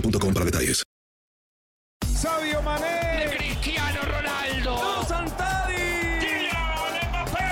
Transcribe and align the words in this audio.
boostmobile.com 0.00 0.34
para 0.34 0.44
detalles. 0.44 0.82
Mané. 2.64 3.36
Cristiano 3.36 4.00
Ronaldo. 4.02 5.04
Santari. 5.06 6.18
Kylian 6.20 7.10
Mbappé. 7.10 7.48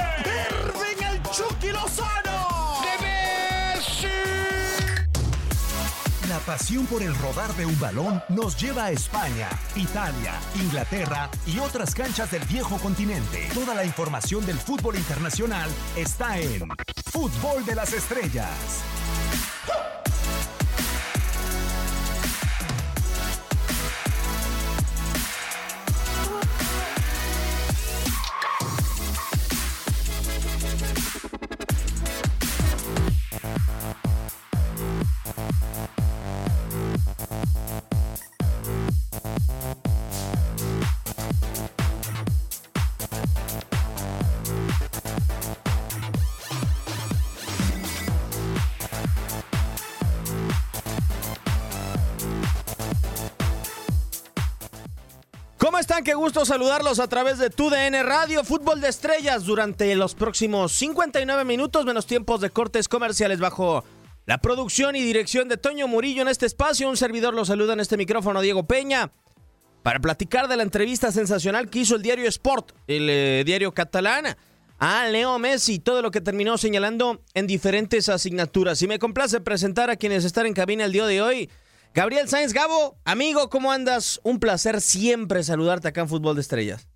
Irving 0.50 1.04
el 1.04 1.22
Chucky 1.30 1.68
Lozano. 1.68 2.80
De 2.82 2.94
Messi. 3.04 4.08
La 6.28 6.38
pasión 6.40 6.86
por 6.86 7.02
el 7.02 7.14
rodar 7.16 7.54
de 7.54 7.66
un 7.66 7.78
balón 7.78 8.22
nos 8.28 8.60
lleva 8.60 8.86
a 8.86 8.90
España, 8.90 9.48
Italia, 9.76 10.32
Inglaterra 10.56 11.30
y 11.46 11.58
otras 11.58 11.94
canchas 11.94 12.30
del 12.30 12.44
viejo 12.46 12.78
continente. 12.78 13.48
Toda 13.54 13.74
la 13.74 13.84
información 13.84 14.44
del 14.46 14.58
fútbol 14.58 14.96
internacional 14.96 15.70
está 15.96 16.38
en 16.38 16.68
Fútbol 17.12 17.64
de 17.64 17.74
las 17.76 17.92
Estrellas. 17.92 18.82
¿Cómo 19.66 20.13
están? 55.84 56.02
Qué 56.02 56.14
gusto 56.14 56.46
saludarlos 56.46 56.98
a 56.98 57.08
través 57.08 57.36
de 57.36 57.50
TUDN 57.50 58.06
Radio, 58.06 58.42
Fútbol 58.42 58.80
de 58.80 58.88
Estrellas, 58.88 59.44
durante 59.44 59.94
los 59.96 60.14
próximos 60.14 60.72
59 60.72 61.44
minutos, 61.44 61.84
menos 61.84 62.06
tiempos 62.06 62.40
de 62.40 62.48
cortes 62.48 62.88
comerciales 62.88 63.38
bajo 63.38 63.84
la 64.24 64.38
producción 64.38 64.96
y 64.96 65.02
dirección 65.02 65.46
de 65.46 65.58
Toño 65.58 65.86
Murillo 65.86 66.22
en 66.22 66.28
este 66.28 66.46
espacio. 66.46 66.88
Un 66.88 66.96
servidor 66.96 67.34
lo 67.34 67.44
saluda 67.44 67.74
en 67.74 67.80
este 67.80 67.98
micrófono, 67.98 68.40
Diego 68.40 68.66
Peña, 68.66 69.12
para 69.82 70.00
platicar 70.00 70.48
de 70.48 70.56
la 70.56 70.62
entrevista 70.62 71.12
sensacional 71.12 71.68
que 71.68 71.80
hizo 71.80 71.96
el 71.96 72.02
diario 72.02 72.30
Sport, 72.30 72.72
el 72.86 73.10
eh, 73.10 73.42
diario 73.44 73.74
catalán, 73.74 74.38
a 74.78 75.06
Leo 75.08 75.38
Messi, 75.38 75.80
todo 75.80 76.00
lo 76.00 76.10
que 76.10 76.22
terminó 76.22 76.56
señalando 76.56 77.20
en 77.34 77.46
diferentes 77.46 78.08
asignaturas. 78.08 78.80
Y 78.80 78.88
me 78.88 78.98
complace 78.98 79.38
presentar 79.42 79.90
a 79.90 79.96
quienes 79.96 80.24
están 80.24 80.46
en 80.46 80.54
cabina 80.54 80.86
el 80.86 80.92
día 80.92 81.04
de 81.04 81.20
hoy. 81.20 81.50
Gabriel 81.94 82.28
Sáenz 82.28 82.52
Gabo, 82.52 82.98
amigo, 83.04 83.48
¿cómo 83.50 83.70
andas? 83.70 84.20
Un 84.24 84.40
placer 84.40 84.80
siempre 84.80 85.44
saludarte 85.44 85.86
acá 85.86 86.00
en 86.00 86.08
Fútbol 86.08 86.34
de 86.34 86.40
Estrellas. 86.40 86.88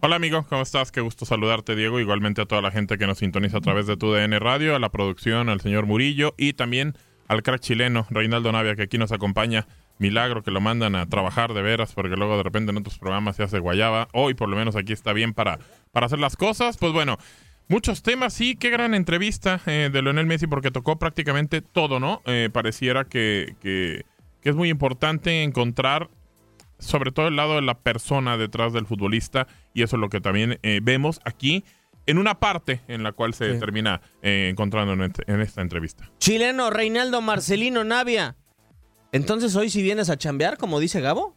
Hola 0.00 0.16
amigo, 0.16 0.44
¿cómo 0.48 0.62
estás? 0.62 0.90
Qué 0.90 1.00
gusto 1.00 1.24
saludarte 1.24 1.76
Diego, 1.76 2.00
igualmente 2.00 2.42
a 2.42 2.46
toda 2.46 2.60
la 2.60 2.72
gente 2.72 2.98
que 2.98 3.06
nos 3.06 3.18
sintoniza 3.18 3.58
a 3.58 3.60
través 3.60 3.86
de 3.86 3.96
tu 3.96 4.10
DN 4.12 4.36
Radio, 4.40 4.74
a 4.74 4.80
la 4.80 4.88
producción, 4.88 5.48
al 5.48 5.60
señor 5.60 5.86
Murillo 5.86 6.34
y 6.36 6.54
también 6.54 6.94
al 7.28 7.44
crack 7.44 7.60
chileno 7.60 8.08
Reinaldo 8.10 8.50
Navia 8.50 8.74
que 8.74 8.82
aquí 8.82 8.98
nos 8.98 9.12
acompaña. 9.12 9.68
Milagro 9.98 10.42
que 10.42 10.50
lo 10.50 10.60
mandan 10.60 10.96
a 10.96 11.06
trabajar 11.06 11.54
de 11.54 11.62
veras 11.62 11.92
porque 11.92 12.16
luego 12.16 12.36
de 12.36 12.42
repente 12.42 12.72
en 12.72 12.78
otros 12.78 12.98
programas 12.98 13.36
se 13.36 13.44
hace 13.44 13.60
guayaba. 13.60 14.08
Hoy 14.12 14.34
por 14.34 14.48
lo 14.48 14.56
menos 14.56 14.74
aquí 14.74 14.92
está 14.92 15.12
bien 15.12 15.32
para, 15.32 15.60
para 15.92 16.06
hacer 16.06 16.18
las 16.18 16.34
cosas. 16.34 16.76
Pues 16.76 16.92
bueno, 16.92 17.18
muchos 17.68 18.02
temas, 18.02 18.32
sí, 18.34 18.56
qué 18.56 18.70
gran 18.70 18.94
entrevista 18.94 19.60
eh, 19.66 19.90
de 19.92 20.02
Leonel 20.02 20.26
Messi 20.26 20.46
porque 20.46 20.70
tocó 20.70 20.98
prácticamente 20.98 21.60
todo, 21.62 22.00
¿no? 22.00 22.22
Eh, 22.26 22.48
pareciera 22.52 23.04
que, 23.04 23.54
que, 23.60 24.04
que 24.40 24.48
es 24.50 24.56
muy 24.56 24.68
importante 24.70 25.42
encontrar 25.42 26.08
sobre 26.78 27.10
todo 27.10 27.28
el 27.28 27.36
lado 27.36 27.56
de 27.56 27.62
la 27.62 27.74
persona 27.78 28.36
detrás 28.36 28.72
del 28.72 28.86
futbolista 28.86 29.46
y 29.74 29.82
eso 29.82 29.96
es 29.96 30.00
lo 30.00 30.08
que 30.10 30.20
también 30.20 30.58
eh, 30.62 30.80
vemos 30.82 31.20
aquí 31.24 31.64
en 32.06 32.18
una 32.18 32.38
parte 32.38 32.80
en 32.88 33.02
la 33.02 33.12
cual 33.12 33.34
se 33.34 33.52
Sí. 33.54 33.58
termina 33.60 34.00
eh, 34.22 34.48
encontrando 34.50 34.92
en, 34.94 35.02
este- 35.02 35.30
en 35.30 35.40
esta 35.40 35.60
entrevista. 35.60 36.08
Chileno 36.18 36.70
Reinaldo 36.70 37.20
Marcelino 37.20 37.82
Navia. 37.84 38.36
Entonces 39.12 39.56
hoy 39.56 39.70
si 39.70 39.82
vienes 39.82 40.08
a 40.08 40.16
chambear, 40.16 40.56
como 40.56 40.80
dice 40.80 41.00
Gabo, 41.00 41.34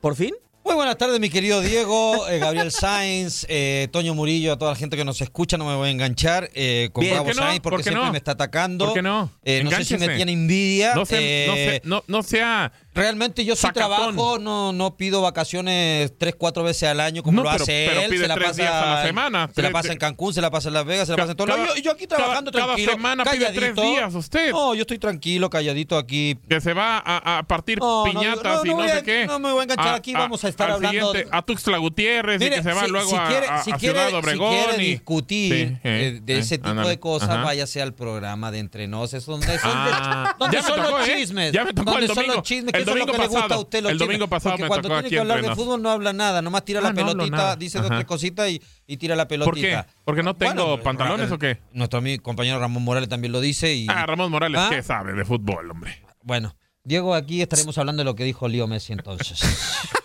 por 0.00 0.14
fin. 0.14 0.34
Muy 0.66 0.74
buenas 0.74 0.98
tardes, 0.98 1.20
mi 1.20 1.30
querido 1.30 1.60
Diego, 1.60 2.26
eh, 2.28 2.40
Gabriel 2.40 2.72
Sainz, 2.72 3.46
eh, 3.48 3.86
Toño 3.92 4.14
Murillo, 4.16 4.52
a 4.52 4.58
toda 4.58 4.72
la 4.72 4.76
gente 4.76 4.96
que 4.96 5.04
nos 5.04 5.20
escucha. 5.20 5.56
No 5.56 5.64
me 5.64 5.76
voy 5.76 5.86
a 5.86 5.90
enganchar 5.92 6.50
eh, 6.54 6.90
con 6.92 7.02
Bien. 7.02 7.14
Bravo 7.14 7.26
¿Por 7.26 7.34
qué 7.34 7.40
no? 7.40 7.46
Sainz 7.46 7.60
porque 7.60 7.74
¿Por 7.76 7.78
qué 7.78 7.90
siempre 7.90 8.04
no? 8.06 8.10
me 8.12 8.18
está 8.18 8.32
atacando. 8.32 8.84
¿Por 8.86 8.94
qué 8.94 9.02
no? 9.02 9.30
Eh, 9.44 9.62
no 9.62 9.70
sé 9.70 9.84
si 9.84 9.96
me 9.96 10.08
tiene 10.08 10.32
envidia. 10.32 10.96
No, 10.96 11.06
se- 11.06 11.44
no, 11.46 11.54
eh, 11.54 11.80
se- 11.84 11.88
no- 11.88 12.02
no 12.08 12.22
sea 12.24 12.72
Realmente 12.96 13.44
yo 13.44 13.54
sí 13.54 13.62
Sacatón. 13.62 13.90
trabajo, 14.16 14.38
no, 14.38 14.72
no 14.72 14.96
pido 14.96 15.20
vacaciones 15.22 16.12
tres, 16.18 16.34
cuatro 16.36 16.62
veces 16.64 16.88
al 16.88 17.00
año 17.00 17.22
como 17.22 17.36
No, 17.36 17.42
lo 17.44 17.50
pero- 17.50 17.62
hace 17.64 17.86
pero 17.88 18.00
él. 18.02 18.10
pide 18.10 18.22
se 18.22 18.28
la 18.28 18.34
tres 18.34 18.46
pasa, 18.48 18.62
días 18.62 18.72
a 18.74 18.86
la 18.94 19.02
semana. 19.06 19.50
Se 19.54 19.62
la 19.62 19.70
pasa 19.70 19.92
en 19.92 19.98
Cancún, 19.98 20.32
se 20.34 20.40
la 20.40 20.50
pasa 20.50 20.68
en 20.68 20.74
Las 20.74 20.84
Vegas, 20.86 21.06
se 21.06 21.12
la 21.12 21.18
pasa 21.18 21.32
en 21.32 21.36
cada- 21.36 21.66
Yo, 21.74 21.76
yo 21.82 21.90
aquí 21.92 22.06
cada- 22.06 22.16
trabajando 22.22 22.52
cada 22.52 22.64
tranquilo. 22.66 22.92
semana 22.92 23.24
pide 23.24 23.38
tres 23.52 23.54
calladito. 23.74 23.82
días 23.82 24.14
usted. 24.14 24.50
No, 24.52 24.74
yo 24.74 24.80
estoy 24.80 24.98
tranquilo, 24.98 25.50
calladito 25.50 25.96
aquí. 25.98 26.38
Que 26.48 26.60
se 26.60 26.72
va 26.72 26.98
a, 27.04 27.38
a 27.38 27.42
partir 27.44 27.78
No, 27.78 28.04
piñatas 28.04 28.42
no, 28.42 28.64
no 28.64 28.72
y 28.72 28.74
no, 28.74 28.84
sé 28.88 28.92
a- 28.98 29.02
qué. 29.02 29.26
no 29.26 29.38
me 29.38 29.50
voy 29.52 29.60
a 29.60 29.62
enganchar 29.64 29.94
aquí, 29.94 30.12
vamos 30.14 30.42
a 30.44 30.48
estar 30.48 30.70
hablando- 30.70 31.12
a 31.30 31.42
Tuxtla 31.42 31.78
Gutiérrez 31.78 32.40
y 32.40 32.44
Mire, 32.44 32.56
que 32.56 32.62
se 32.62 32.72
va 32.72 32.84
si- 32.84 32.90
luego 32.90 33.10
si 33.10 33.16
a, 33.16 33.26
quiere- 33.28 33.46
a- 33.48 33.62
si 33.62 33.72
a 33.72 33.76
quiere- 33.76 33.94
Ciudad 33.94 34.08
si 34.08 34.14
Obregón. 34.16 34.50
quiere 34.54 34.82
y- 34.82 34.90
discutir 34.90 35.68
Sí, 35.68 35.76
eh, 35.84 36.20
de 36.22 36.38
ese 36.38 36.58
tipo 36.58 36.88
de 36.88 36.98
cosas, 36.98 37.44
váyase 37.44 37.82
al 37.82 37.94
programa 37.94 38.50
de 38.50 38.58
Entre 38.60 38.86
Nos, 38.88 39.12
es 39.14 39.26
donde 39.26 39.58
son, 39.58 39.70
Ah, 39.74 40.34
los 40.38 41.08
¿eh? 41.08 41.16
chismes. 41.18 41.52
Ya 41.52 41.64
me 41.64 41.72
tocó 41.72 41.98
el 41.98 42.06
domingo. 42.06 42.42
Eso 42.90 42.98
es 42.98 43.06
lo 43.06 43.06
domingo 43.06 43.12
que 43.12 43.18
le 43.18 43.26
gusta 43.28 43.38
a 43.38 43.48
pasado. 43.48 43.60
usted, 43.62 43.82
los 43.82 43.92
El 43.92 43.98
domingo 43.98 44.28
pasado 44.28 44.52
Porque 44.52 44.62
me 44.62 44.68
cuando 44.68 44.88
tocó 44.88 45.00
tiene 45.00 45.10
que 45.10 45.18
hablar 45.20 45.42
de 45.42 45.54
fútbol 45.54 45.82
no 45.82 45.90
habla 45.90 46.12
nada, 46.12 46.42
nomás 46.42 46.64
tira 46.64 46.80
Ah, 46.80 46.82
la 46.84 46.88
no 46.92 46.94
pelotita, 46.96 47.56
dice 47.56 47.78
dos, 47.78 47.88
tres 47.88 48.04
cositas 48.04 48.50
y, 48.50 48.62
y 48.86 48.96
tira 48.96 49.14
la 49.16 49.24
¿Por 49.28 49.38
pelotita. 49.38 49.84
qué? 49.86 49.92
¿Porque 50.04 50.22
no 50.22 50.34
tengo 50.34 50.64
Bueno, 50.66 50.82
pantalones 50.82 51.28
Ra- 51.30 51.34
o 51.36 51.38
qué? 51.38 51.58
Nuestro 51.72 51.98
amigo 51.98 52.22
compañero 52.22 52.58
Ramón 52.58 52.82
Morales 52.82 53.08
también 53.08 53.32
lo 53.32 53.40
dice 53.40 53.74
y 53.74 53.86
Ah, 53.88 54.06
Ramón 54.06 54.30
Morales, 54.30 54.60
¿Ah? 54.60 54.68
¿qué 54.70 54.82
sabe 54.82 55.12
de 55.12 55.24
fútbol, 55.24 55.70
hombre? 55.70 56.02
bueno, 56.22 56.56
Diego, 56.84 57.14
aquí 57.14 57.42
estaremos 57.42 57.76
hablando 57.78 58.00
de 58.00 58.04
lo 58.04 58.14
que 58.14 58.22
dijo 58.24 58.46
Leo 58.48 58.66
Messi 58.66 58.92
entonces. 58.92 59.40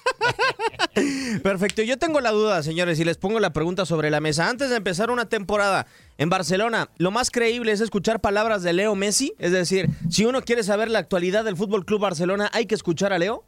Perfecto, 1.43 1.81
yo 1.83 1.97
tengo 1.97 2.19
la 2.21 2.31
duda, 2.31 2.63
señores, 2.63 2.99
y 2.99 3.03
les 3.03 3.17
pongo 3.17 3.39
la 3.39 3.53
pregunta 3.53 3.85
sobre 3.85 4.09
la 4.09 4.19
mesa. 4.19 4.49
Antes 4.49 4.69
de 4.69 4.75
empezar 4.75 5.11
una 5.11 5.27
temporada 5.29 5.87
en 6.17 6.29
Barcelona, 6.29 6.89
¿lo 6.97 7.11
más 7.11 7.31
creíble 7.31 7.71
es 7.71 7.81
escuchar 7.81 8.19
palabras 8.21 8.63
de 8.63 8.73
Leo 8.73 8.95
Messi? 8.95 9.33
Es 9.39 9.51
decir, 9.51 9.89
si 10.09 10.25
uno 10.25 10.41
quiere 10.41 10.63
saber 10.63 10.89
la 10.89 10.99
actualidad 10.99 11.43
del 11.43 11.57
Fútbol 11.57 11.85
Club 11.85 12.01
Barcelona, 12.01 12.49
¿hay 12.53 12.65
que 12.65 12.75
escuchar 12.75 13.13
a 13.13 13.19
Leo? 13.19 13.45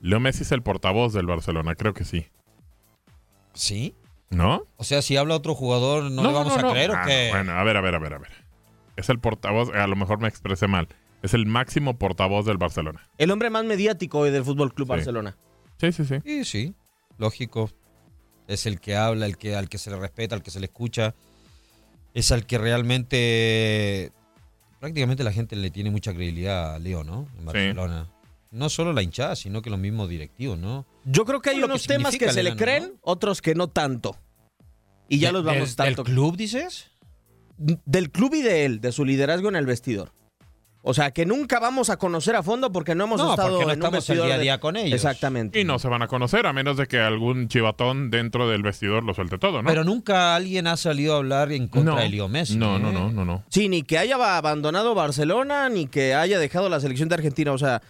Leo 0.00 0.20
Messi 0.20 0.42
es 0.42 0.52
el 0.52 0.62
portavoz 0.62 1.12
del 1.12 1.26
Barcelona, 1.26 1.74
creo 1.74 1.94
que 1.94 2.04
sí. 2.04 2.26
¿Sí? 3.54 3.94
¿No? 4.30 4.66
O 4.76 4.84
sea, 4.84 5.02
si 5.02 5.16
habla 5.16 5.34
otro 5.36 5.54
jugador, 5.54 6.10
¿no, 6.10 6.22
le 6.22 6.32
vamos 6.32 6.56
a 6.56 6.70
creer 6.70 6.90
Ah, 6.94 7.02
o 7.02 7.06
qué? 7.06 7.28
no, 7.32 7.36
bueno, 7.36 7.52
a 7.52 7.64
ver, 7.64 7.76
a 7.76 7.80
ver, 7.80 7.94
a 7.94 7.98
ver, 7.98 8.14
a 8.14 8.18
ver. 8.18 8.32
Es 8.96 9.08
el 9.08 9.18
portavoz, 9.18 9.70
a 9.74 9.86
lo 9.86 9.96
mejor 9.96 10.20
me 10.20 10.28
expresé 10.28 10.66
mal. 10.66 10.88
Es 11.22 11.32
el 11.34 11.46
máximo 11.46 11.96
portavoz 11.98 12.44
del 12.46 12.56
Barcelona. 12.58 13.08
El 13.18 13.30
hombre 13.30 13.50
más 13.50 13.64
mediático 13.64 14.18
hoy 14.20 14.30
del 14.30 14.44
Fútbol 14.44 14.74
Club 14.74 14.86
Sí. 14.88 14.90
Barcelona. 14.90 15.36
Sí, 15.78 15.92
sí, 15.92 16.04
sí. 16.04 16.16
Sí, 16.24 16.44
sí, 16.44 16.74
lógico. 17.18 17.70
Es 18.48 18.66
el 18.66 18.80
que 18.80 18.94
habla, 18.96 19.26
el 19.26 19.36
que, 19.36 19.56
al 19.56 19.68
que 19.68 19.78
se 19.78 19.90
le 19.90 19.96
respeta, 19.96 20.34
al 20.36 20.42
que 20.42 20.50
se 20.50 20.60
le 20.60 20.66
escucha. 20.66 21.14
Es 22.14 22.32
al 22.32 22.46
que 22.46 22.58
realmente 22.58 24.12
prácticamente 24.80 25.24
la 25.24 25.32
gente 25.32 25.56
le 25.56 25.70
tiene 25.70 25.90
mucha 25.90 26.12
credibilidad 26.12 26.74
a 26.74 26.78
Leo, 26.78 27.02
¿no? 27.04 27.26
En 27.38 27.44
Barcelona. 27.46 28.08
No 28.52 28.68
solo 28.70 28.92
la 28.92 29.02
hinchada, 29.02 29.34
sino 29.36 29.60
que 29.62 29.70
los 29.70 29.78
mismos 29.78 30.08
directivos, 30.08 30.58
¿no? 30.58 30.86
Yo 31.04 31.24
creo 31.24 31.40
que 31.42 31.50
hay 31.50 31.58
que 31.58 31.64
unos 31.64 31.86
temas 31.86 32.16
que 32.16 32.32
se 32.32 32.42
le 32.42 32.56
creen, 32.56 32.94
otros 33.02 33.42
que 33.42 33.54
no 33.54 33.68
tanto. 33.68 34.16
Y 35.08 35.18
ya 35.18 35.28
De- 35.28 35.32
los 35.34 35.44
vamos 35.44 35.68
del- 35.70 35.76
tanto. 35.76 36.04
¿Del 36.04 36.12
club, 36.14 36.36
dices? 36.36 36.86
Del 37.58 38.10
club 38.10 38.34
y 38.34 38.42
de 38.42 38.64
él, 38.64 38.80
de 38.80 38.92
su 38.92 39.04
liderazgo 39.04 39.48
en 39.48 39.56
el 39.56 39.66
vestidor. 39.66 40.12
O 40.88 40.94
sea, 40.94 41.10
que 41.10 41.26
nunca 41.26 41.58
vamos 41.58 41.90
a 41.90 41.96
conocer 41.96 42.36
a 42.36 42.44
fondo 42.44 42.70
porque 42.70 42.94
no 42.94 43.04
hemos 43.04 43.20
No, 43.20 43.30
estado 43.30 43.48
porque 43.58 43.64
no 43.66 43.72
en 43.72 43.78
un 43.80 43.84
estamos 43.86 44.08
el 44.10 44.16
día 44.22 44.34
a 44.34 44.36
de- 44.36 44.42
día 44.44 44.60
con 44.60 44.76
ellos. 44.76 44.92
Exactamente. 44.94 45.58
Y 45.60 45.64
no 45.64 45.80
se 45.80 45.88
van 45.88 46.02
a 46.02 46.06
conocer 46.06 46.46
a 46.46 46.52
menos 46.52 46.76
de 46.76 46.86
que 46.86 47.00
algún 47.00 47.48
chivatón 47.48 48.08
dentro 48.10 48.48
del 48.48 48.62
vestidor 48.62 49.02
lo 49.02 49.12
suelte 49.12 49.36
todo, 49.38 49.62
¿no? 49.62 49.68
Pero 49.68 49.82
nunca 49.82 50.36
alguien 50.36 50.68
ha 50.68 50.76
salido 50.76 51.14
a 51.14 51.16
hablar 51.16 51.50
en 51.50 51.66
contra 51.66 51.94
No. 51.94 52.00
de 52.00 52.08
Leo 52.08 52.28
Messi. 52.28 52.56
No, 52.56 52.76
¿eh? 52.76 52.78
no, 52.80 52.92
no, 52.92 53.10
no, 53.10 53.24
no. 53.24 53.42
Sí, 53.50 53.68
ni 53.68 53.82
que 53.82 53.98
haya 53.98 54.14
abandonado 54.36 54.94
Barcelona, 54.94 55.68
ni 55.68 55.88
que 55.88 56.14
haya 56.14 56.38
dejado 56.38 56.68
la 56.68 56.78
selección 56.78 57.08
de 57.08 57.16
Argentina. 57.16 57.50
O 57.52 57.58
sea, 57.58 57.82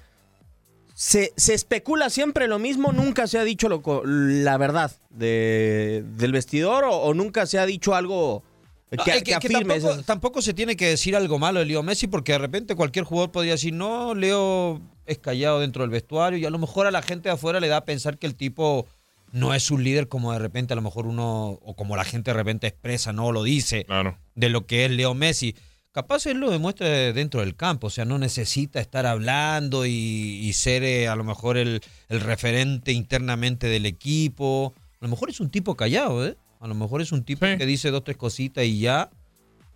se, 0.94 1.34
se 1.36 1.52
especula 1.52 2.08
siempre 2.08 2.48
lo 2.48 2.58
mismo, 2.58 2.92
nunca 2.92 3.26
se 3.26 3.38
ha 3.38 3.44
dicho 3.44 3.68
lo 3.68 3.82
la 4.06 4.56
verdad 4.56 4.90
de- 5.10 6.02
del 6.16 6.32
vestidor 6.32 6.84
o, 6.84 6.92
o 6.96 7.12
nunca 7.12 7.44
se 7.44 7.58
ha 7.58 7.66
dicho 7.66 7.94
algo 7.94 8.42
que, 8.90 8.96
No, 8.96 9.04
que 9.04 9.10
es 9.10 9.16
que, 9.18 9.24
que 9.24 9.34
afirme 9.34 9.58
tampoco, 9.74 9.92
esas- 9.92 10.06
tampoco 10.06 10.42
se 10.42 10.54
tiene 10.54 10.76
que 10.76 10.86
decir 10.86 11.16
algo 11.16 11.38
malo 11.38 11.58
de 11.60 11.66
Leo 11.66 11.82
Messi 11.82 12.06
porque 12.06 12.32
de 12.32 12.38
repente 12.38 12.74
cualquier 12.76 13.04
jugador 13.04 13.32
podría 13.32 13.52
decir, 13.52 13.72
no, 13.72 14.14
Leo 14.14 14.80
es 15.06 15.18
callado 15.18 15.60
dentro 15.60 15.82
del 15.82 15.90
vestuario 15.90 16.38
y 16.38 16.44
a 16.44 16.50
lo 16.50 16.58
mejor 16.58 16.86
a 16.86 16.90
la 16.90 17.02
gente 17.02 17.28
de 17.28 17.34
afuera 17.34 17.60
le 17.60 17.68
da 17.68 17.78
a 17.78 17.84
pensar 17.84 18.18
que 18.18 18.26
el 18.26 18.34
tipo 18.36 18.86
no 19.32 19.54
es 19.54 19.70
un 19.70 19.82
líder 19.84 20.08
como 20.08 20.32
de 20.32 20.38
repente 20.38 20.72
a 20.72 20.76
lo 20.76 20.82
mejor 20.82 21.06
uno, 21.06 21.58
o 21.62 21.74
como 21.74 21.96
la 21.96 22.04
gente 22.04 22.30
de 22.30 22.36
repente 22.36 22.66
expresa, 22.68 23.12
no 23.12 23.32
lo 23.32 23.42
dice, 23.42 23.84
Claro. 23.84 24.16
de 24.36 24.48
lo 24.50 24.66
que 24.66 24.84
es 24.84 24.90
Leo 24.92 25.14
Messi. 25.14 25.54
Capaz 25.92 26.26
él 26.26 26.38
lo 26.38 26.50
demuestra 26.50 26.86
dentro 27.12 27.40
del 27.40 27.56
campo, 27.56 27.86
o 27.86 27.90
sea, 27.90 28.04
no 28.04 28.18
necesita 28.18 28.80
estar 28.80 29.06
hablando 29.06 29.86
y, 29.86 29.90
y 29.90 30.52
ser 30.52 30.84
eh, 30.84 31.08
a 31.08 31.16
lo 31.16 31.24
mejor 31.24 31.56
el, 31.56 31.80
el 32.08 32.20
referente 32.20 32.92
internamente 32.92 33.66
del 33.66 33.86
equipo. 33.86 34.74
A 35.00 35.04
lo 35.06 35.08
mejor 35.08 35.30
es 35.30 35.40
un 35.40 35.50
tipo 35.50 35.74
callado, 35.74 36.26
¿eh? 36.26 36.36
A 36.66 36.68
lo 36.68 36.74
mejor 36.74 37.00
es 37.00 37.12
un 37.12 37.22
tipo 37.22 37.46
Sí. 37.46 37.56
que 37.56 37.64
dice 37.64 37.92
dos, 37.92 38.02
tres 38.02 38.16
cositas 38.16 38.64
y 38.64 38.80
ya. 38.80 39.08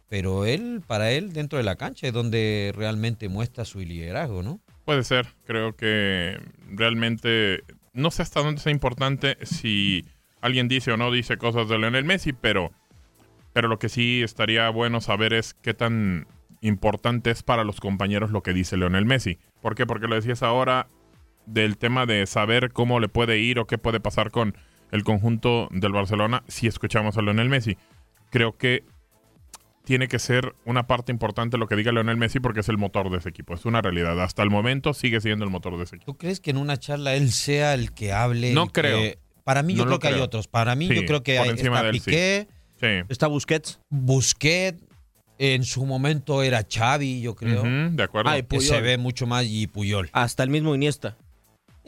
Pero 0.08 0.44
él, 0.44 0.82
para 0.84 1.12
él, 1.12 1.32
dentro 1.32 1.56
de 1.56 1.62
la 1.62 1.76
cancha 1.76 2.08
es 2.08 2.12
donde 2.12 2.72
realmente 2.74 3.28
muestra 3.28 3.64
su 3.64 3.78
liderazgo, 3.78 4.42
¿no? 4.42 4.58
Puede 4.84 5.04
ser. 5.04 5.28
Creo 5.46 5.76
que 5.76 6.36
realmente 6.68 7.62
no 7.92 8.10
sé 8.10 8.22
hasta 8.22 8.42
dónde 8.42 8.60
sea 8.60 8.72
importante 8.72 9.36
si 9.42 10.04
alguien 10.40 10.66
dice 10.66 10.90
o 10.90 10.96
no 10.96 11.12
dice 11.12 11.36
cosas 11.36 11.68
de 11.68 11.78
Lionel 11.78 12.04
Messi, 12.04 12.32
pero, 12.32 12.72
pero 13.52 13.68
lo 13.68 13.78
que 13.78 13.88
sí 13.88 14.20
estaría 14.24 14.68
bueno 14.70 15.00
saber 15.00 15.32
es 15.32 15.54
qué 15.54 15.74
tan 15.74 16.26
importante 16.60 17.30
es 17.30 17.44
para 17.44 17.62
los 17.62 17.78
compañeros 17.78 18.32
lo 18.32 18.42
que 18.42 18.52
dice 18.52 18.76
Lionel 18.76 19.04
Messi. 19.06 19.38
¿Por 19.62 19.76
qué? 19.76 19.86
Porque 19.86 20.08
lo 20.08 20.16
decías 20.16 20.42
ahora 20.42 20.88
del 21.46 21.78
tema 21.78 22.04
de 22.06 22.26
saber 22.26 22.72
cómo 22.72 22.98
le 22.98 23.08
puede 23.08 23.38
ir 23.38 23.60
o 23.60 23.66
qué 23.68 23.78
puede 23.78 24.00
pasar 24.00 24.32
con 24.32 24.56
el 24.92 25.04
conjunto 25.04 25.68
del 25.70 25.92
Barcelona 25.92 26.42
si 26.48 26.66
escuchamos 26.66 27.16
a 27.16 27.22
Lionel 27.22 27.48
Messi. 27.48 27.76
Creo 28.30 28.56
que 28.56 28.84
tiene 29.84 30.08
que 30.08 30.18
ser 30.18 30.54
una 30.64 30.86
parte 30.86 31.10
importante 31.10 31.56
lo 31.58 31.66
que 31.66 31.74
diga 31.76 31.90
Lionel 31.90 32.16
Messi 32.16 32.38
porque 32.38 32.60
es 32.60 32.68
el 32.68 32.78
motor 32.78 33.10
de 33.10 33.18
ese 33.18 33.28
equipo. 33.30 33.54
Es 33.54 33.64
una 33.64 33.80
realidad. 33.82 34.20
Hasta 34.22 34.42
el 34.42 34.50
momento 34.50 34.94
sigue 34.94 35.20
siendo 35.20 35.44
el 35.44 35.50
motor 35.50 35.76
de 35.78 35.84
ese 35.84 35.96
equipo. 35.96 36.12
¿Tú 36.12 36.18
crees 36.18 36.40
que 36.40 36.50
en 36.50 36.58
una 36.58 36.76
charla 36.76 37.14
él 37.14 37.32
sea 37.32 37.74
el 37.74 37.92
que 37.92 38.12
hable? 38.12 38.52
No 38.52 38.64
el 38.64 38.72
que- 38.72 38.80
creo. 38.80 39.14
Para 39.42 39.62
mí 39.62 39.72
No 39.72 39.78
yo 39.80 39.84
lo 39.86 39.88
creo 39.92 39.98
que 40.00 40.06
hay 40.08 40.12
creo. 40.14 40.24
otros. 40.24 40.46
Para 40.48 40.74
mí 40.76 40.86
Sí, 40.86 40.94
yo 40.94 41.04
creo 41.06 41.22
que 41.22 41.38
hay, 41.38 41.48
encima 41.48 41.76
está 41.78 41.88
él. 41.88 41.92
Piqué, 41.92 42.48
Sí. 42.80 42.86
Está 43.08 43.26
Busquets. 43.26 43.80
Busquets, 43.90 44.82
en 45.38 45.64
su 45.64 45.84
momento 45.86 46.42
era 46.42 46.64
Xavi, 46.70 47.20
yo 47.22 47.34
creo. 47.34 47.62
De 47.62 48.02
acuerdo. 48.02 48.30
Ay, 48.30 48.42
que 48.42 48.48
Puyol. 48.48 48.62
se 48.64 48.80
ve 48.80 48.96
mucho 48.98 49.26
más 49.26 49.44
y 49.46 49.66
Puyol. 49.66 50.08
Hasta 50.12 50.42
el 50.42 50.50
mismo 50.50 50.74
Iniesta. 50.74 51.16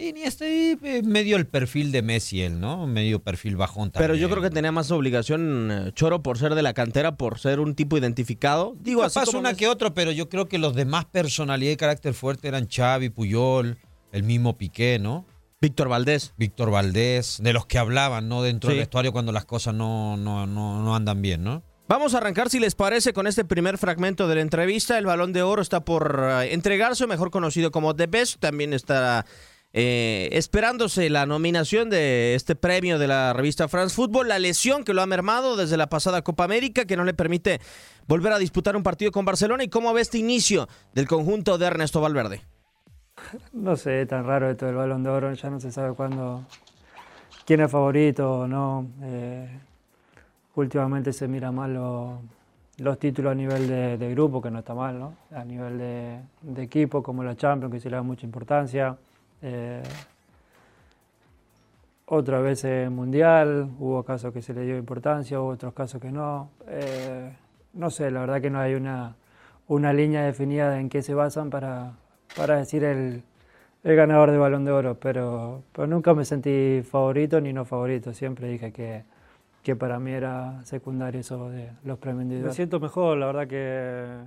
Y 0.03 0.13
ni 0.13 0.23
este 0.25 0.73
eh, 0.73 1.03
medio 1.05 1.37
el 1.37 1.47
perfil 1.47 1.93
de 1.93 2.03
Messi 2.03 2.43
él, 2.43 2.59
¿no? 2.59 2.87
Medio 2.89 3.23
perfil 3.23 3.57
bajón 3.57 3.93
también. 3.93 4.09
Pero 4.11 4.15
yo 4.21 4.29
creo 4.29 4.43
que 4.43 4.51
tenía 4.51 4.73
más 4.73 4.91
obligación 4.91 5.69
eh, 5.71 5.93
Choro 5.95 6.23
por 6.25 6.39
ser 6.39 6.57
de 6.57 6.63
la 6.63 6.75
cantera, 6.75 7.17
por 7.17 7.39
ser 7.39 7.61
un 7.61 7.75
tipo 7.77 7.97
identificado. 7.97 8.75
Digo, 8.81 9.05
así 9.05 9.15
Capaz 9.15 9.27
como 9.27 9.39
una 9.39 9.51
Messi. 9.51 9.61
que 9.61 9.69
otro, 9.69 9.95
pero 9.95 10.11
yo 10.11 10.29
creo 10.29 10.49
que 10.49 10.59
los 10.59 10.75
demás 10.75 11.05
personalidad 11.05 11.71
y 11.73 11.77
carácter 11.77 12.15
fuerte 12.15 12.49
eran 12.49 12.67
Xavi, 12.69 13.11
Puyol, 13.11 13.79
el 14.11 14.23
mismo 14.25 14.59
Piqué, 14.59 14.99
¿no? 15.01 15.25
Víctor 15.61 15.89
Valdés. 15.89 16.35
Víctor 16.37 16.73
Valdés, 16.73 17.39
de 17.41 17.53
los 17.53 17.67
que 17.67 17.79
hablaban, 17.79 18.29
¿no? 18.29 18.43
Dentro 18.43 18.71
Sí. 18.71 18.75
del 18.75 18.83
vestuario 18.83 19.13
cuando 19.13 19.31
las 19.31 19.45
cosas 19.45 19.73
no, 19.73 20.17
no, 20.17 20.49
no, 20.49 20.83
no 20.83 20.97
andan 20.97 21.23
bien, 21.23 21.45
¿no? 21.45 21.63
Vamos 21.87 22.15
a 22.15 22.19
arrancar, 22.19 22.49
si 22.51 22.59
les 22.59 22.75
parece, 22.75 23.13
con 23.13 23.27
este 23.29 23.45
primer 23.45 23.79
fragmento 23.79 24.27
de 24.27 24.37
la 24.37 24.41
entrevista. 24.41 24.99
El 24.99 25.07
balón 25.07 25.33
de 25.33 25.43
oro 25.43 25.63
está 25.63 25.85
por 25.85 26.21
eh, 26.43 26.53
entregarse, 26.55 27.07
mejor 27.07 27.31
conocido 27.31 27.71
como 27.71 27.95
The 27.95 28.07
Best. 28.09 28.41
También 28.41 28.73
está 28.73 29.27
eh, 29.75 30.29
esperándose 30.33 31.09
la 31.11 31.25
nominación 31.27 31.89
de 31.91 32.35
este 32.35 32.55
premio 32.57 32.99
de 32.99 33.07
la 33.07 33.33
revista 33.33 33.69
France 33.69 33.95
Football. 33.95 34.29
La 34.29 34.39
lesión 34.39 34.85
que 34.85 34.95
lo 34.95 35.03
ha 35.03 35.07
mermado 35.07 35.57
desde 35.57 35.77
la 35.77 35.89
pasada 35.89 36.23
Copa 36.23 36.45
América, 36.45 36.85
que 36.85 36.97
no 36.97 37.05
le 37.05 37.15
permite 37.15 37.61
volver 38.07 38.33
a 38.33 38.39
disputar 38.39 38.77
un 38.77 38.83
partido 38.83 39.13
con 39.13 39.25
Barcelona. 39.25 39.65
¿Y 39.65 39.69
cómo 39.69 39.93
ve 39.93 40.01
este 40.03 40.19
inicio 40.19 40.69
del 40.95 41.09
conjunto 41.09 41.59
de 41.59 41.67
Ernesto 41.67 42.01
Valverde? 42.01 42.43
No 43.53 43.77
sé, 43.77 44.05
tan 44.07 44.27
raro 44.27 44.51
esto 44.51 44.67
del 44.67 44.75
balón 44.75 45.03
de 45.03 45.11
oro, 45.11 45.33
ya 45.33 45.51
no 45.51 45.61
se 45.61 45.71
sabe 45.71 45.95
cuándo, 45.95 46.45
quién 47.47 47.61
es 47.61 47.71
favorito 47.71 48.41
o 48.41 48.49
no. 48.49 48.89
Eh, 49.03 49.49
últimamente 50.55 51.13
se 51.13 51.29
mira 51.29 51.53
más 51.53 51.71
lo- 51.71 52.21
los 52.79 52.99
títulos 52.99 53.33
a 53.33 53.35
nivel 53.35 53.69
de, 53.69 53.97
de 53.99 54.11
grupo, 54.11 54.41
que 54.43 54.51
no 54.51 54.59
está 54.59 54.75
mal, 54.75 54.99
¿no? 54.99 55.15
A 55.35 55.45
nivel 55.45 55.79
de, 55.79 56.21
de 56.41 56.63
equipo, 56.63 57.03
como 57.03 57.23
la 57.23 57.37
Champions, 57.37 57.73
que 57.73 57.81
se 57.81 57.91
le 57.91 57.97
da 57.97 58.03
mucha 58.03 58.27
importancia. 58.27 58.97
Eh, 59.43 59.83
otra 62.07 62.41
vez 62.41 62.65
Mundial, 62.91 63.71
hubo 63.79 64.03
casos 64.03 64.33
que 64.33 64.43
se 64.43 64.55
le 64.55 64.63
dio 64.63 64.77
importancia, 64.77 65.41
hubo 65.41 65.49
otros 65.49 65.73
casos 65.73 66.01
que 66.01 66.13
no. 66.13 66.51
Eh, 66.69 67.33
no 67.75 67.91
sé, 67.91 68.11
la 68.11 68.21
verdad 68.21 68.41
que 68.41 68.51
no 68.51 68.61
hay 68.61 68.75
una, 68.75 69.17
una 69.69 69.93
línea 69.93 70.23
definida 70.23 70.71
de 70.71 70.81
en 70.81 70.89
qué 70.89 71.03
se 71.03 71.15
basan 71.15 71.51
para, 71.51 71.93
para 72.37 72.57
decir 72.57 72.85
el, 72.85 73.23
el 73.83 73.97
ganador 73.97 74.31
de 74.31 74.39
Balón 74.39 74.65
de 74.65 74.73
Oro, 74.73 74.99
pero, 75.01 75.63
pero 75.73 75.87
nunca 75.87 76.15
me 76.15 76.25
sentí 76.25 76.83
favorito 76.83 77.41
ni 77.41 77.53
no 77.53 77.65
favorito, 77.65 78.13
siempre 78.13 78.49
dije 78.49 78.73
que, 78.73 79.05
que 79.63 79.75
para 79.75 79.99
mí 79.99 80.13
era 80.13 80.63
secundario 80.65 81.21
eso 81.21 81.49
de 81.49 81.71
los 81.85 81.99
premios. 81.99 82.43
Me 82.43 82.53
siento 82.53 82.79
mejor, 82.79 83.17
la 83.17 83.27
verdad 83.27 83.49
que 83.49 84.19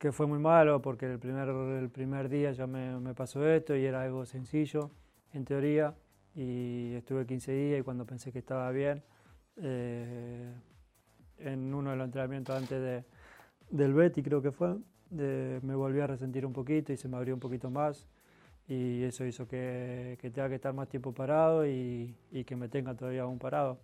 que 0.00 0.12
fue 0.12 0.26
muy 0.26 0.40
malo 0.40 0.82
porque 0.82 1.06
el 1.06 1.20
primer, 1.20 1.48
el 1.50 1.90
primer 1.90 2.30
día 2.30 2.52
ya 2.52 2.66
me, 2.66 2.98
me 3.00 3.14
pasó 3.14 3.46
esto 3.48 3.76
y 3.76 3.86
era 3.86 4.02
algo 4.02 4.26
sencillo 4.26 4.90
en 5.34 5.46
teoría 5.46 5.94
y 6.34 6.94
estuve 6.94 7.26
15 7.26 7.52
días 7.52 7.80
y 7.80 7.84
cuando 7.84 8.06
pensé 8.06 8.32
que 8.32 8.40
estaba 8.40 8.70
bien, 8.72 9.04
eh, 9.58 10.52
en 11.38 11.74
uno 11.74 11.90
de 11.92 11.96
los 11.96 12.06
entrenamientos 12.06 12.56
antes 12.56 12.80
de, 12.82 13.04
del 13.70 13.94
Betty 13.94 14.22
creo 14.22 14.42
que 14.42 14.52
fue, 14.52 14.76
de- 15.10 15.60
me 15.62 15.74
volví 15.76 16.00
a 16.00 16.08
resentir 16.08 16.46
un 16.46 16.52
poquito 16.54 16.92
y 16.92 16.98
se 16.98 17.08
me 17.08 17.16
abrió 17.18 17.34
un 17.34 17.40
poquito 17.40 17.70
más 17.70 18.08
y 18.68 19.04
eso 19.04 19.24
hizo 19.26 19.48
que, 19.48 20.18
que 20.20 20.30
tenga 20.30 20.48
que 20.50 20.56
estar 20.56 20.74
más 20.74 20.88
tiempo 20.88 21.14
parado 21.14 21.66
y, 21.66 22.16
y 22.32 22.44
que 22.44 22.56
me 22.56 22.68
tenga 22.68 22.94
todavía 22.96 23.22
aún 23.24 23.38
parado. 23.40 23.80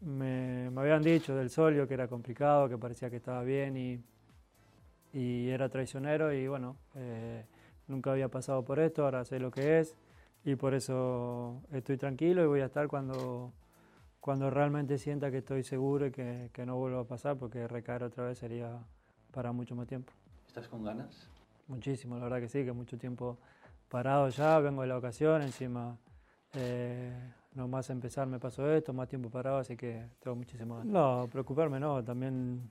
Me, 0.00 0.70
me 0.70 0.80
habían 0.80 1.02
dicho 1.02 1.34
del 1.36 1.50
solio 1.50 1.86
que 1.86 1.94
era 1.94 2.08
complicado, 2.08 2.68
que 2.68 2.78
parecía 2.78 3.10
que 3.10 3.16
estaba 3.16 3.42
bien 3.42 3.76
y, 3.76 4.02
y 5.12 5.48
era 5.48 5.68
traicionero 5.68 6.32
y 6.32 6.46
bueno, 6.48 6.76
eh, 6.94 7.44
nunca 7.88 8.12
había 8.12 8.28
pasado 8.28 8.64
por 8.64 8.78
esto, 8.78 9.04
ahora 9.04 9.24
sé 9.24 9.38
lo 9.38 9.50
que 9.50 9.80
es 9.80 9.96
y 10.44 10.54
por 10.56 10.74
eso 10.74 11.62
estoy 11.72 11.96
tranquilo 11.96 12.42
y 12.42 12.46
voy 12.46 12.60
a 12.60 12.66
estar 12.66 12.88
cuando, 12.88 13.52
cuando 14.20 14.50
realmente 14.50 14.98
sienta 14.98 15.30
que 15.30 15.38
estoy 15.38 15.62
seguro 15.62 16.06
y 16.06 16.10
que, 16.10 16.50
que 16.52 16.64
no 16.64 16.76
vuelva 16.76 17.00
a 17.00 17.04
pasar 17.04 17.36
porque 17.36 17.66
recaer 17.68 18.04
otra 18.04 18.24
vez 18.24 18.38
sería 18.38 18.78
para 19.32 19.52
mucho 19.52 19.74
más 19.74 19.86
tiempo. 19.86 20.12
¿Estás 20.46 20.68
con 20.68 20.82
ganas? 20.82 21.28
Muchísimo, 21.68 22.16
la 22.16 22.24
verdad 22.24 22.40
que 22.40 22.48
sí, 22.48 22.64
que 22.64 22.72
mucho 22.72 22.98
tiempo 22.98 23.38
parado 23.88 24.28
ya, 24.28 24.58
vengo 24.58 24.82
de 24.82 24.88
la 24.88 24.96
ocasión, 24.96 25.42
encima 25.42 25.96
eh, 26.54 27.12
nomás 27.54 27.90
empezar 27.90 28.26
me 28.26 28.38
pasó 28.38 28.68
esto, 28.72 28.92
más 28.92 29.08
tiempo 29.08 29.30
parado, 29.30 29.58
así 29.58 29.76
que 29.76 30.06
tengo 30.20 30.36
muchísimo 30.36 30.78
ganas. 30.78 30.92
No, 30.92 31.28
preocuparme 31.30 31.78
no, 31.78 32.02
también, 32.02 32.70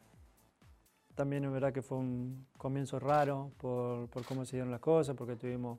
también 1.20 1.44
es 1.44 1.52
verdad 1.52 1.74
que 1.74 1.82
fue 1.82 1.98
un 1.98 2.46
comienzo 2.58 2.98
raro 2.98 3.52
por, 3.58 4.08
por 4.08 4.24
cómo 4.24 4.46
se 4.46 4.56
dieron 4.56 4.72
las 4.72 4.80
cosas, 4.80 5.18
porque 5.18 5.36
tuvimos 5.36 5.78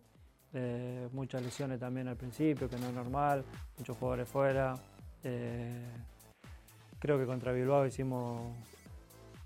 eh, 0.52 1.09
muchas 1.12 1.42
lesiones 1.42 1.80
también 1.80 2.09
al 2.09 2.16
principio, 2.16 2.68
que 2.68 2.76
no 2.76 2.88
es 2.88 2.92
normal, 2.92 3.42
muchos 3.78 3.97
jugadores 3.97 4.28
fuera. 4.28 4.75
eh, 5.25 5.88
creo 6.99 7.18
que 7.18 7.25
contra 7.25 7.52
Bilbao 7.52 7.87
hicimos 7.87 8.54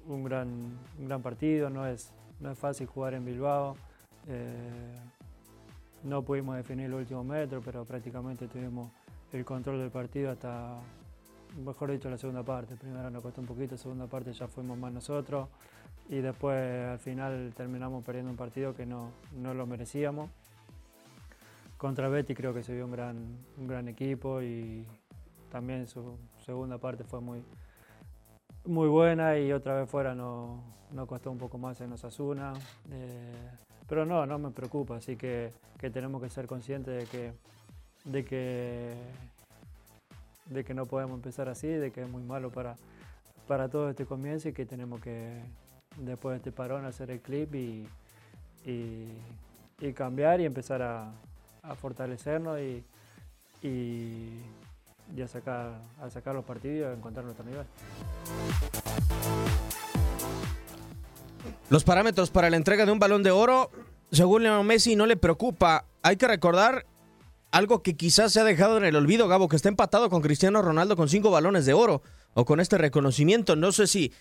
un 0.09 0.25
gran, 0.25 0.49
un 0.99 1.07
gran 1.07 1.23
partido, 1.23 1.71
no 1.71 1.87
es, 1.87 2.13
no 2.41 2.51
es 2.51 2.59
fácil 2.59 2.89
jugar 2.89 3.15
en 3.15 3.25
Bilbao. 3.25 3.77
eh, 4.27 4.99
no 6.03 6.23
pudimos 6.23 6.57
definir 6.57 6.87
el 6.87 6.95
último 6.95 7.23
metro, 7.23 7.63
pero 7.65 7.85
prácticamente 7.85 8.49
tuvimos 8.49 8.91
el 9.33 9.45
control 9.45 9.79
del 9.79 9.93
partido 9.93 10.33
hasta, 10.33 10.77
mejor 11.65 11.93
dicho, 11.93 12.11
la 12.11 12.19
segunda 12.19 12.43
parte. 12.43 12.75
Primero 12.75 13.09
nos 13.11 13.23
costó 13.23 13.41
un 13.41 13.47
poquito, 13.47 13.77
segunda 13.77 14.09
parte 14.09 14.33
ya 14.33 14.49
fuimos 14.49 14.77
más 14.77 14.93
nosotros 14.93 15.49
y 16.09 16.21
después 16.21 16.89
al 16.89 16.99
final 16.99 17.53
terminamos 17.57 18.05
perdiendo 18.05 18.31
un 18.31 18.37
partido 18.37 18.75
que 18.75 18.87
no, 18.87 19.11
no 19.37 19.55
lo 19.55 19.67
merecíamos. 19.67 20.31
Contra 21.77 22.09
Betty 22.09 22.35
creo 22.35 22.55
que 22.55 22.63
se 22.63 22.75
vio 22.75 22.85
un 22.87 22.93
gran, 22.93 23.17
un 23.59 23.67
gran 23.67 23.89
equipo 23.89 24.43
y 24.43 24.87
también 25.51 25.87
su 25.87 26.17
segunda 26.45 26.79
parte 26.79 27.05
fue 27.05 27.21
muy, 27.21 27.43
muy 28.65 28.89
buena 28.89 29.39
y 29.39 29.53
otra 29.53 29.75
vez 29.75 29.91
fuera 29.91 30.15
no, 30.15 30.63
no 30.93 31.07
costó 31.07 31.31
un 31.31 31.39
poco 31.39 31.59
más 31.59 31.81
en 31.81 31.93
Osasuna. 31.93 32.53
eh, 32.91 33.51
pero 33.87 34.07
no, 34.07 34.25
no 34.25 34.39
me 34.39 34.51
preocupa, 34.51 34.97
así 34.97 35.17
que, 35.17 35.53
que 35.79 35.91
tenemos 35.91 36.23
que 36.23 36.31
ser 36.31 36.47
conscientes 36.47 36.97
de 36.97 37.07
que, 37.07 37.33
de 38.11 38.25
que 38.25 38.95
de 40.47 40.65
que 40.65 40.75
no 40.75 40.87
podemos 40.87 41.17
empezar 41.17 41.49
así, 41.49 41.67
de 41.69 41.91
que 41.91 42.03
es 42.03 42.09
muy 42.09 42.23
malo 42.23 42.51
para, 42.51 42.77
para 43.47 43.69
todo 43.69 43.91
este 43.91 44.05
comienzo 44.05 44.49
y 44.49 44.53
que 44.53 44.67
tenemos 44.67 45.01
que 45.01 45.41
después 45.99 46.33
de 46.33 46.37
este 46.39 46.53
parón 46.53 46.85
hacer 46.85 47.11
el 47.11 47.21
clip 47.21 47.55
y, 47.55 47.89
y, 48.65 49.09
y 49.81 49.93
cambiar 49.93 50.41
y 50.41 50.45
empezar 50.45 50.83
a, 50.83 51.13
a 51.63 51.75
fortalecernos 51.75 52.59
y, 52.61 52.85
y, 53.63 54.41
y 55.15 55.23
a, 55.23 55.29
sacar, 55.29 55.81
a 56.01 56.11
sacar 56.11 56.35
los 56.35 56.45
partidos 56.45 56.77
y 56.77 56.83
a 56.83 56.93
encontrar 56.93 57.25
nuestro 57.25 57.45
nivel. 57.45 57.65
Los 61.71 61.85
parámetros 61.85 62.31
para 62.31 62.51
la 62.51 62.57
entrega 62.57 62.87
de 62.87 62.93
un 62.93 62.99
balón 62.99 63.23
de 63.23 63.31
oro, 63.31 63.71
según 64.13 64.43
Lionel 64.43 64.67
Messi, 64.67 64.97
no 64.97 65.07
le 65.07 65.17
preocupa. 65.17 65.85
Hay 66.03 66.17
que 66.17 66.29
recordar 66.29 66.87
algo 67.51 67.83
que 67.83 67.97
quizás 67.97 68.33
se 68.33 68.41
ha 68.41 68.45
dejado 68.45 68.79
en 68.79 68.85
el 68.85 68.97
olvido, 68.97 69.29
Gabo, 69.29 69.49
que 69.49 69.57
está 69.57 69.69
empatado 69.69 70.11
con 70.11 70.23
Cristiano 70.23 70.61
Ronaldo 70.61 70.97
con 70.97 71.09
cinco 71.09 71.31
balones 71.31 71.67
de 71.67 71.73
oro 71.73 72.03
o 72.35 72.45
con 72.45 72.61
este 72.61 72.79
reconocimiento. 72.79 73.57
No 73.57 73.73
sé 73.73 73.87
si 73.87 74.13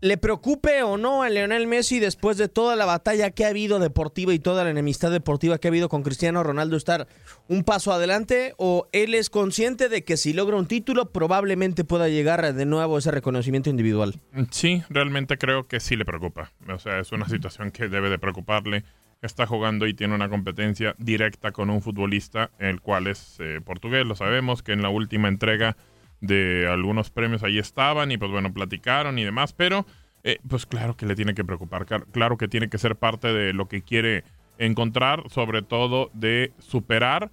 le 0.00 0.16
preocupe 0.16 0.82
o 0.82 0.96
no 0.96 1.22
a 1.22 1.28
Lionel 1.28 1.66
Messi 1.66 1.98
después 1.98 2.36
de 2.38 2.48
toda 2.48 2.76
la 2.76 2.86
batalla 2.86 3.30
que 3.30 3.44
ha 3.44 3.48
habido 3.48 3.78
deportiva 3.78 4.32
y 4.32 4.38
toda 4.38 4.64
la 4.64 4.70
enemistad 4.70 5.10
deportiva 5.10 5.58
que 5.58 5.68
ha 5.68 5.70
habido 5.70 5.88
con 5.88 6.02
Cristiano 6.02 6.42
Ronaldo 6.42 6.76
estar 6.76 7.06
un 7.48 7.64
paso 7.64 7.92
adelante 7.92 8.54
o 8.56 8.88
él 8.92 9.14
es 9.14 9.30
consciente 9.30 9.88
de 9.88 10.04
que 10.04 10.16
si 10.16 10.32
logra 10.32 10.56
un 10.56 10.66
título 10.66 11.10
probablemente 11.12 11.84
pueda 11.84 12.08
llegar 12.08 12.54
de 12.54 12.66
nuevo 12.66 12.98
ese 12.98 13.10
reconocimiento 13.10 13.70
individual. 13.70 14.20
Sí, 14.50 14.82
realmente 14.88 15.36
creo 15.36 15.66
que 15.66 15.80
sí 15.80 15.96
le 15.96 16.04
preocupa. 16.04 16.52
O 16.68 16.78
sea, 16.78 16.98
es 17.00 17.12
una 17.12 17.28
situación 17.28 17.70
que 17.70 17.88
debe 17.88 18.08
de 18.08 18.18
preocuparle. 18.18 18.84
Está 19.20 19.46
jugando 19.46 19.86
y 19.86 19.92
tiene 19.92 20.14
una 20.14 20.30
competencia 20.30 20.94
directa 20.96 21.52
con 21.52 21.68
un 21.68 21.82
futbolista, 21.82 22.50
el 22.58 22.80
cual 22.80 23.06
es 23.06 23.36
eh, 23.38 23.60
portugués, 23.62 24.06
lo 24.06 24.14
sabemos, 24.14 24.62
que 24.62 24.72
en 24.72 24.80
la 24.80 24.88
última 24.88 25.28
entrega 25.28 25.76
de 26.20 26.68
algunos 26.68 27.10
premios 27.10 27.42
ahí 27.42 27.58
estaban 27.58 28.12
y 28.12 28.18
pues 28.18 28.30
bueno, 28.30 28.52
platicaron 28.52 29.18
y 29.18 29.24
demás, 29.24 29.52
pero 29.52 29.86
eh, 30.22 30.38
pues 30.48 30.66
claro 30.66 30.96
que 30.96 31.06
le 31.06 31.14
tiene 31.14 31.34
que 31.34 31.44
preocupar, 31.44 31.86
claro 32.12 32.36
que 32.36 32.48
tiene 32.48 32.68
que 32.68 32.78
ser 32.78 32.96
parte 32.96 33.32
de 33.32 33.52
lo 33.52 33.68
que 33.68 33.82
quiere 33.82 34.24
encontrar, 34.58 35.24
sobre 35.30 35.62
todo 35.62 36.10
de 36.12 36.52
superar 36.58 37.30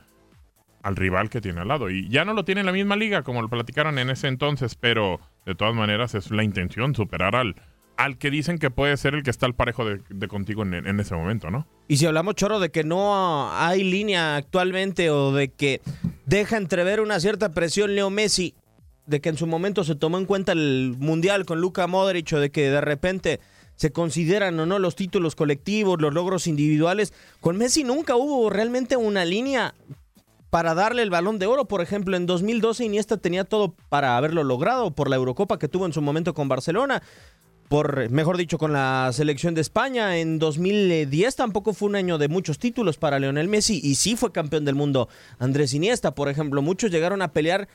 al 0.83 0.95
rival 0.95 1.29
que 1.29 1.41
tiene 1.41 1.61
al 1.61 1.67
lado. 1.67 1.89
Y 1.89 2.07
ya 2.07 2.23
no 2.23 2.33
lo 2.33 2.45
tiene 2.45 2.61
en 2.61 2.65
la 2.65 2.71
misma 2.71 2.95
liga 2.95 3.23
como 3.23 3.41
lo 3.41 3.49
platicaron 3.49 3.99
en 3.99 4.09
ese 4.09 4.27
entonces, 4.27 4.75
pero 4.75 5.19
de 5.45 5.53
todas 5.53 5.75
maneras 5.75 6.15
es 6.15 6.31
la 6.31 6.43
intención, 6.43 6.95
superar 6.95 7.35
al, 7.35 7.55
al 7.97 8.17
que 8.17 8.31
dicen 8.31 8.57
que 8.57 8.69
puede 8.69 8.95
ser 8.95 9.15
el 9.15 9.23
que 9.23 9.31
está 9.31 9.45
al 9.45 9.55
parejo 9.55 9.83
de, 9.83 10.27
contigo 10.29 10.63
en 10.63 10.99
ese 10.99 11.15
momento, 11.15 11.51
¿no? 11.51 11.67
Y 11.89 11.97
si 11.97 12.05
hablamos, 12.05 12.35
Choro, 12.35 12.59
de 12.59 12.69
que 12.69 12.83
no 12.83 13.51
hay 13.51 13.83
línea 13.83 14.37
actualmente 14.37 15.09
o 15.09 15.33
de 15.33 15.49
que 15.49 15.81
deja 16.25 16.57
entrever 16.57 17.01
una 17.01 17.19
cierta 17.19 17.53
presión 17.53 17.95
Leo 17.95 18.09
Messi, 18.09 18.55
de 19.07 19.21
que 19.21 19.29
en 19.29 19.37
su 19.37 19.47
momento 19.47 19.83
se 19.83 19.95
tomó 19.95 20.17
en 20.17 20.25
cuenta 20.25 20.51
el 20.51 20.95
Mundial 20.99 21.45
con 21.45 21.59
Luka 21.59 21.87
Modric 21.87 22.33
o 22.33 22.39
de 22.39 22.51
que 22.51 22.69
de 22.69 22.81
repente 22.81 23.39
se 23.75 23.91
consideran 23.91 24.59
o 24.59 24.65
no 24.65 24.79
los 24.79 24.95
títulos 24.95 25.35
colectivos, 25.35 26.01
los 26.01 26.13
logros 26.13 26.47
individuales, 26.47 27.13
con 27.39 27.57
Messi 27.57 27.83
nunca 27.83 28.15
hubo 28.15 28.49
realmente 28.49 28.97
una 28.97 29.23
línea 29.23 29.73
para 30.49 30.73
darle 30.73 31.03
el 31.03 31.09
balón 31.09 31.39
de 31.39 31.45
oro. 31.45 31.65
Por 31.65 31.81
ejemplo, 31.81 32.17
en 32.17 32.25
2012 32.25 32.85
Iniesta 32.85 33.17
tenía 33.17 33.43
todo 33.43 33.75
para 33.89 34.17
haberlo 34.17 34.43
logrado 34.43 34.91
por 34.91 35.09
la 35.09 35.15
Eurocopa 35.15 35.59
que 35.59 35.67
tuvo 35.67 35.85
en 35.85 35.93
su 35.93 36.01
momento 36.01 36.33
con 36.33 36.47
Barcelona 36.47 37.01
por, 37.67 38.09
mejor 38.09 38.37
dicho, 38.37 38.57
con 38.57 38.71
la 38.73 39.09
selección 39.13 39.53
de 39.53 39.61
España. 39.61 40.17
En 40.17 40.39
2010 40.39 41.35
tampoco 41.35 41.73
fue 41.73 41.89
un 41.89 41.95
año 41.95 42.17
de 42.17 42.29
muchos 42.29 42.59
títulos 42.59 42.97
para 42.97 43.19
Leonel 43.19 43.47
Messi 43.47 43.79
y 43.83 43.95
sí 43.95 44.15
fue 44.15 44.31
campeón 44.31 44.65
del 44.65 44.75
mundo 44.75 45.09
Andrés 45.39 45.73
Iniesta, 45.73 46.15
por 46.15 46.29
ejemplo. 46.29 46.61
Muchos 46.61 46.91
llegaron 46.91 47.21
a 47.21 47.33
pelear 47.33 47.67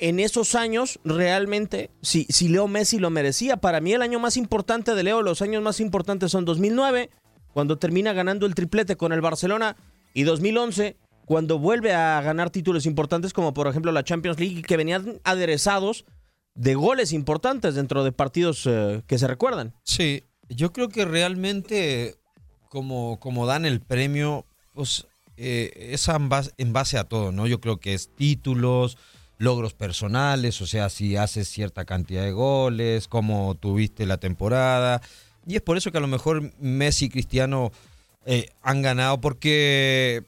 en 0.00 0.20
esos 0.20 0.54
años 0.54 0.98
realmente 1.04 1.90
si, 2.02 2.26
si 2.28 2.48
Leo 2.48 2.68
Messi 2.68 2.98
lo 2.98 3.10
merecía. 3.10 3.56
Para 3.56 3.80
mí 3.80 3.92
el 3.92 4.02
año 4.02 4.18
más 4.18 4.36
importante 4.36 4.94
de 4.94 5.02
Leo, 5.02 5.22
los 5.22 5.40
años 5.42 5.62
más 5.62 5.80
importantes 5.80 6.32
son 6.32 6.44
2009, 6.44 7.10
cuando 7.52 7.78
termina 7.78 8.12
ganando 8.12 8.46
el 8.46 8.54
triplete 8.54 8.96
con 8.96 9.12
el 9.12 9.20
Barcelona, 9.20 9.76
y 10.14 10.24
2011, 10.24 10.96
cuando 11.26 11.58
vuelve 11.58 11.92
a 11.94 12.20
ganar 12.22 12.50
títulos 12.50 12.86
importantes 12.86 13.32
como 13.32 13.54
por 13.54 13.66
ejemplo 13.66 13.92
la 13.92 14.04
Champions 14.04 14.40
League, 14.40 14.62
que 14.62 14.76
venían 14.76 15.20
aderezados 15.24 16.04
de 16.54 16.74
goles 16.74 17.12
importantes 17.12 17.74
dentro 17.74 18.02
de 18.02 18.12
partidos 18.12 18.66
eh, 18.66 19.02
que 19.06 19.18
se 19.18 19.28
recuerdan. 19.28 19.74
Sí, 19.84 20.24
yo 20.48 20.72
creo 20.72 20.88
que 20.88 21.04
realmente 21.04 22.16
como, 22.68 23.20
como 23.20 23.46
dan 23.46 23.64
el 23.64 23.80
premio, 23.80 24.44
pues 24.74 25.06
eh, 25.36 25.90
es 25.92 26.08
en 26.08 26.72
base 26.72 26.98
a 26.98 27.04
todo, 27.04 27.30
¿no? 27.30 27.46
Yo 27.46 27.60
creo 27.60 27.78
que 27.78 27.94
es 27.94 28.14
títulos, 28.14 28.98
logros 29.38 29.72
personales, 29.72 30.60
o 30.60 30.66
sea, 30.66 30.90
si 30.90 31.16
haces 31.16 31.48
cierta 31.48 31.84
cantidad 31.84 32.22
de 32.22 32.32
goles, 32.32 33.08
cómo 33.08 33.54
tuviste 33.54 34.04
la 34.04 34.18
temporada. 34.18 35.00
Y 35.46 35.56
es 35.56 35.62
por 35.62 35.76
eso 35.76 35.90
que 35.90 35.98
a 35.98 36.02
lo 36.02 36.08
mejor 36.08 36.52
Messi 36.60 37.06
y 37.06 37.08
Cristiano 37.08 37.72
eh, 38.26 38.50
han 38.62 38.82
ganado, 38.82 39.20
porque 39.20 40.24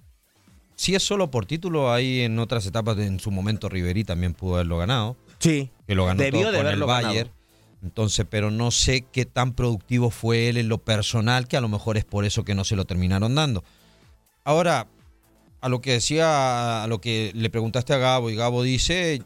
si 0.77 0.95
es 0.95 1.03
solo 1.03 1.31
por 1.31 1.45
título, 1.45 1.93
hay 1.93 2.21
en 2.21 2.39
otras 2.39 2.65
etapas, 2.65 2.97
en 2.99 3.21
su 3.21 3.31
momento 3.31 3.69
Riverí 3.69 4.05
también 4.05 4.33
pudo 4.33 4.55
haberlo 4.55 4.79
ganado. 4.79 5.17
Sí. 5.39 5.71
Que 5.87 5.95
lo 5.95 6.07
ganó 6.07 6.23
Debió 6.23 6.43
todo 6.43 6.53
de 6.53 6.59
con 6.59 6.67
el 6.67 6.73
haberlo 6.73 6.87
ganado. 6.87 7.09
Bayern. 7.09 7.31
Entonces, 7.83 8.27
pero 8.29 8.51
no 8.51 8.71
sé 8.71 9.05
qué 9.11 9.25
tan 9.25 9.55
productivo 9.55 10.11
fue 10.11 10.49
él 10.49 10.57
en 10.57 10.69
lo 10.69 10.79
personal, 10.79 11.49
que 11.49 11.57
a 11.57 11.61
lo 11.61 11.69
mejor 11.69 11.97
es 11.97 12.05
por 12.05 12.25
eso 12.25 12.45
que 12.45 12.55
no 12.55 12.65
se 12.65 12.77
lo 12.77 12.85
terminaron 12.85 13.35
dando. 13.35 13.65
Ahora, 14.45 14.87
a 15.61 15.69
lo 15.69 15.81
que 15.81 15.93
decía, 15.93 16.83
a 16.83 16.87
lo 16.87 17.01
que 17.01 17.33
le 17.35 17.51
preguntaste 17.51 17.93
a 17.93 17.99
Gabo, 17.99 18.31
y 18.31 18.37
Gabo 18.37 18.63
dice, 18.63 19.23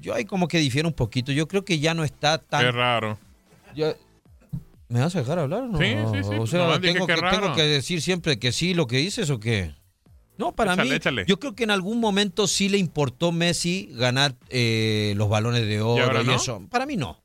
yo 0.00 0.14
ahí 0.14 0.24
como 0.24 0.48
que 0.48 0.58
difiero 0.58 0.88
un 0.88 0.94
poquito. 0.94 1.32
Yo 1.32 1.46
creo 1.48 1.64
que 1.64 1.78
ya 1.78 1.94
no 1.94 2.04
está 2.04 2.38
tan. 2.38 2.62
Qué 2.64 2.72
raro. 2.72 3.18
Yo, 3.74 3.94
¿Me 4.88 5.00
vas 5.00 5.16
a 5.16 5.20
dejar 5.20 5.38
hablar? 5.38 5.62
o 5.62 5.68
No? 5.68 5.78
Sí, 5.78 5.94
sí, 6.12 6.24
sí. 6.28 6.34
O 6.38 6.46
sea, 6.46 6.78
dije 6.78 6.92
tengo 6.92 7.06
que 7.06 7.14
tengo 7.14 7.54
que 7.54 7.62
decir 7.62 8.02
siempre 8.02 8.38
que 8.38 8.52
sí 8.52 8.74
lo 8.74 8.86
que 8.86 8.98
dices 8.98 9.30
o 9.30 9.40
qué. 9.40 9.74
No, 10.36 10.52
para 10.52 10.74
Échale, 10.74 10.90
mí, 10.90 10.96
échale. 10.96 11.24
yo 11.26 11.38
creo 11.38 11.54
que 11.54 11.64
en 11.64 11.70
algún 11.70 11.98
momento 12.00 12.46
sí 12.46 12.68
le 12.68 12.76
importó 12.76 13.32
Messi 13.32 13.88
ganar 13.92 14.34
eh, 14.50 15.14
los 15.16 15.28
balones 15.28 15.66
de 15.66 15.80
oro 15.80 16.20
y, 16.20 16.26
no? 16.26 16.34
eso. 16.34 16.66
Para 16.70 16.84
mí 16.84 16.96
no. 16.96 17.21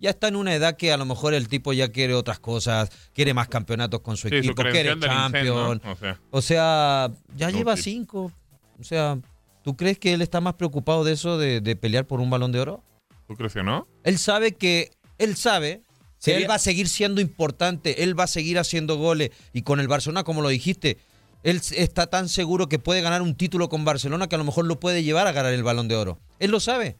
Ya 0.00 0.10
está 0.10 0.28
en 0.28 0.36
una 0.36 0.54
edad 0.54 0.76
que 0.76 0.92
a 0.92 0.96
lo 0.96 1.04
mejor 1.04 1.34
el 1.34 1.48
tipo 1.48 1.72
ya 1.72 1.88
quiere 1.88 2.14
otras 2.14 2.38
cosas, 2.38 2.90
quiere 3.14 3.32
más 3.34 3.48
campeonatos 3.48 4.00
con 4.00 4.16
su 4.16 4.28
Sí, 4.28 4.42
su 4.42 4.50
equipo, 4.50 4.62
quiere 4.62 4.98
champion. 4.98 5.80
O 5.84 5.96
sea. 5.96 6.20
O 6.30 6.42
sea, 6.42 7.10
ya 7.34 7.50
No, 7.50 7.56
lleva 7.56 7.76
cinco. 7.76 8.32
O 8.78 8.84
sea, 8.84 9.18
¿tú 9.62 9.76
crees 9.76 9.98
que 9.98 10.12
él 10.12 10.22
está 10.22 10.40
más 10.40 10.54
preocupado 10.54 11.02
de 11.04 11.12
eso, 11.12 11.38
de, 11.38 11.60
de 11.60 11.76
pelear 11.76 12.06
por 12.06 12.20
un 12.20 12.28
balón 12.28 12.52
de 12.52 12.60
oro? 12.60 12.84
¿Tú 13.26 13.34
crees 13.34 13.54
que 13.54 13.62
no? 13.62 13.88
Él 14.04 14.18
sabe 14.18 14.52
que, 14.52 14.90
él 15.18 15.36
sabe 15.36 15.82
que 16.22 16.36
él 16.36 16.50
va 16.50 16.54
a 16.54 16.58
seguir 16.58 16.88
siendo 16.88 17.20
importante, 17.20 18.02
él 18.02 18.18
va 18.18 18.24
a 18.24 18.28
seguir 18.28 18.58
haciendo 18.58 18.96
goles. 18.96 19.30
Y 19.52 19.62
con 19.62 19.80
el 19.80 19.88
Barcelona, 19.88 20.24
como 20.24 20.42
lo 20.42 20.48
dijiste, 20.48 20.98
él 21.42 21.60
está 21.76 22.08
tan 22.08 22.28
seguro 22.28 22.68
que 22.68 22.78
puede 22.78 23.00
ganar 23.00 23.22
un 23.22 23.34
título 23.34 23.68
con 23.68 23.84
Barcelona 23.84 24.28
que 24.28 24.34
a 24.34 24.38
lo 24.38 24.44
mejor 24.44 24.66
lo 24.66 24.80
puede 24.80 25.02
llevar 25.02 25.26
a 25.26 25.32
ganar 25.32 25.52
el 25.52 25.62
balón 25.62 25.88
de 25.88 25.96
oro. 25.96 26.18
Él 26.38 26.50
lo 26.50 26.60
sabe. 26.60 26.96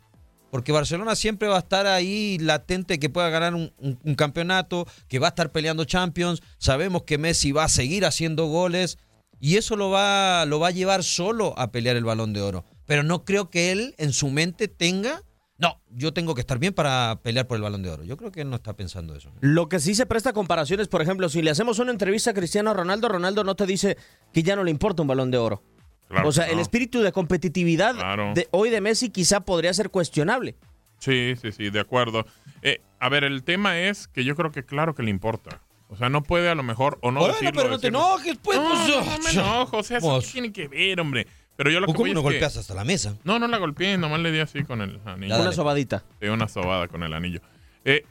Porque 0.51 0.73
Barcelona 0.73 1.17
siempre 1.17 1.49
va 1.49 1.57
a 1.57 1.61
estar 1.61 1.87
ahí 1.87 2.39
latente 2.39 2.99
que 2.99 3.11
pueda 3.11 3.29
ganar 3.31 3.55
un, 3.55 4.15
campeonato, 4.17 4.87
que 5.09 5.19
va 5.19 5.29
a 5.29 5.31
estar 5.31 5.53
peleando 5.53 5.85
Champions. 5.85 6.41
Sabemos 6.59 7.03
que 7.03 7.19
Messi 7.19 7.53
va 7.53 7.65
a 7.65 7.69
seguir 7.69 8.05
haciendo 8.05 8.47
goles 8.47 8.99
y 9.41 9.57
eso 9.57 9.77
lo 9.77 9.91
va, 9.91 10.47
lo 10.47 10.61
va 10.61 10.69
a 10.69 10.73
llevar 10.73 11.03
solo 11.05 11.55
a 11.59 11.73
pelear 11.73 11.97
el 11.97 12.05
balón 12.05 12.33
de 12.33 12.41
oro. 12.41 12.65
Pero 12.87 13.03
no 13.03 13.25
creo 13.25 13.51
que 13.51 13.73
él 13.73 13.95
en 13.99 14.13
su 14.13 14.31
mente 14.31 14.69
tenga, 14.69 15.23
no, 15.59 15.81
yo 15.91 16.13
tengo 16.13 16.35
que 16.35 16.41
estar 16.41 16.59
bien 16.59 16.73
para 16.73 17.21
pelear 17.23 17.47
por 17.47 17.57
el 17.57 17.63
balón 17.63 17.83
de 17.83 17.91
oro. 17.91 18.05
Yo 18.05 18.17
creo 18.17 18.31
que 18.31 18.43
él 18.43 18.51
no 18.51 18.57
está 18.57 18.75
pensando 18.75 19.15
eso. 19.15 19.33
Lo 19.41 19.69
que 19.69 19.81
sí 19.81 19.95
se 19.95 20.07
presta 20.07 20.31
a 20.31 20.33
comparaciones, 20.33 20.87
por 20.87 21.03
ejemplo, 21.03 21.29
si 21.29 21.43
le 21.43 21.51
hacemos 21.51 21.81
una 21.81 21.91
entrevista 21.91 22.31
a 22.31 22.35
Cristiano 22.35 22.73
Ronaldo, 22.73 23.09
Ronaldo 23.09 23.43
no 23.43 23.57
te 23.57 23.67
dice 23.67 23.97
que 24.33 24.43
ya 24.43 24.55
no 24.55 24.65
le 24.65 24.71
importa 24.71 25.03
un 25.03 25.09
balón 25.09 25.31
de 25.31 25.39
oro. 25.39 25.63
Claro 26.09 26.29
o 26.29 26.33
sea, 26.33 26.47
el 26.47 26.59
espíritu 26.61 27.01
de 27.03 27.11
competitividad 27.13 27.95
Claro. 27.95 28.33
de 28.35 28.49
hoy 28.53 28.71
de 28.71 28.81
Messi 28.81 29.11
quizá 29.11 29.41
podría 29.41 29.73
ser 29.75 29.91
cuestionable. 29.91 30.55
Sí, 30.99 31.35
sí, 31.41 31.53
sí, 31.53 31.71
de 31.71 31.81
acuerdo. 31.81 32.25
Eh, 32.63 32.81
a 33.01 33.09
ver, 33.09 33.25
el 33.25 33.43
tema 33.43 33.79
es 33.81 34.09
que 34.09 34.25
yo 34.25 34.35
creo 34.37 34.51
que 34.53 34.65
claro 34.65 34.95
que 34.95 35.03
le 35.03 35.11
importa. 35.11 35.61
O 35.89 35.97
sea, 35.97 36.09
no 36.09 36.23
puede 36.23 36.49
a 36.49 36.55
lo 36.55 36.63
mejor 36.63 36.99
o 37.03 37.11
no 37.11 37.21
Bueno, 37.21 37.35
decirlo. 37.35 37.53
pero 37.55 37.69
no 37.71 37.79
te 37.79 37.89
decirlo. 37.89 37.99
enojes, 37.99 38.39
pues. 38.43 38.59
No, 38.59 38.69
pues, 38.69 38.89
no, 38.89 39.05
no 39.05 39.19
me 39.23 39.31
enojo. 39.31 39.77
O 39.79 39.83
sea, 39.83 39.99
eso 39.99 40.09
Pues. 40.09 40.27
qué 40.27 40.33
tiene 40.33 40.53
que 40.53 40.69
ver, 40.69 41.01
hombre. 41.01 41.27
Pero 41.57 41.71
yo 41.71 41.81
lo 41.81 41.87
que 41.87 41.93
¿Cómo 41.93 42.03
voy 42.05 42.13
no 42.15 42.21
que- 42.21 42.25
golpeas 42.25 42.57
hasta 42.57 42.75
la 42.75 42.85
mesa? 42.85 43.17
No, 43.25 43.39
no 43.39 43.47
la 43.49 43.59
golpeé, 43.59 43.97
nomás 43.99 44.21
le 44.21 44.31
di 44.33 44.41
así 44.41 44.63
con 44.65 44.81
el 44.83 45.01
anillo. 45.05 45.41
Una 45.41 45.53
sobadita. 45.53 46.05
Sí, 46.21 46.29
una 46.29 46.49
sobada 46.49 46.87
con 46.89 47.03
el 47.03 47.13
anillo. 47.15 47.41
Eh, 47.85 48.05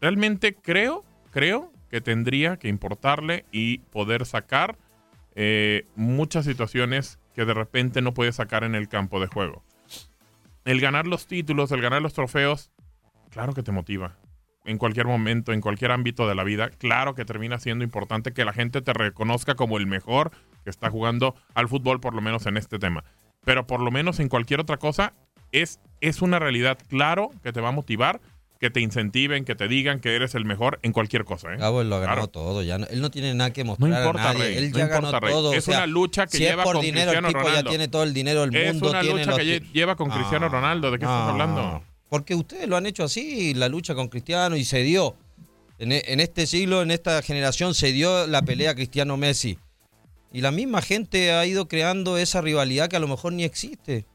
realmente 0.00 0.54
creo, 0.54 1.04
creo 1.30 1.72
que 1.88 2.00
tendría 2.00 2.58
que 2.58 2.68
importarle 2.68 3.44
y 3.52 3.78
poder 3.78 4.26
sacar 4.26 4.76
eh, 5.36 5.86
muchas 5.96 6.44
situaciones 6.44 7.18
que 7.34 7.44
de 7.44 7.54
repente 7.54 8.00
no 8.00 8.14
puede 8.14 8.32
sacar 8.32 8.64
en 8.64 8.74
el 8.74 8.88
campo 8.88 9.20
de 9.20 9.26
juego. 9.26 9.62
El 10.64 10.80
ganar 10.80 11.06
los 11.06 11.26
títulos, 11.26 11.72
el 11.72 11.82
ganar 11.82 12.00
los 12.00 12.14
trofeos, 12.14 12.70
claro 13.30 13.52
que 13.52 13.62
te 13.62 13.72
motiva. 13.72 14.16
En 14.64 14.78
cualquier 14.78 15.06
momento, 15.06 15.52
en 15.52 15.60
cualquier 15.60 15.90
ámbito 15.90 16.26
de 16.26 16.34
la 16.34 16.42
vida, 16.42 16.70
claro 16.70 17.14
que 17.14 17.26
termina 17.26 17.58
siendo 17.58 17.84
importante 17.84 18.32
que 18.32 18.46
la 18.46 18.54
gente 18.54 18.80
te 18.80 18.94
reconozca 18.94 19.56
como 19.56 19.76
el 19.76 19.86
mejor 19.86 20.30
que 20.62 20.70
está 20.70 20.88
jugando 20.88 21.34
al 21.52 21.68
fútbol, 21.68 22.00
por 22.00 22.14
lo 22.14 22.22
menos 22.22 22.46
en 22.46 22.56
este 22.56 22.78
tema. 22.78 23.04
Pero 23.44 23.66
por 23.66 23.80
lo 23.80 23.90
menos 23.90 24.20
en 24.20 24.30
cualquier 24.30 24.60
otra 24.60 24.78
cosa, 24.78 25.12
es, 25.52 25.80
es 26.00 26.22
una 26.22 26.38
realidad, 26.38 26.78
claro, 26.88 27.30
que 27.42 27.52
te 27.52 27.60
va 27.60 27.68
a 27.68 27.72
motivar, 27.72 28.22
que 28.64 28.70
te 28.70 28.80
incentiven, 28.80 29.44
que 29.44 29.54
te 29.54 29.68
digan 29.68 30.00
que 30.00 30.16
eres 30.16 30.34
el 30.34 30.46
mejor 30.46 30.78
en 30.82 30.92
cualquier 30.92 31.26
cosa. 31.26 31.52
¿eh? 31.52 31.58
Gabo 31.58 31.82
él 31.82 31.90
lo 31.90 31.96
ha 31.96 32.00
ganado 32.00 32.16
Claro. 32.16 32.28
todo, 32.28 32.62
ya 32.62 32.78
no- 32.78 32.86
él 32.86 33.02
no 33.02 33.10
tiene 33.10 33.34
nada 33.34 33.52
que 33.52 33.62
No 33.62 33.76
mostrar 33.76 33.90
importa, 34.00 34.30
a 34.30 34.32
nadie, 34.32 34.44
Rey, 34.46 34.56
él 34.56 34.70
no 34.70 34.78
ya 34.78 34.84
importa, 34.84 35.10
ganó 35.20 35.28
todo. 35.32 35.50
o 35.50 35.52
Es 35.54 35.64
sea, 35.64 35.76
una 35.78 35.86
lucha 35.86 36.26
que 36.26 36.38
si 36.38 36.44
es 36.44 36.50
lleva 36.50 36.64
por 36.64 36.76
con 36.76 36.82
dinero, 36.82 37.10
el 37.10 37.18
Cristiano 37.18 37.28
tipo 37.28 37.40
Ronaldo. 37.40 37.62
ya 37.62 37.68
tiene 37.68 37.88
todo 37.88 38.02
el 38.04 38.14
dinero 38.14 38.40
del 38.46 38.56
Es 38.56 38.72
mundo. 38.72 38.88
una 38.90 39.00
tiene 39.02 39.24
lucha 39.26 39.36
que 39.36 39.60
lleva 39.74 39.96
con 39.96 40.08
Cristiano 40.08 40.46
Ah, 40.46 40.48
Ronaldo. 40.48 40.90
¿De 40.90 40.98
qué 40.98 41.04
estás 41.04 41.24
no, 41.26 41.30
hablando? 41.32 41.82
Porque 42.08 42.34
ustedes 42.34 42.66
lo 42.68 42.76
han 42.78 42.86
hecho 42.86 43.04
así, 43.04 43.52
la 43.52 43.68
lucha 43.68 43.94
con 43.94 44.08
Cristiano, 44.08 44.56
y 44.56 44.64
se 44.64 44.82
dio. 44.82 45.14
En, 45.78 45.92
e- 45.92 46.04
en 46.06 46.20
este 46.20 46.46
siglo, 46.46 46.80
en 46.80 46.90
esta 46.90 47.20
generación, 47.20 47.74
se 47.74 47.92
dio 47.92 48.26
la 48.26 48.40
pelea 48.42 48.74
Cristiano-Messi. 48.74 49.58
Y 50.32 50.40
la 50.40 50.50
misma 50.52 50.80
gente 50.80 51.32
ha 51.32 51.44
ido 51.44 51.68
creando 51.68 52.16
esa 52.16 52.40
rivalidad 52.40 52.88
que 52.88 52.96
a 52.96 53.00
lo 53.00 53.08
mejor 53.08 53.32
ni 53.34 53.44
existe. 53.44 54.06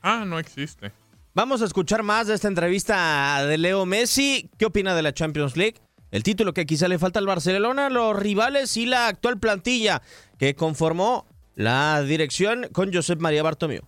Ah, 0.00 0.24
no 0.26 0.38
existe. 0.38 0.92
Vamos 1.34 1.62
a 1.62 1.64
escuchar 1.64 2.02
más 2.02 2.26
de 2.26 2.34
esta 2.34 2.48
entrevista 2.48 3.46
de 3.46 3.56
Leo 3.56 3.86
Messi. 3.86 4.50
¿Qué 4.58 4.66
opina 4.66 4.94
de 4.94 5.00
la 5.00 5.14
Champions 5.14 5.56
League? 5.56 5.76
El 6.10 6.22
título 6.22 6.52
que 6.52 6.66
quizá 6.66 6.88
le 6.88 6.98
falta 6.98 7.18
al 7.18 7.26
Barcelona, 7.26 7.88
los 7.88 8.14
rivales 8.14 8.76
y 8.76 8.84
la 8.84 9.06
actual 9.06 9.38
plantilla 9.38 10.02
que 10.36 10.54
conformó 10.54 11.24
la 11.54 12.02
dirección 12.02 12.66
con 12.70 12.92
Josep 12.92 13.18
María 13.18 13.42
Bartomeu. 13.42 13.80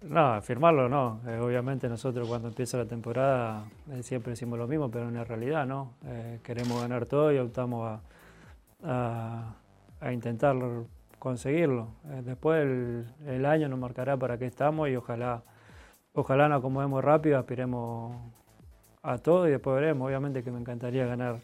No, 0.00 0.40
firmarlo 0.40 0.88
no. 0.88 1.20
Eh, 1.26 1.38
obviamente 1.38 1.86
nosotros 1.90 2.26
cuando 2.26 2.48
empieza 2.48 2.78
la 2.78 2.86
temporada 2.86 3.64
eh, 3.92 4.02
siempre 4.02 4.30
decimos 4.30 4.58
lo 4.58 4.66
mismo, 4.66 4.90
pero 4.90 5.08
en 5.08 5.14
la 5.16 5.24
realidad 5.24 5.66
no. 5.66 5.92
Eh, 6.06 6.40
queremos 6.42 6.80
ganar 6.80 7.04
todo 7.04 7.30
y 7.30 7.36
optamos 7.36 8.00
a, 8.82 9.54
intentar 10.10 10.56
conseguirlo. 11.18 11.88
Después 12.22 13.04
el 13.26 13.44
año 13.44 13.68
nos 13.68 13.78
marcará 13.78 14.16
para 14.16 14.38
qué 14.38 14.46
estamos 14.46 14.88
y 14.88 14.96
ojalá, 14.96 15.42
ojalá 16.16 16.48
nos 16.48 16.58
acomodemos 16.58 17.04
rápido, 17.04 17.38
aspiremos 17.38 18.16
a 19.02 19.18
todo 19.18 19.46
y 19.46 19.52
después 19.52 19.76
veremos. 19.76 20.06
Obviamente 20.08 20.42
que 20.42 20.50
me 20.50 20.58
encantaría 20.58 21.06
ganar 21.06 21.38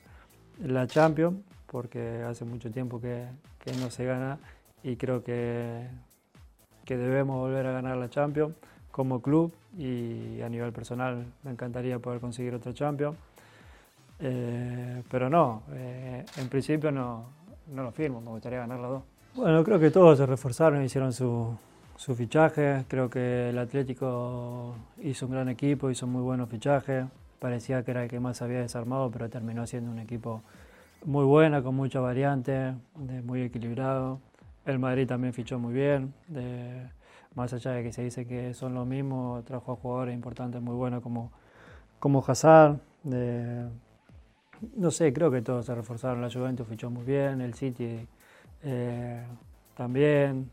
la 0.61 0.87
Champions 0.87 1.39
porque 1.67 2.23
hace 2.23 2.45
mucho 2.45 2.71
tiempo 2.71 3.01
que, 3.01 3.27
no 3.79 3.91
se 3.91 4.05
gana 4.05 4.39
y 4.83 4.97
creo 4.97 5.23
que 5.23 5.87
que 6.85 6.97
debemos 6.97 7.39
volver 7.39 7.65
a 7.67 7.73
ganar 7.73 7.97
la 7.97 8.11
Champions 8.11 8.55
como 8.91 9.23
club 9.23 9.53
y 9.79 10.41
a 10.43 10.49
nivel 10.49 10.73
personal 10.73 11.25
me 11.45 11.53
encantaría 11.53 12.01
poder 12.01 12.21
conseguir 12.21 12.55
otro 12.55 12.73
Champions. 12.73 13.17
Eh, 14.19 15.03
pero 15.09 15.31
no, 15.31 15.63
eh, 15.73 16.25
en 16.37 16.49
principio 16.49 16.91
no, 16.91 17.27
no 17.73 17.83
lo 17.85 17.93
firmo, 17.93 18.21
me 18.21 18.31
gustaría 18.31 18.59
ganar 18.59 18.81
las 18.81 18.91
dos. 18.91 19.03
Bueno, 19.35 19.65
creo 19.65 19.79
que 19.79 19.91
todos 19.91 20.19
se 20.19 20.27
reforzaron, 20.27 20.85
hicieron 20.85 21.13
su, 21.13 21.57
su 22.03 22.17
fichaje, 22.17 22.85
creo 22.89 23.09
que 23.09 23.51
el 23.51 23.59
Atlético 23.59 24.75
hizo 25.05 25.27
un 25.27 25.33
gran 25.33 25.49
equipo, 25.49 25.89
hizo 25.89 26.09
muy 26.09 26.21
buenos 26.21 26.49
fichajes, 26.49 27.05
parecía 27.39 27.85
que 27.85 27.93
era 27.93 28.03
el 28.03 28.11
que 28.11 28.19
más 28.19 28.43
había 28.43 28.59
desarmado, 28.59 29.09
pero 29.13 29.31
terminó 29.31 29.65
siendo 29.69 29.93
un 29.93 30.01
equipo 30.01 30.43
muy 31.05 31.25
bueno, 31.25 31.63
con 31.63 31.77
muchas 31.77 32.03
variantes, 32.03 32.75
muy 33.25 33.43
equilibrado. 33.43 34.19
El 34.67 34.81
Madrid 34.81 35.07
también 35.07 35.33
fichó 35.33 35.61
muy 35.61 35.73
bien, 35.75 36.13
de- 36.27 36.89
más 37.37 37.53
allá 37.53 37.71
de 37.71 37.85
que 37.85 37.93
se 37.93 38.03
dice 38.03 38.27
que 38.27 38.53
son 38.53 38.75
los 38.75 38.85
mismos, 38.87 39.45
trajo 39.45 39.71
a 39.73 39.77
jugadores 39.77 40.13
importantes 40.15 40.61
muy 40.61 40.75
buenos 40.75 41.03
como, 41.03 41.31
como 42.01 42.25
Hazard. 42.27 42.79
de- 43.05 43.69
no 44.77 44.91
sé, 44.91 45.13
creo 45.13 45.31
que 45.31 45.43
todos 45.43 45.67
se 45.67 45.75
reforzaron. 45.75 46.21
La 46.21 46.31
Juventus 46.31 46.67
fichó 46.69 46.91
muy 46.91 47.05
bien, 47.05 47.41
el 47.41 47.55
City 47.55 48.07
eh, 48.65 49.23
también. 49.77 50.51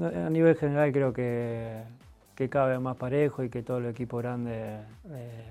A 0.00 0.30
nivel 0.30 0.56
general 0.56 0.92
creo 0.92 1.12
que, 1.12 1.82
que 2.34 2.48
vez 2.48 2.80
más 2.80 2.96
parejo 2.96 3.42
y 3.42 3.48
que 3.48 3.62
todos 3.62 3.82
los 3.82 3.90
equipos 3.90 4.22
grandes 4.22 4.80
eh, 5.10 5.50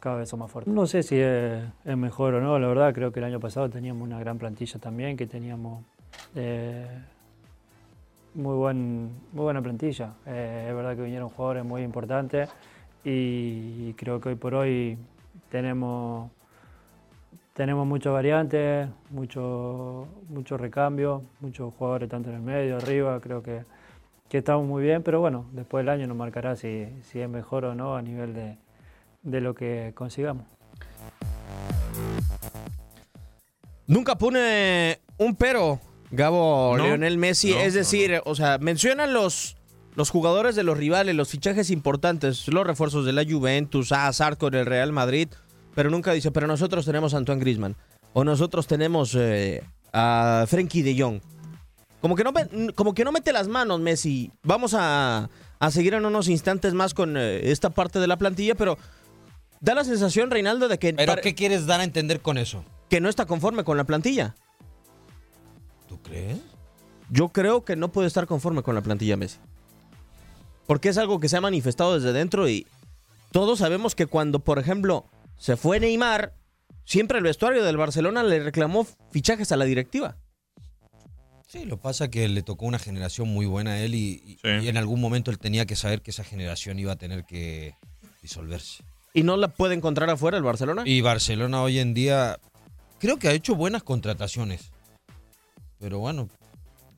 cada 0.00 0.16
vez 0.16 0.28
son 0.28 0.40
más 0.40 0.50
fuertes. 0.50 0.72
No 0.72 0.86
sé 0.86 1.02
si 1.02 1.16
es, 1.16 1.64
es 1.84 1.96
mejor 1.96 2.34
o 2.34 2.40
no, 2.40 2.58
la 2.58 2.66
verdad 2.68 2.92
creo 2.92 3.12
que 3.12 3.20
el 3.20 3.24
año 3.24 3.40
pasado 3.40 3.70
teníamos 3.70 4.02
una 4.02 4.18
gran 4.18 4.38
plantilla 4.38 4.80
también, 4.80 5.16
que 5.16 5.26
teníamos 5.26 5.84
eh, 6.34 6.86
muy, 8.34 8.56
buen, 8.56 9.10
muy 9.32 9.42
buena 9.44 9.62
plantilla. 9.62 10.14
Eh, 10.26 10.66
es 10.68 10.74
verdad 10.74 10.96
que 10.96 11.02
vinieron 11.02 11.28
jugadores 11.28 11.64
muy 11.64 11.82
importantes 11.82 12.48
y 13.04 13.92
creo 13.94 14.20
que 14.20 14.30
hoy 14.30 14.34
por 14.34 14.54
hoy 14.54 14.98
tenemos, 15.50 16.30
tenemos 17.58 17.88
muchas 17.88 18.12
variantes, 18.12 18.88
mucho, 19.10 20.06
mucho 20.28 20.56
recambio, 20.56 21.24
muchos 21.40 21.74
jugadores 21.76 22.08
tanto 22.08 22.28
en 22.30 22.36
el 22.36 22.40
medio, 22.40 22.76
arriba, 22.76 23.18
creo 23.20 23.42
que, 23.42 23.64
que 24.28 24.38
estamos 24.38 24.64
muy 24.64 24.84
bien, 24.84 25.02
pero 25.02 25.18
bueno, 25.18 25.44
después 25.50 25.84
del 25.84 25.88
año 25.88 26.06
nos 26.06 26.16
marcará 26.16 26.54
si, 26.54 26.86
si 27.02 27.18
es 27.18 27.28
mejor 27.28 27.64
o 27.64 27.74
no 27.74 27.96
a 27.96 28.02
nivel 28.02 28.32
de, 28.32 28.58
de 29.24 29.40
lo 29.40 29.56
que 29.56 29.90
consigamos. 29.96 30.44
Nunca 33.88 34.16
pone 34.16 35.00
un 35.16 35.34
pero, 35.34 35.80
Gabo 36.12 36.76
No, 36.76 36.84
Lionel 36.84 37.18
Messi. 37.18 37.50
no, 37.50 37.58
es 37.58 37.74
no, 37.74 37.80
decir, 37.80 38.22
o 38.24 38.36
sea, 38.36 38.58
mencionan 38.58 39.12
los, 39.12 39.56
los 39.96 40.10
jugadores 40.10 40.54
de 40.54 40.62
los 40.62 40.78
rivales, 40.78 41.16
los 41.16 41.28
fichajes 41.28 41.72
importantes, 41.72 42.46
los 42.46 42.64
refuerzos 42.64 43.04
de 43.04 43.14
la 43.14 43.24
Juventus, 43.28 43.90
a 43.90 44.06
Hazard 44.06 44.38
con 44.38 44.54
el 44.54 44.64
Real 44.64 44.92
Madrid, 44.92 45.30
pero 45.78 45.90
nunca 45.90 46.12
dice, 46.12 46.32
pero 46.32 46.48
nosotros 46.48 46.84
tenemos 46.84 47.14
a 47.14 47.18
Antoine 47.18 47.40
Griezmann, 47.40 47.76
o 48.12 48.24
nosotros 48.24 48.66
tenemos 48.66 49.14
eh, 49.14 49.62
a 49.92 50.44
Frenkie 50.48 50.82
de 50.82 51.00
Jong. 51.00 51.20
Como 52.00 52.16
que, 52.16 52.24
no, 52.24 52.32
como 52.74 52.94
que 52.94 53.04
no 53.04 53.12
mete 53.12 53.32
las 53.32 53.46
manos 53.46 53.78
Messi. 53.78 54.32
Vamos 54.42 54.74
a, 54.74 55.30
a 55.60 55.70
seguir 55.70 55.94
en 55.94 56.04
unos 56.04 56.26
instantes 56.26 56.74
más 56.74 56.94
con 56.94 57.16
eh, 57.16 57.52
esta 57.52 57.70
parte 57.70 58.00
de 58.00 58.08
la 58.08 58.16
plantilla, 58.16 58.56
pero 58.56 58.76
da 59.60 59.76
la 59.76 59.84
sensación, 59.84 60.32
Reinaldo, 60.32 60.66
de 60.66 60.80
que... 60.80 60.94
¿Pero 60.94 61.14
qué 61.22 61.36
quieres 61.36 61.66
dar 61.66 61.78
a 61.78 61.84
entender 61.84 62.22
con 62.22 62.38
eso? 62.38 62.64
que 62.88 63.00
no 63.00 63.08
está 63.08 63.26
conforme 63.26 63.62
con 63.62 63.76
la 63.76 63.84
plantilla. 63.84 64.34
¿Tú 65.86 66.02
crees? 66.02 66.40
Yo 67.08 67.28
creo 67.28 67.64
que 67.64 67.76
no 67.76 67.92
puede 67.92 68.08
estar 68.08 68.26
conforme 68.26 68.64
con 68.64 68.74
la 68.74 68.80
plantilla 68.80 69.16
Messi. 69.16 69.38
Porque 70.66 70.88
es 70.88 70.98
algo 70.98 71.20
que 71.20 71.28
se 71.28 71.36
ha 71.36 71.40
manifestado 71.40 71.94
desde 71.94 72.12
dentro 72.12 72.48
y 72.48 72.66
todos 73.30 73.60
sabemos 73.60 73.94
que 73.94 74.06
cuando, 74.06 74.40
por 74.40 74.58
ejemplo, 74.58 75.04
se 75.38 75.56
fue 75.56 75.80
Neymar, 75.80 76.34
siempre 76.84 77.18
el 77.18 77.24
vestuario 77.24 77.64
del 77.64 77.76
Barcelona 77.76 78.22
le 78.22 78.40
reclamó 78.40 78.86
fichajes 79.10 79.50
a 79.52 79.56
la 79.56 79.64
directiva. 79.64 80.16
Sí, 81.46 81.64
lo 81.64 81.78
pasa 81.78 82.08
que 82.10 82.28
le 82.28 82.42
tocó 82.42 82.66
una 82.66 82.78
generación 82.78 83.28
muy 83.28 83.46
buena 83.46 83.70
a 83.72 83.80
él 83.80 83.94
y, 83.94 84.38
y- 84.44 84.48
y 84.64 84.68
en 84.68 84.76
algún 84.76 85.00
momento 85.00 85.30
él 85.30 85.38
tenía 85.38 85.64
que 85.64 85.76
saber 85.76 86.02
que 86.02 86.10
esa 86.10 86.22
generación 86.22 86.78
iba 86.78 86.92
a 86.92 86.96
tener 86.96 87.24
que 87.24 87.74
disolverse. 88.20 88.84
¿Y 89.14 89.22
no 89.22 89.38
la 89.38 89.48
puede 89.48 89.74
encontrar 89.74 90.10
afuera 90.10 90.36
el 90.36 90.42
Barcelona? 90.42 90.82
Y 90.84 91.00
Barcelona 91.00 91.62
hoy 91.62 91.78
en 91.78 91.94
día 91.94 92.38
creo 92.98 93.16
que 93.18 93.28
ha 93.28 93.32
hecho 93.32 93.54
buenas 93.54 93.82
contrataciones. 93.82 94.70
Pero 95.78 96.00
bueno, 96.00 96.28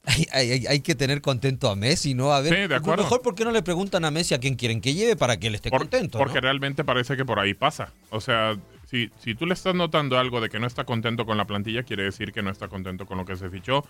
hay, 0.05 0.27
hay- 0.51 0.67
hay 0.67 0.81
que 0.81 0.95
tener 0.95 1.21
contento 1.21 1.69
a 1.71 1.77
Messi, 1.77 2.15
¿no? 2.15 2.33
A 2.33 2.41
ver, 2.41 2.55
Sí, 2.55 2.69
de 2.69 2.75
acuerdo. 2.75 3.03
mejor 3.05 3.23
¿por 3.23 3.35
qué 3.35 3.45
no 3.45 3.51
le 3.51 3.63
preguntan 3.63 4.05
a 4.05 4.11
Messi 4.11 4.35
a 4.35 4.39
quién 4.41 4.55
quieren 4.57 4.81
que 4.81 4.95
lleve 4.95 5.17
para 5.17 5.39
que 5.39 5.49
él 5.49 5.55
esté 5.55 5.71
Por- 5.71 5.81
contento? 5.81 6.19
Porque 6.19 6.35
¿no? 6.37 6.41
realmente 6.43 6.85
parece 6.85 7.17
que 7.17 7.25
por 7.25 7.39
ahí 7.39 7.55
pasa. 7.55 7.93
O 8.11 8.21
sea, 8.21 8.57
si, 8.87 9.11
si 9.19 9.35
tú 9.35 9.47
le 9.47 9.55
estás 9.55 9.75
notando 9.75 10.19
algo 10.19 10.41
de 10.41 10.49
que 10.49 10.59
no 10.59 10.67
está 10.67 10.85
contento 10.85 11.27
con 11.27 11.37
la 11.37 11.47
plantilla, 11.47 11.83
quiere 11.83 12.05
decir 12.05 12.33
que 12.33 12.43
no 12.43 12.51
está 12.51 12.69
contento 12.69 13.07
con 13.07 13.19
lo 13.19 13.25
que 13.25 13.37
se 13.37 13.51
fichó 13.51 13.85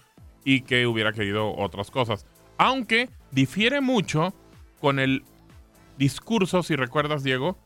y 0.44 0.62
que 0.62 0.86
hubiera 0.86 1.12
querido 1.12 1.54
otras 1.56 1.90
cosas. 1.90 2.26
Aunque 2.58 3.08
difiere 3.30 3.80
mucho 3.80 4.34
con 4.80 4.98
el 4.98 5.22
discurso, 5.96 6.62
si 6.62 6.76
recuerdas, 6.76 7.22
Diego, 7.22 7.58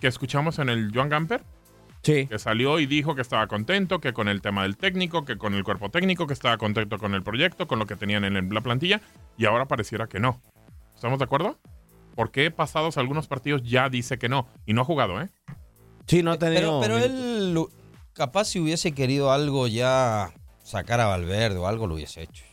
que 0.00 0.06
escuchamos 0.06 0.58
en 0.58 0.68
el 0.68 0.90
Joan 0.94 1.08
Gamper. 1.08 1.42
Sí. 2.06 2.26
Que 2.28 2.38
salió 2.38 2.78
y 2.78 2.86
dijo 2.86 3.16
que 3.16 3.22
estaba 3.22 3.48
contento, 3.48 3.98
que 4.00 4.12
con 4.12 4.28
el 4.28 4.40
tema 4.40 4.62
del 4.62 4.76
técnico, 4.76 5.24
que 5.24 5.36
con 5.36 5.54
el 5.54 5.64
cuerpo 5.64 5.90
técnico, 5.90 6.28
que 6.28 6.34
estaba 6.34 6.56
contento 6.56 6.98
con 6.98 7.14
el 7.14 7.24
proyecto, 7.24 7.66
con 7.66 7.80
lo 7.80 7.86
que 7.86 7.96
tenían 7.96 8.24
en 8.24 8.54
la 8.54 8.60
plantilla, 8.60 9.00
y 9.36 9.44
ahora 9.46 9.66
pareciera 9.66 10.06
que 10.06 10.20
no. 10.20 10.40
¿Estamos 10.94 11.18
de 11.18 11.24
acuerdo? 11.24 11.58
Porque 12.14 12.52
pasados 12.52 12.96
algunos 12.96 13.26
partidos 13.26 13.62
ya 13.64 13.88
dice 13.88 14.18
que 14.18 14.28
no, 14.28 14.46
y 14.66 14.72
no 14.72 14.82
ha 14.82 14.84
jugado, 14.84 15.20
¿eh? 15.20 15.30
Sí, 16.06 16.22
no 16.22 16.30
ha 16.30 16.38
Pero, 16.38 16.78
pero 16.80 16.96
él, 16.96 17.58
capaz 18.12 18.44
si 18.44 18.60
hubiese 18.60 18.92
querido 18.92 19.32
algo 19.32 19.66
ya 19.66 20.32
sacar 20.62 21.00
a 21.00 21.06
Valverde 21.06 21.58
o 21.58 21.66
algo, 21.66 21.88
lo 21.88 21.94
hubiese 21.96 22.22
hecho. 22.22 22.44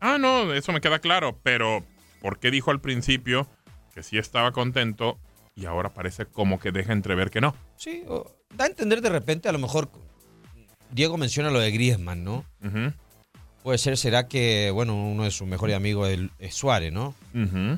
Ah, 0.00 0.18
no, 0.18 0.52
eso 0.52 0.70
me 0.72 0.82
queda 0.82 0.98
claro, 0.98 1.38
pero 1.42 1.82
¿por 2.20 2.38
qué 2.38 2.50
dijo 2.50 2.70
al 2.70 2.82
principio 2.82 3.48
que 3.94 4.02
sí 4.02 4.18
estaba 4.18 4.52
contento 4.52 5.18
y 5.54 5.64
ahora 5.64 5.88
parece 5.88 6.26
como 6.26 6.60
que 6.60 6.72
deja 6.72 6.92
entrever 6.92 7.30
que 7.30 7.40
no? 7.40 7.54
Sí, 7.76 8.04
o- 8.06 8.37
da 8.54 8.64
a 8.64 8.68
entender 8.68 9.00
de 9.00 9.08
repente, 9.08 9.48
a 9.48 9.52
lo 9.52 9.58
mejor, 9.58 9.90
Diego 10.90 11.16
menciona 11.16 11.50
lo 11.50 11.60
de 11.60 11.70
Griezmann, 11.70 12.24
¿no? 12.24 12.44
Puede 13.62 13.78
ser, 13.78 13.96
será 13.96 14.28
que, 14.28 14.70
bueno, 14.72 14.94
uno 14.94 15.24
de 15.24 15.30
sus 15.30 15.46
mejores 15.46 15.76
amigos 15.76 16.08
es, 16.08 16.20
es 16.38 16.54
Suárez, 16.54 16.92
¿no? 16.92 17.14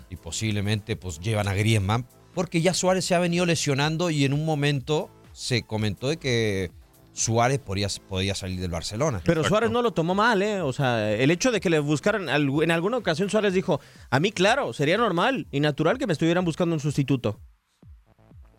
Y 0.08 0.16
posiblemente, 0.16 0.96
pues, 0.96 1.20
llevan 1.20 1.48
a 1.48 1.54
Griezmann, 1.54 2.06
porque 2.34 2.60
ya 2.60 2.74
Suárez 2.74 3.04
se 3.04 3.14
ha 3.14 3.18
venido 3.18 3.46
lesionando 3.46 4.10
y 4.10 4.24
en 4.24 4.32
un 4.32 4.44
momento 4.44 5.10
se 5.32 5.62
comentó 5.62 6.08
de 6.08 6.16
que 6.18 6.70
Suárez 7.12 7.58
podía, 7.58 7.88
podía 8.08 8.34
salir 8.34 8.60
del 8.60 8.70
Barcelona. 8.70 9.20
Pero 9.24 9.42
Suárez 9.42 9.70
no 9.70 9.82
lo 9.82 9.92
tomó 9.92 10.14
mal, 10.14 10.42
¿eh? 10.42 10.60
O 10.60 10.72
sea, 10.72 11.12
el 11.12 11.30
hecho 11.30 11.50
de 11.50 11.60
que 11.60 11.68
le 11.68 11.80
buscaran, 11.80 12.28
en 12.28 12.70
alguna 12.70 12.96
ocasión 12.96 13.28
Suárez 13.28 13.52
dijo, 13.52 13.80
a 14.10 14.20
mí 14.20 14.30
claro, 14.30 14.72
sería 14.72 14.96
normal 14.96 15.48
y 15.50 15.60
natural 15.60 15.98
que 15.98 16.06
me 16.06 16.12
estuvieran 16.12 16.44
buscando 16.44 16.74
un 16.74 16.80
sustituto. 16.80 17.40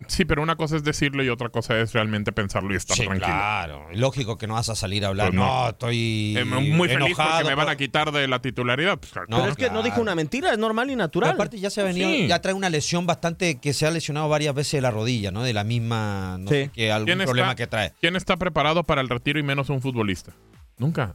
Sí, 0.08 0.24
pero 0.24 0.42
una 0.42 0.56
cosa 0.56 0.76
es 0.76 0.84
decirlo 0.84 1.22
y 1.24 1.28
otra 1.28 1.48
cosa 1.48 1.78
es 1.78 1.92
realmente 1.92 2.32
pensarlo 2.32 2.72
y 2.72 2.76
estar 2.76 2.96
Sí, 2.96 3.04
tranquilo. 3.04 3.26
claro. 3.26 3.86
Lógico 3.92 4.38
que 4.38 4.46
no 4.46 4.54
vas 4.54 4.68
a 4.68 4.74
salir 4.74 5.04
a 5.04 5.08
hablar. 5.08 5.28
Pues 5.28 5.36
no. 5.40 5.62
no. 5.64 5.68
estoy 5.70 6.34
Eh, 6.38 6.44
muy 6.44 6.88
feliz 6.88 7.06
enojado 7.06 7.30
porque 7.32 7.48
me 7.48 7.54
van 7.54 7.68
a 7.68 7.76
quitar 7.76 8.12
de 8.12 8.28
la 8.28 8.40
titularidad. 8.40 8.98
Pues, 8.98 9.12
claro. 9.12 9.26
Pero 9.30 9.48
es 9.48 9.56
que 9.56 9.70
no 9.70 9.82
dijo 9.82 10.00
una 10.00 10.14
mentira, 10.14 10.52
es 10.52 10.58
normal 10.58 10.90
y 10.90 10.96
natural. 10.96 11.30
Pero 11.30 11.34
aparte 11.42 11.58
ya 11.60 11.70
se 11.70 11.80
ha 11.80 11.84
venido, 11.84 12.08
Sí. 12.08 12.26
ya 12.28 12.40
trae 12.40 12.54
una 12.54 12.70
lesión 12.70 13.06
bastante 13.06 13.58
que 13.60 13.72
se 13.72 13.86
ha 13.86 13.90
lesionado 13.90 14.28
varias 14.28 14.54
veces 14.54 14.72
de 14.72 14.80
la 14.82 14.90
rodilla, 14.90 15.30
¿no? 15.30 15.42
De 15.42 15.52
la 15.52 15.64
misma, 15.64 16.36
no 16.38 16.48
Sí. 16.48 16.54
sé 16.54 16.70
qué, 16.74 16.92
algún 16.92 17.06
¿Quién 17.06 17.18
problema 17.24 17.48
está- 17.52 17.56
que 17.56 17.66
trae. 17.66 17.92
¿Quién 18.00 18.16
está 18.16 18.36
preparado 18.36 18.84
para 18.84 19.00
el 19.00 19.08
retiro 19.08 19.38
y 19.38 19.42
menos 19.42 19.68
un 19.70 19.80
futbolista? 19.80 20.32
Nunca. 20.78 21.14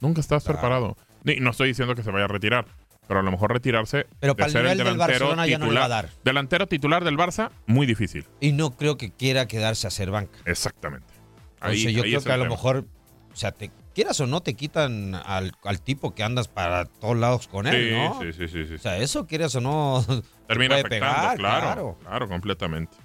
Nunca 0.00 0.20
estás 0.20 0.44
preparado. 0.44 0.96
Ni- 1.24 1.36
no 1.36 1.50
estoy 1.50 1.68
diciendo 1.68 1.94
que 1.94 2.02
se 2.02 2.10
vaya 2.10 2.26
a 2.26 2.28
retirar, 2.28 2.66
pero 3.08 3.20
a 3.20 3.22
lo 3.24 3.30
mejor 3.32 3.52
retirarse 3.52 4.06
Pero 4.20 4.34
de 4.34 4.36
para 4.36 4.46
el 4.46 4.52
ser 4.52 4.60
el 4.60 4.64
nivel 4.72 4.78
del 4.78 4.86
delantero 4.94 5.26
Barcelona 5.26 5.46
ya 5.48 5.58
no 5.58 5.66
le 5.66 5.72
va 5.74 5.80
a 5.80 5.88
titular. 5.88 6.04
dar. 6.04 6.10
Delantero 6.24 6.66
titular 6.68 7.04
del 7.04 7.16
Barça, 7.16 7.50
muy 7.66 7.86
difícil. 7.86 8.26
Y 8.40 8.52
no 8.52 8.70
creo 8.76 8.96
que 8.98 9.10
quiera 9.10 9.46
quedarse 9.48 9.86
a 9.86 9.90
ser 9.90 10.10
banca. 10.10 10.38
Exactamente. 10.44 11.06
Entonces 11.54 11.86
Ahí- 11.86 11.92
yo 11.94 12.02
ahí 12.04 12.10
creo 12.10 12.18
es 12.18 12.24
que 12.24 12.32
a 12.32 12.36
lo 12.36 12.44
tema. 12.44 12.54
mejor, 12.54 12.84
o 13.32 13.36
sea, 13.36 13.50
te 13.52 13.70
quieras 13.94 14.20
o 14.20 14.26
no, 14.28 14.42
te 14.42 14.54
quitan 14.54 15.14
al, 15.16 15.52
al 15.64 15.80
tipo 15.80 16.14
que 16.14 16.22
andas 16.22 16.46
para 16.46 16.84
todos 16.84 17.16
lados 17.16 17.48
con 17.48 17.66
él, 17.66 17.88
Sí, 17.88 17.94
¿no? 17.96 18.20
sí, 18.22 18.32
sí, 18.32 18.46
sí, 18.48 18.66
sí. 18.68 18.74
O 18.74 18.78
sea, 18.78 18.96
eso 18.98 19.26
quieras 19.26 19.54
o 19.56 19.60
no, 19.60 20.04
te 20.06 20.22
Termina 20.46 20.76
puede 20.76 20.86
afectando, 20.86 21.16
pegar, 21.16 21.36
claro, 21.36 21.98
claro. 22.04 22.28
completamente. 22.28 22.96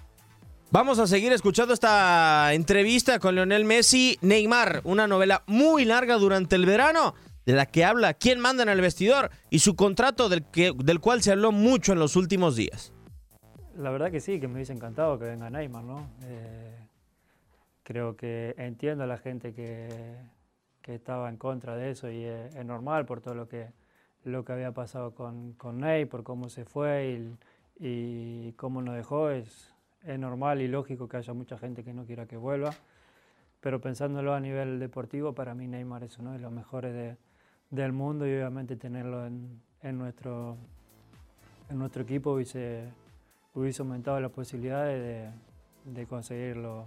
Vamos 0.70 0.98
a 1.00 1.06
seguir 1.08 1.32
escuchando 1.34 1.74
esta 1.74 2.52
entrevista 2.54 3.20
con 3.20 3.36
Lionel 3.36 3.64
Messi. 3.64 4.18
Neymar, 4.22 4.82
una 4.86 5.06
novela 5.08 5.44
muy 5.46 5.86
larga 5.86 6.16
durante 6.16 6.56
el 6.56 6.66
verano, 6.66 7.14
de 7.46 7.54
la 7.54 7.66
que 7.66 7.84
habla 7.86 8.14
quién 8.14 8.40
manda 8.40 8.64
en 8.64 8.70
el 8.70 8.82
vestidor 8.82 9.30
y 9.50 9.60
su 9.60 9.76
contrato 9.76 10.30
del, 10.30 10.44
que, 10.46 10.72
del 10.76 11.00
cual 11.00 11.22
se 11.22 11.32
habló 11.32 11.52
mucho 11.52 11.94
en 11.94 12.00
los 12.00 12.16
últimos 12.16 12.56
días. 12.56 12.94
La 13.76 13.90
verdad 13.90 14.12
que 14.12 14.20
sí, 14.20 14.40
que 14.40 14.48
me 14.48 14.56
hubiese 14.56 14.74
encantado 14.74 15.18
que 15.18 15.26
venga 15.26 15.50
Neymar, 15.50 15.84
¿no? 15.84 16.08
Eh, 16.24 16.78
creo 17.84 18.16
que 18.16 18.54
entiendo 18.58 19.04
a 19.04 19.08
la 19.08 19.18
gente 19.18 19.54
que, 19.54 19.90
que 20.82 20.96
estaba 20.96 21.28
en 21.30 21.38
contra 21.38 21.76
de 21.76 21.90
eso 21.92 22.10
y 22.10 22.24
es, 22.24 22.56
es 22.56 22.66
normal 22.66 23.06
por 23.06 23.20
todo 23.22 23.36
lo 23.36 23.48
que, 23.48 23.68
lo 24.24 24.46
que 24.46 24.54
había 24.54 24.72
pasado 24.72 25.14
con, 25.16 25.54
con 25.54 25.80
Ney, 25.80 26.06
por 26.06 26.24
cómo 26.24 26.50
se 26.50 26.66
fue 26.66 27.18
y, 27.80 28.48
y 28.48 28.52
cómo 28.54 28.82
nos 28.82 28.96
dejó. 28.96 29.32
Es, 29.32 29.74
es 30.04 30.20
normal 30.20 30.62
y 30.62 30.68
lógico 30.68 31.08
que 31.10 31.18
haya 31.18 31.34
mucha 31.34 31.58
gente 31.58 31.84
que 31.84 31.94
no 31.94 32.06
quiera 32.06 32.26
que 32.26 32.38
vuelva. 32.38 32.74
Pero 33.60 33.80
pensándolo 33.82 34.34
a 34.34 34.40
nivel 34.40 34.80
deportivo, 34.80 35.34
para 35.34 35.56
mí 35.56 35.68
Neymar 35.68 36.04
es 36.04 36.18
uno 36.20 36.34
de 36.34 36.40
los 36.40 36.52
mejores 36.52 36.94
de- 36.94 37.18
del 37.74 37.92
mundo 37.92 38.28
y 38.28 38.34
obviamente 38.34 38.76
tenerlo 38.76 39.26
en, 39.26 39.60
en 39.82 39.98
nuestro, 39.98 40.58
equipo 42.04 42.34
hubiese, 42.34 42.88
hubiese 43.56 43.82
aumentado 43.82 44.20
las 44.20 44.32
posibilidades 44.32 45.02
de, 45.86 45.92
de 45.92 46.06
conseguir 46.06 46.58
lo- 46.58 46.86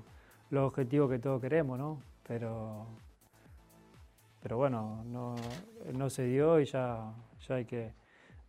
los 0.51 0.65
objetivos 0.69 1.11
que 1.11 1.19
todos 1.19 1.41
queremos, 1.41 1.77
¿no? 1.77 2.01
Pero, 2.27 2.87
pero 4.41 4.57
bueno, 4.59 5.03
no, 5.07 5.35
no 5.93 6.09
se 6.09 6.25
dio 6.25 6.61
y 6.61 6.67
ya, 6.67 7.13
ya 7.49 7.55
hay, 7.57 7.65
que, 7.65 7.93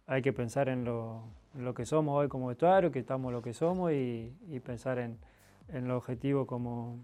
hay 0.06 0.22
que 0.22 0.32
pensar 0.32 0.70
en 0.70 0.84
lo, 0.86 1.24
en 1.56 1.66
lo 1.66 1.74
que 1.74 1.86
somos 1.88 2.16
hoy 2.20 2.28
como 2.28 2.48
vestuario, 2.48 2.92
que 2.92 3.00
estamos 3.00 3.34
lo 3.34 3.42
que 3.42 3.54
somos 3.54 3.92
y, 3.94 4.32
y 4.48 4.60
pensar 4.60 5.00
en, 5.00 5.18
en 5.70 5.88
los 5.88 5.98
objetivos 5.98 6.46
como, 6.46 7.00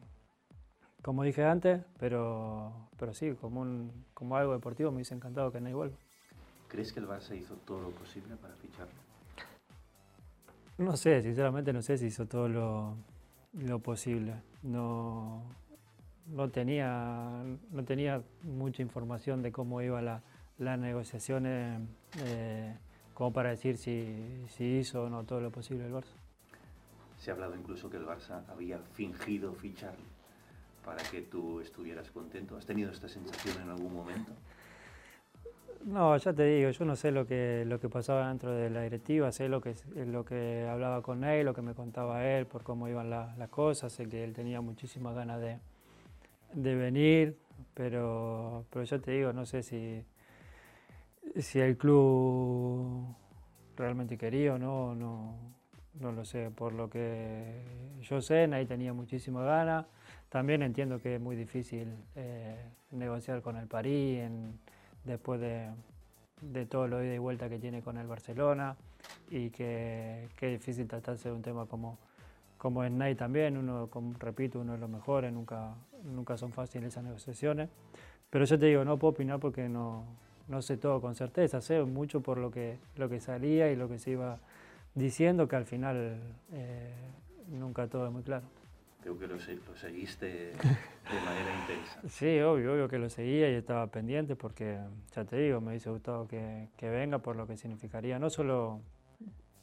como 1.03 1.23
dije 1.23 1.43
antes, 1.43 1.81
pero, 1.99 2.71
pero 2.97 3.13
sí, 3.13 3.33
como, 3.39 3.61
un, 3.61 3.91
como 4.13 4.37
algo 4.37 4.53
deportivo 4.53 4.89
me 4.89 4.95
hubiese 4.95 5.13
encantado 5.13 5.51
que 5.51 5.59
Ney 5.59 5.73
vuelva. 5.73 5.97
¿Crees 6.69 6.93
que 6.93 7.01
el 7.01 7.07
Barça 7.07 7.37
hizo 7.37 7.55
todo 7.65 7.81
lo 7.81 7.89
posible 7.91 8.35
para 8.37 8.55
ficharlo? 8.55 8.93
No 10.77 10.95
sé, 10.97 11.21
sinceramente 11.21 11.73
no 11.73 11.81
sé 11.81 11.97
si 11.97 12.05
hizo 12.05 12.25
todo 12.25 12.47
lo, 12.47 12.95
lo 13.53 13.79
posible. 13.79 14.33
No, 14.63 15.43
no, 16.27 16.49
tenía, 16.49 17.43
no 17.71 17.83
tenía 17.83 18.23
mucha 18.43 18.81
información 18.81 19.43
de 19.43 19.51
cómo 19.51 19.81
iban 19.81 20.05
la, 20.05 20.21
las 20.57 20.79
negociaciones 20.79 21.81
eh, 22.25 22.75
como 23.13 23.33
para 23.33 23.49
decir 23.49 23.77
si, 23.77 24.45
si 24.47 24.63
hizo 24.63 25.03
o 25.03 25.09
no 25.09 25.25
todo 25.25 25.41
lo 25.41 25.51
posible 25.51 25.85
el 25.85 25.93
Barça. 25.93 26.15
Se 27.19 27.29
ha 27.29 27.33
hablado 27.33 27.57
incluso 27.57 27.89
que 27.89 27.97
el 27.97 28.05
Barça 28.05 28.41
había 28.49 28.79
fingido 28.79 29.53
ficharle 29.53 30.12
para 30.85 31.01
que 31.03 31.21
tú 31.21 31.59
estuvieras 31.59 32.09
contento. 32.11 32.57
¿Has 32.57 32.65
tenido 32.65 32.91
esta 32.91 33.07
sensación 33.07 33.61
en 33.63 33.69
algún 33.69 33.93
momento? 33.93 34.31
No, 35.85 36.15
ya 36.15 36.31
te 36.33 36.45
digo, 36.45 36.69
yo 36.69 36.85
no 36.85 36.95
sé 36.95 37.11
lo 37.11 37.27
que, 37.27 37.65
lo 37.67 37.77
que 37.79 37.89
pasaba 37.89 38.29
dentro 38.29 38.51
de 38.53 38.69
la 38.69 38.83
directiva, 38.83 39.31
sé 39.33 39.49
lo 39.49 39.59
que, 39.59 39.75
lo 40.05 40.23
que 40.23 40.65
hablaba 40.69 41.01
con 41.01 41.25
él, 41.25 41.45
lo 41.45 41.53
que 41.53 41.61
me 41.61 41.73
contaba 41.73 42.25
él, 42.25 42.45
por 42.45 42.63
cómo 42.63 42.87
iban 42.87 43.09
la- 43.09 43.35
las 43.37 43.49
cosas, 43.49 43.91
sé 43.91 44.07
que 44.07 44.23
él 44.23 44.33
tenía 44.33 44.61
muchísimas 44.61 45.13
ganas 45.13 45.41
de, 45.41 45.57
de 46.53 46.75
venir, 46.75 47.37
pero, 47.73 48.65
pero 48.69 48.85
ya 48.85 48.97
te 48.99 49.11
digo, 49.11 49.33
no 49.33 49.45
sé 49.45 49.61
si, 49.61 50.05
si 51.41 51.59
el 51.59 51.75
club 51.77 53.05
realmente 53.75 54.17
quería 54.17 54.53
o 54.53 54.57
no, 54.57 54.95
no, 54.95 55.35
no 55.99 56.11
lo 56.11 56.25
sé. 56.25 56.51
Por 56.51 56.73
lo 56.73 56.89
que 56.89 57.61
yo 58.01 58.21
sé, 58.21 58.47
Nay 58.47 58.65
tenía 58.65 58.93
muchísimas 58.93 59.45
ganas. 59.45 59.85
También 60.29 60.61
entiendo 60.63 60.99
que 60.99 61.15
es 61.15 61.21
muy 61.21 61.35
difícil 61.35 61.87
eh, 62.15 62.57
negociar 62.91 63.41
con 63.41 63.57
el 63.57 63.67
París 63.67 64.19
en- 64.19 64.59
después 65.05 65.39
de, 65.39 65.69
de 66.41 66.65
todo 66.65 66.87
lo 66.87 67.03
ida 67.03 67.13
y 67.13 67.17
vuelta 67.17 67.49
que 67.49 67.59
tiene 67.59 67.81
con 67.81 67.97
el 67.97 68.07
Barcelona 68.07 68.75
y 69.29 69.49
que, 69.49 70.29
que 70.37 70.53
es 70.53 70.59
difícil 70.59 70.87
tratarse 70.87 71.29
de 71.29 71.35
un 71.35 71.41
tema 71.41 71.65
como, 71.65 71.97
como 72.57 72.83
es 72.83 72.91
Nay 72.91 73.15
también. 73.15 73.57
Uno, 73.57 73.87
como 73.91 74.13
repito, 74.17 74.59
uno 74.59 74.73
de 74.73 74.79
los 74.79 74.89
mejores, 74.89 75.31
nunca, 75.31 75.75
nunca 76.03 76.37
son 76.37 76.51
fáciles 76.51 76.93
esas 76.93 77.03
negociaciones. 77.03 77.69
Pero 78.29 78.45
yo 78.45 78.57
te 78.57 78.65
digo, 78.65 78.83
no 78.83 78.97
puedo 78.97 79.11
opinar 79.11 79.39
porque 79.39 79.69
no, 79.69 80.05
no 80.47 80.61
sé 80.63 80.77
todo 80.77 80.99
con 81.01 81.13
certeza, 81.15 81.61
sé 81.61 81.83
mucho 81.83 82.21
por 82.21 82.37
lo 82.39 82.49
que, 82.49 82.79
lo 82.95 83.07
que 83.09 83.19
salía 83.19 83.71
y 83.71 83.75
lo 83.75 83.87
que 83.87 83.99
se 83.99 84.11
iba 84.11 84.39
diciendo, 84.95 85.47
que 85.47 85.55
al 85.55 85.65
final 85.65 86.19
eh, 86.51 86.93
nunca 87.49 87.87
todo 87.87 88.05
es 88.07 88.11
muy 88.11 88.23
claro. 88.23 88.45
Creo 89.01 89.17
que 89.19 89.27
lo, 89.27 89.39
se- 89.39 89.55
lo 89.55 89.75
seguiste 89.75 90.27
de 90.53 91.19
manera 91.25 91.51
intensa. 91.61 91.99
Sí, 92.07 92.39
obvio, 92.41 92.73
obvio 92.73 92.87
que 92.87 92.97
lo 92.99 93.09
seguía 93.09 93.49
y 93.49 93.55
estaba 93.55 93.87
pendiente 93.87 94.35
porque, 94.35 94.79
ya 95.15 95.25
te 95.25 95.37
digo, 95.37 95.59
me 95.61 95.69
hubiese 95.69 95.89
gustado 95.89 96.27
que, 96.27 96.69
que 96.77 96.89
venga 96.89 97.19
por 97.19 97.35
lo 97.35 97.45
que 97.47 97.57
significaría. 97.57 98.17
No 98.19 98.29
solo, 98.29 98.79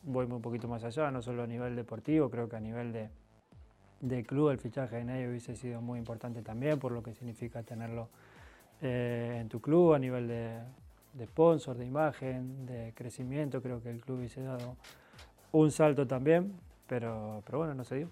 voy 0.02 0.26
un 0.26 0.42
poquito 0.42 0.68
más 0.68 0.84
allá, 0.84 1.10
no 1.10 1.22
solo 1.22 1.42
a 1.42 1.46
nivel 1.46 1.74
deportivo, 1.76 2.28
creo 2.30 2.48
que 2.48 2.56
a 2.56 2.60
nivel 2.60 2.92
de, 2.92 3.08
de 4.00 4.24
club 4.24 4.50
el 4.50 4.58
fichaje 4.58 4.96
de 4.96 5.04
Ney 5.04 5.26
hubiese 5.28 5.56
sido 5.56 5.80
muy 5.80 5.98
importante 5.98 6.42
también 6.42 6.78
por 6.78 6.92
lo 6.92 7.02
que 7.02 7.14
significa 7.14 7.62
tenerlo 7.62 8.08
eh, 8.82 9.38
en 9.40 9.48
tu 9.48 9.60
club 9.60 9.94
a 9.94 9.98
nivel 9.98 10.28
de, 10.28 10.58
de 11.14 11.26
sponsor, 11.26 11.76
de 11.78 11.86
imagen, 11.86 12.66
de 12.66 12.92
crecimiento. 12.94 13.62
Creo 13.62 13.82
que 13.82 13.90
el 13.90 14.00
club 14.02 14.18
hubiese 14.18 14.42
dado 14.42 14.76
un 15.52 15.70
salto 15.70 16.06
también, 16.06 16.52
pero, 16.86 17.42
pero 17.46 17.58
bueno, 17.58 17.74
no 17.74 17.84
se 17.84 17.96
dio. 17.96 18.10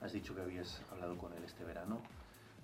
Has 0.00 0.12
dicho 0.12 0.34
que 0.34 0.42
habías 0.42 0.82
hablado 0.92 1.16
con 1.16 1.32
él 1.32 1.42
este 1.44 1.64
verano. 1.64 1.98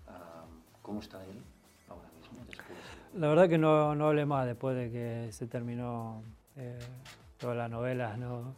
Ah, 0.09 0.45
¿Cómo 0.83 1.01
está 1.01 1.25
él 1.25 1.43
ahora 1.89 2.09
mismo? 2.19 2.39
Después 2.47 2.69
de- 3.13 3.19
La 3.21 3.29
verdad 3.29 3.49
que 3.49 3.59
no, 3.59 3.95
no 3.95 4.09
hablé 4.09 4.27
más 4.27 4.47
después 4.47 4.77
de 4.77 4.91
que 4.91 5.33
se 5.33 5.47
terminó 5.47 6.23
eh, 6.57 6.79
toda 7.39 7.55
la 7.55 7.69
novela, 7.69 8.17
no, 8.17 8.55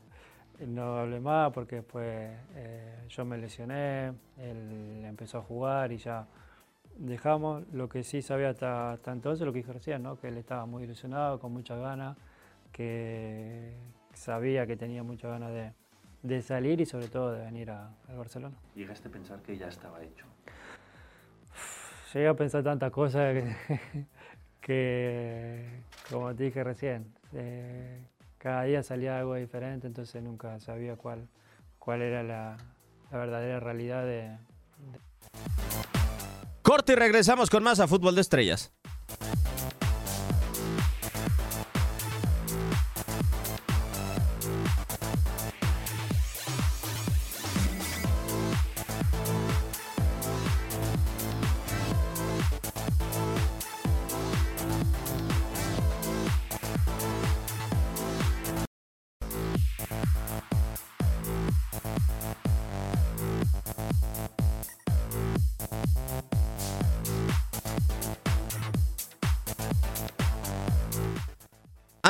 no 0.66 0.98
hablé 0.98 1.20
más 1.20 1.52
porque 1.52 1.76
después 1.76 2.06
eh, 2.54 3.04
yo 3.08 3.24
me 3.24 3.38
lesioné, 3.38 4.08
él 4.38 5.02
empezó 5.04 5.38
a 5.38 5.42
jugar 5.42 5.92
y 5.92 5.98
ya 5.98 6.26
dejamos. 6.96 7.64
Lo 7.72 7.88
que 7.88 8.02
sí 8.02 8.22
sabía 8.22 8.50
hasta, 8.50 8.92
hasta 8.92 9.12
entonces, 9.12 9.44
lo 9.46 9.52
que 9.52 9.58
dije 9.60 9.72
recién, 9.72 10.02
¿no? 10.02 10.18
que 10.18 10.28
él 10.28 10.36
estaba 10.38 10.66
muy 10.66 10.84
ilusionado, 10.84 11.38
con 11.38 11.52
muchas 11.52 11.78
ganas, 11.80 12.16
que 12.72 13.72
sabía 14.14 14.66
que 14.66 14.76
tenía 14.76 15.02
muchas 15.02 15.30
ganas 15.30 15.52
de, 15.52 15.72
de 16.22 16.42
salir 16.42 16.80
y 16.80 16.86
sobre 16.86 17.08
todo 17.08 17.32
de 17.32 17.44
venir 17.44 17.70
a- 17.70 17.90
al 18.08 18.16
Barcelona. 18.16 18.56
Llegaste 18.74 19.08
a 19.08 19.10
pensar 19.12 19.40
que 19.42 19.56
ya 19.56 19.68
estaba 19.68 20.02
hecho. 20.02 20.26
Llegué 22.12 22.28
a 22.28 22.34
pensar 22.34 22.62
tantas 22.62 22.90
cosas 22.92 23.34
que, 23.34 24.06
que, 24.60 25.80
como 26.10 26.34
te 26.34 26.44
dije 26.44 26.62
recién, 26.62 27.12
eh, 27.32 28.06
cada 28.38 28.62
día 28.64 28.82
salía 28.82 29.18
algo 29.18 29.34
diferente, 29.34 29.86
entonces 29.86 30.22
nunca 30.22 30.60
sabía 30.60 30.96
cuál, 30.96 31.28
cuál 31.78 32.02
era 32.02 32.22
la, 32.22 32.56
la 33.10 33.18
verdadera 33.18 33.58
realidad 33.60 34.04
de, 34.04 34.36
Corte 36.62 36.92
y 36.92 36.96
regresamos 36.96 37.50
con 37.50 37.62
más 37.62 37.78
a 37.80 37.86
Fútbol 37.88 38.14
de 38.14 38.20
Estrellas. 38.22 38.72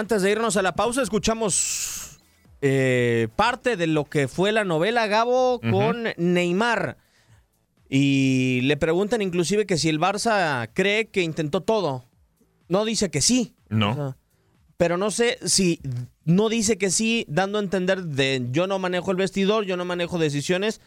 Antes 0.05 0.21
de 0.21 0.33
irnos 0.33 0.59
a 0.59 0.63
la 0.63 0.75
pausa, 0.75 1.01
escuchamos 1.01 2.19
eh, 2.61 3.29
parte 3.37 3.79
de 3.79 3.87
lo 3.87 4.05
que 4.05 4.29
fue 4.29 4.53
la 4.53 4.63
novela 4.63 5.07
Gabo 5.07 5.63
con 5.63 6.09
Neymar. 6.19 6.99
Y 7.89 8.61
le 8.65 8.77
preguntan 8.77 9.23
inclusive 9.23 9.65
que 9.65 9.79
si 9.79 9.89
el 9.89 9.99
Barça 9.99 10.69
cree 10.75 11.07
que 11.07 11.23
intentó 11.23 11.63
todo. 11.63 12.05
No 12.69 12.85
dice 12.85 13.11
que 13.11 13.23
sí. 13.23 13.55
No. 13.71 13.93
O 13.93 13.95
sea, 13.95 14.17
pero 14.77 14.99
no 14.99 15.11
sé 15.11 15.39
si 15.43 15.81
no 16.27 16.51
dice 16.51 16.77
que 16.77 16.91
sí, 16.91 17.25
dando 17.27 17.57
a 17.57 17.63
entender 17.63 18.05
de 18.05 18.47
yo 18.51 18.67
no 18.67 18.79
manejo 18.79 19.11
el 19.11 19.17
vestidor, 19.17 19.65
yo 19.65 19.79
no 19.79 19.87
manejo 19.87 20.19
decisiones, 20.19 20.83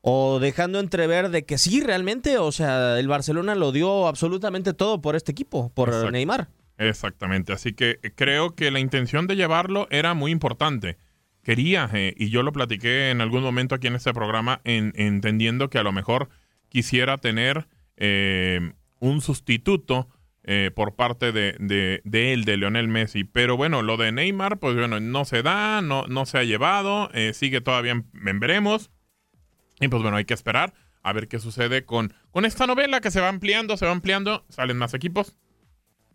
o 0.00 0.38
dejando 0.38 0.78
entrever 0.78 1.30
de 1.30 1.44
que 1.44 1.58
sí, 1.58 1.80
realmente, 1.80 2.38
o 2.38 2.52
sea, 2.52 3.00
el 3.00 3.08
Barcelona 3.08 3.56
lo 3.56 3.72
dio 3.72 4.06
absolutamente 4.06 4.74
todo 4.74 5.00
por 5.00 5.16
este 5.16 5.32
equipo, 5.32 5.70
por 5.74 5.88
Exacto. 5.88 6.12
Neymar. 6.12 6.50
Exactamente, 6.78 7.52
así 7.52 7.72
que 7.72 8.00
creo 8.16 8.54
que 8.54 8.70
la 8.70 8.80
intención 8.80 9.26
de 9.26 9.36
llevarlo 9.36 9.86
era 9.90 10.14
muy 10.14 10.32
importante. 10.32 10.98
Quería, 11.42 11.88
eh, 11.92 12.14
y 12.16 12.30
yo 12.30 12.42
lo 12.42 12.52
platiqué 12.52 13.10
en 13.10 13.20
algún 13.20 13.42
momento 13.42 13.74
aquí 13.74 13.86
en 13.86 13.94
este 13.94 14.12
programa, 14.12 14.60
en- 14.64 14.92
entendiendo 14.96 15.70
que 15.70 15.78
a 15.78 15.82
lo 15.82 15.92
mejor 15.92 16.30
quisiera 16.68 17.18
tener 17.18 17.68
eh, 17.96 18.72
un 18.98 19.20
sustituto 19.20 20.08
eh, 20.42 20.70
por 20.74 20.94
parte 20.96 21.30
de, 21.32 21.54
de- 21.60 22.00
de 22.04 22.32
él, 22.32 22.44
de 22.44 22.56
Leonel 22.56 22.88
Messi. 22.88 23.24
Pero 23.24 23.56
bueno, 23.56 23.82
lo 23.82 23.96
de 23.96 24.10
Neymar, 24.12 24.58
pues 24.58 24.74
bueno, 24.74 24.98
no 25.00 25.24
se 25.24 25.42
da, 25.42 25.80
no, 25.80 26.06
no 26.08 26.26
se 26.26 26.38
ha 26.38 26.42
llevado, 26.44 27.08
eh, 27.14 27.32
sigue 27.34 27.60
todavía 27.60 27.92
en 27.92 28.40
veremos. 28.40 28.90
Y 29.80 29.88
pues 29.88 30.02
bueno, 30.02 30.16
hay 30.16 30.24
que 30.24 30.34
esperar 30.34 30.74
a 31.02 31.12
ver 31.12 31.28
qué 31.28 31.38
sucede 31.38 31.84
con, 31.84 32.12
con 32.30 32.44
esta 32.44 32.66
novela 32.66 33.00
que 33.00 33.10
se 33.10 33.20
va 33.20 33.28
ampliando, 33.28 33.76
se 33.76 33.86
va 33.86 33.92
ampliando, 33.92 34.44
salen 34.48 34.76
más 34.76 34.92
equipos. 34.94 35.36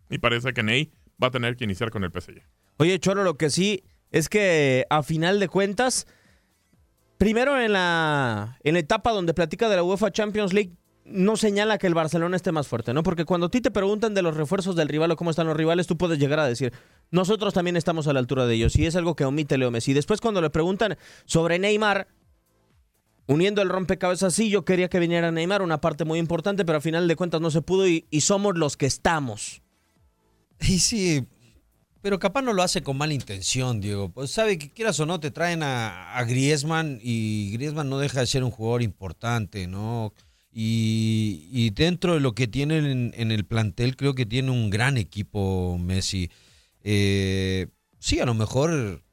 Y 0.09 0.17
parece 0.19 0.53
que 0.53 0.63
Ney 0.63 0.91
va 1.21 1.27
a 1.27 1.31
tener 1.31 1.55
que 1.55 1.63
iniciar 1.65 1.91
con 1.91 2.03
el 2.03 2.11
PSG. 2.11 2.41
Oye, 2.77 2.99
Cholo, 2.99 3.23
lo 3.23 3.37
que 3.37 3.49
sí 3.49 3.83
es 4.11 4.29
que 4.29 4.85
a 4.89 5.03
final 5.03 5.39
de 5.39 5.47
cuentas, 5.47 6.07
primero 7.17 7.59
en 7.59 7.73
la, 7.73 8.57
en 8.63 8.73
la 8.73 8.79
etapa 8.79 9.11
donde 9.11 9.33
platica 9.33 9.69
de 9.69 9.75
la 9.75 9.83
UEFA 9.83 10.11
Champions 10.11 10.53
League, 10.53 10.73
no 11.05 11.37
señala 11.37 11.77
que 11.77 11.87
el 11.87 11.93
Barcelona 11.93 12.35
esté 12.35 12.51
más 12.51 12.67
fuerte, 12.67 12.93
¿no? 12.93 13.03
Porque 13.03 13.25
cuando 13.25 13.47
a 13.47 13.49
ti 13.49 13.61
te 13.61 13.71
preguntan 13.71 14.13
de 14.13 14.21
los 14.21 14.37
refuerzos 14.37 14.75
del 14.75 14.87
rival 14.87 15.11
o 15.11 15.15
cómo 15.15 15.31
están 15.31 15.47
los 15.47 15.57
rivales, 15.57 15.87
tú 15.87 15.97
puedes 15.97 16.19
llegar 16.19 16.39
a 16.39 16.47
decir, 16.47 16.71
nosotros 17.09 17.53
también 17.53 17.77
estamos 17.77 18.07
a 18.07 18.13
la 18.13 18.19
altura 18.19 18.45
de 18.45 18.55
ellos. 18.55 18.75
Y 18.75 18.85
es 18.85 18.95
algo 18.95 19.15
que 19.15 19.25
omite 19.25 19.57
Leo 19.57 19.71
Messi. 19.71 19.93
Después 19.93 20.21
cuando 20.21 20.41
le 20.41 20.51
preguntan 20.51 20.97
sobre 21.25 21.57
Neymar, 21.57 22.07
uniendo 23.25 23.61
el 23.61 23.69
rompecabezas, 23.69 24.33
sí, 24.33 24.49
yo 24.49 24.65
quería 24.65 24.87
que 24.87 24.99
viniera 24.99 25.31
Neymar, 25.31 25.61
una 25.61 25.81
parte 25.81 26.05
muy 26.05 26.19
importante, 26.19 26.63
pero 26.63 26.77
a 26.77 26.81
final 26.81 27.07
de 27.07 27.15
cuentas 27.15 27.41
no 27.41 27.49
se 27.49 27.61
pudo 27.61 27.87
y, 27.87 28.05
y 28.11 28.21
somos 28.21 28.57
los 28.57 28.77
que 28.77 28.85
estamos. 28.85 29.63
Y 30.61 30.79
sí, 30.79 31.25
pero 32.01 32.19
capaz 32.19 32.41
no 32.41 32.53
lo 32.53 32.63
hace 32.63 32.81
con 32.81 32.97
mala 32.97 33.13
intención, 33.13 33.81
Diego. 33.81 34.09
Pues 34.09 34.31
sabe 34.31 34.57
que 34.57 34.69
quieras 34.69 34.99
o 34.99 35.05
no, 35.05 35.19
te 35.19 35.31
traen 35.31 35.63
a, 35.63 36.15
a 36.15 36.23
Griezmann 36.23 36.99
y 37.01 37.51
Griezmann 37.53 37.89
no 37.89 37.97
deja 37.97 38.19
de 38.19 38.27
ser 38.27 38.43
un 38.43 38.51
jugador 38.51 38.81
importante, 38.81 39.67
¿no? 39.67 40.13
Y, 40.51 41.47
y 41.51 41.69
dentro 41.69 42.15
de 42.15 42.19
lo 42.19 42.33
que 42.33 42.47
tienen 42.47 42.85
en, 42.85 43.13
en 43.15 43.31
el 43.31 43.45
plantel, 43.45 43.95
creo 43.95 44.15
que 44.15 44.25
tiene 44.25 44.51
un 44.51 44.69
gran 44.69 44.97
equipo 44.97 45.77
Messi. 45.77 46.29
Eh, 46.81 47.67
sí, 47.99 48.19
a 48.19 48.25
lo 48.25 48.33
mejor 48.33 49.03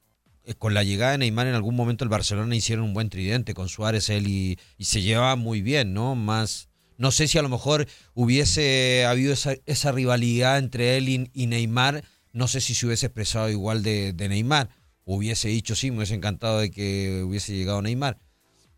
eh, 0.45 0.53
con 0.55 0.73
la 0.73 0.83
llegada 0.83 1.11
de 1.11 1.19
Neymar 1.19 1.47
en 1.47 1.53
algún 1.53 1.75
momento 1.75 2.03
el 2.03 2.09
Barcelona 2.09 2.55
hicieron 2.55 2.85
un 2.85 2.93
buen 2.93 3.09
tridente 3.09 3.53
con 3.53 3.69
Suárez, 3.69 4.09
él 4.09 4.27
y, 4.27 4.57
y 4.77 4.85
se 4.85 5.01
llevaba 5.01 5.35
muy 5.35 5.61
bien, 5.61 5.93
¿no? 5.93 6.15
Más, 6.15 6.69
no 6.97 7.11
sé 7.11 7.27
si 7.27 7.37
a 7.37 7.41
lo 7.41 7.49
mejor 7.49 7.87
hubiese 8.13 9.05
habido 9.05 9.33
esa, 9.33 9.91
rivalidad 9.91 10.57
entre 10.57 10.97
él 10.97 11.29
y, 11.31 11.47
Neymar, 11.47 12.03
no 12.33 12.47
sé 12.47 12.59
si 12.59 12.73
se 12.73 12.85
hubiese 12.85 13.05
expresado 13.07 13.49
igual 13.49 13.83
de, 13.83 14.13
Neymar. 14.13 14.69
Hubiese 15.05 15.47
dicho 15.47 15.75
sí, 15.75 15.91
me 15.91 15.97
hubiese 15.97 16.15
encantado 16.15 16.59
de 16.59 16.71
que 16.71 17.23
hubiese 17.25 17.55
llegado 17.55 17.81
Neymar. 17.81 18.17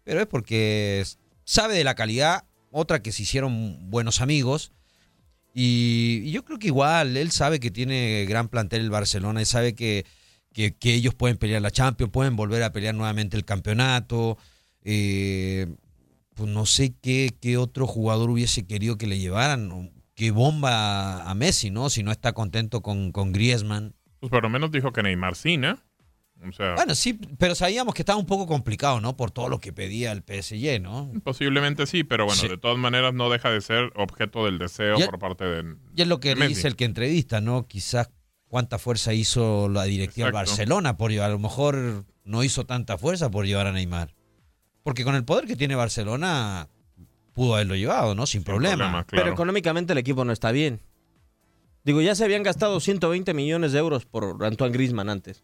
Pero 0.04 0.22
es 0.22 0.28
porque 0.28 1.04
sabe 1.44 1.76
de 1.76 1.84
la 1.84 1.96
calidad, 1.96 2.46
otra 2.72 3.02
que 3.02 3.12
se 3.12 3.24
hicieron 3.24 3.90
buenos 3.90 4.22
amigos. 4.22 4.74
Y, 5.54 6.30
yo 6.32 6.44
creo 6.44 6.60
que 6.60 6.68
igual, 6.68 7.18
él 7.18 7.32
sabe 7.32 7.60
que 7.60 7.72
tiene 7.72 8.26
gran 8.28 8.50
plantel 8.50 8.82
el 8.82 8.90
Barcelona 8.90 9.42
y 9.42 9.46
sabe 9.46 9.76
que, 9.76 10.06
que, 10.54 10.76
que 10.76 10.94
ellos 10.94 11.16
pueden 11.16 11.38
pelear 11.38 11.62
la 11.62 11.72
Champions, 11.72 12.12
pueden 12.12 12.36
volver 12.36 12.64
a 12.64 12.72
pelear 12.72 12.96
nuevamente 12.96 13.38
el 13.38 13.46
campeonato. 13.46 14.38
Eh, 14.84 15.68
pues 16.40 16.50
no 16.50 16.66
sé 16.66 16.96
qué, 17.02 17.36
qué 17.42 17.58
otro 17.58 17.86
jugador 17.86 18.30
hubiese 18.30 18.66
querido 18.66 18.98
que 18.98 19.08
le 19.08 19.20
llevaran. 19.20 19.92
Qué 20.16 20.32
bomba 20.32 21.30
a 21.30 21.36
Messi, 21.36 21.70
¿no? 21.70 21.90
Si 21.90 22.02
no 22.02 22.14
está 22.14 22.32
contento 22.32 22.82
con, 22.82 23.12
con 23.12 23.34
Griezmann. 23.34 23.94
Pues 24.22 24.30
por 24.30 24.42
lo 24.42 24.50
menos 24.50 24.72
dijo 24.72 24.94
que 24.94 25.04
Neymar 25.04 25.36
sí, 25.36 25.58
¿no? 25.58 25.78
O 26.48 26.52
sea, 26.54 26.76
Bueno, 26.76 26.96
sí, 26.96 27.20
pero 27.38 27.56
sabíamos 27.56 27.94
que 27.94 28.04
estaba 28.04 28.18
un 28.18 28.26
poco 28.26 28.48
complicado, 28.48 29.02
¿no? 29.02 29.18
Por 29.18 29.32
todo 29.32 29.50
lo 29.50 29.60
que 29.60 29.74
pedía 29.74 30.14
el 30.14 30.24
PSG, 30.24 30.82
¿no? 30.82 31.12
posiblemente 31.26 31.86
sí, 31.86 32.06
pero 32.06 32.24
bueno, 32.26 32.40
Sí. 32.40 32.48
de 32.48 32.58
todas 32.58 32.78
maneras 32.78 33.14
no 33.14 33.30
deja 33.30 33.50
de 33.52 33.60
ser 33.60 33.92
objeto 33.98 34.46
del 34.46 34.60
deseo 34.60 34.98
por 35.10 35.20
parte 35.20 35.44
de, 35.44 35.76
Y 35.94 36.02
es 36.04 36.08
lo 36.08 36.22
que 36.22 36.36
dice 36.36 36.70
el 36.70 36.78
que 36.78 36.86
entrevista, 36.86 37.42
¿no? 37.42 37.68
Quizás 37.68 38.10
cuánta 38.48 38.80
fuerza 38.80 39.14
hizo 39.14 39.68
la 39.68 39.84
directiva 39.84 40.28
de. 40.28 40.32
Barcelona 40.32 40.96
por 40.96 41.12
llevar. 41.12 41.32
A 41.32 41.34
lo 41.34 41.40
mejor 41.40 42.06
no 42.24 42.46
hizo 42.46 42.66
tanta 42.66 42.98
fuerza 42.98 43.30
por 43.30 43.46
llevar 43.46 43.68
a 43.68 43.74
Neymar. 43.74 44.16
Porque 44.90 45.04
con 45.04 45.14
el 45.14 45.24
poder 45.24 45.46
que 45.46 45.56
tiene 45.56 45.76
Barcelona 45.76 46.68
pudo 47.34 47.54
haberlo 47.54 47.76
llevado, 47.76 48.16
¿no? 48.16 48.26
Sin, 48.26 48.44
problema. 48.44 49.06
Pero 49.08 49.32
económicamente 49.32 49.94
el 49.94 50.00
equipo 50.00 50.26
no 50.26 50.34
está 50.34 50.52
bien. 50.52 50.80
Digo, 51.84 52.02
ya 52.02 52.16
se 52.16 52.24
habían 52.24 52.42
gastado 52.42 52.80
120 52.80 53.36
millones 53.36 53.72
de 53.72 53.78
euros 53.78 54.08
por 54.08 54.44
Antoine 54.44 54.74
Grisman 54.74 55.12
antes. 55.12 55.44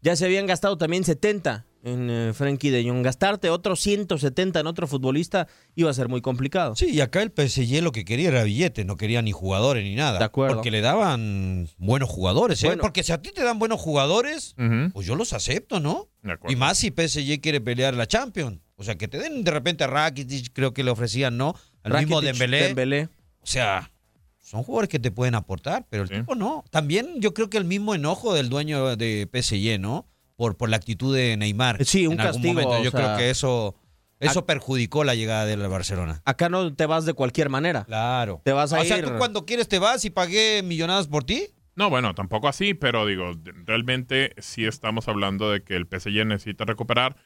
Ya 0.00 0.14
se 0.14 0.26
habían 0.26 0.46
gastado 0.46 0.78
también 0.78 1.02
70 1.02 1.66
en 1.82 2.08
eh, 2.08 2.32
Frankie 2.34 2.70
de 2.70 2.88
Jong. 2.88 3.02
Gastarte 3.02 3.50
otros 3.50 3.80
170 3.80 4.60
en 4.60 4.66
otro 4.68 4.86
futbolista 4.86 5.48
iba 5.74 5.90
a 5.90 5.92
ser 5.92 6.08
muy 6.08 6.20
complicado. 6.20 6.76
Sí, 6.76 6.90
y 6.90 7.00
acá 7.00 7.20
el 7.20 7.32
PSG 7.36 7.82
lo 7.82 7.90
que 7.90 8.04
quería 8.04 8.28
era 8.28 8.44
billete, 8.44 8.84
no 8.84 8.96
quería 8.96 9.22
ni 9.22 9.32
jugadores 9.32 9.82
ni 9.82 9.96
nada. 9.96 10.20
De 10.20 10.24
acuerdo. 10.24 10.54
Porque 10.54 10.70
le 10.70 10.82
daban 10.82 11.68
buenos 11.78 12.08
jugadores, 12.08 12.62
¿eh? 12.62 12.68
Bueno. 12.68 12.82
Porque 12.82 13.02
si 13.02 13.10
a 13.10 13.20
ti 13.20 13.32
te 13.34 13.42
dan 13.42 13.58
buenos 13.58 13.80
jugadores, 13.80 14.54
pues 14.92 15.04
yo 15.04 15.16
los 15.16 15.32
acepto, 15.32 15.80
¿no? 15.80 16.08
De 16.22 16.34
acuerdo. 16.34 16.52
Y 16.52 16.56
más 16.56 16.78
si 16.78 16.90
PSG 16.90 17.40
quiere 17.40 17.60
pelear 17.60 17.94
la 17.94 18.06
Champions. 18.06 18.60
O 18.80 18.84
sea, 18.84 18.96
que 18.96 19.08
te 19.08 19.18
den 19.18 19.42
de 19.42 19.50
repente 19.50 19.82
a 19.82 19.88
Rakitic, 19.88 20.52
creo 20.52 20.72
que 20.72 20.84
le 20.84 20.92
ofrecían, 20.92 21.36
¿no? 21.36 21.54
Al 21.82 21.94
mismo 21.94 22.20
Dembélé. 22.20 22.68
Dembélé. 22.68 23.08
O 23.40 23.46
sea, 23.46 23.90
son 24.38 24.62
jugadores 24.62 24.88
que 24.88 25.00
te 25.00 25.10
pueden 25.10 25.34
aportar, 25.34 25.84
pero 25.90 26.04
el 26.04 26.08
tipo 26.08 26.36
no. 26.36 26.64
También 26.70 27.20
yo 27.20 27.34
creo 27.34 27.50
que 27.50 27.58
el 27.58 27.64
mismo 27.64 27.96
enojo 27.96 28.34
del 28.34 28.48
dueño 28.48 28.96
de 28.96 29.28
PSG, 29.32 29.80
¿no? 29.80 30.06
Por, 30.36 30.56
por 30.56 30.68
la 30.68 30.76
actitud 30.76 31.14
de 31.14 31.36
Neymar. 31.36 31.84
Sí, 31.84 32.06
un 32.06 32.14
en 32.14 32.20
algún 32.20 32.34
castigo, 32.34 32.54
momento. 32.54 32.82
Yo 32.84 32.90
o 32.90 32.92
sea, 32.92 33.00
creo 33.00 33.16
que 33.16 33.30
eso, 33.30 33.74
eso 34.20 34.46
perjudicó 34.46 35.02
la 35.02 35.16
llegada 35.16 35.44
del 35.44 35.66
Barcelona. 35.66 36.22
Acá 36.24 36.48
no 36.48 36.72
te 36.72 36.86
vas 36.86 37.04
de 37.04 37.14
cualquier 37.14 37.48
manera. 37.48 37.84
Claro. 37.84 38.42
Te 38.44 38.52
vas 38.52 38.72
a 38.72 38.80
o 38.80 38.84
sea, 38.84 38.98
ir. 38.98 39.04
tú 39.04 39.18
cuando 39.18 39.44
quieres 39.44 39.66
te 39.66 39.80
vas 39.80 40.04
y 40.04 40.10
pagué 40.10 40.62
millonadas 40.62 41.08
por 41.08 41.24
ti. 41.24 41.48
No, 41.74 41.90
bueno, 41.90 42.14
tampoco 42.14 42.48
así, 42.48 42.74
pero 42.74 43.06
digo, 43.06 43.32
realmente 43.64 44.34
sí 44.38 44.66
estamos 44.66 45.08
hablando 45.08 45.50
de 45.50 45.62
que 45.62 45.76
el 45.76 45.86
PSG 45.86 46.26
necesita 46.26 46.64
recuperar, 46.64 47.16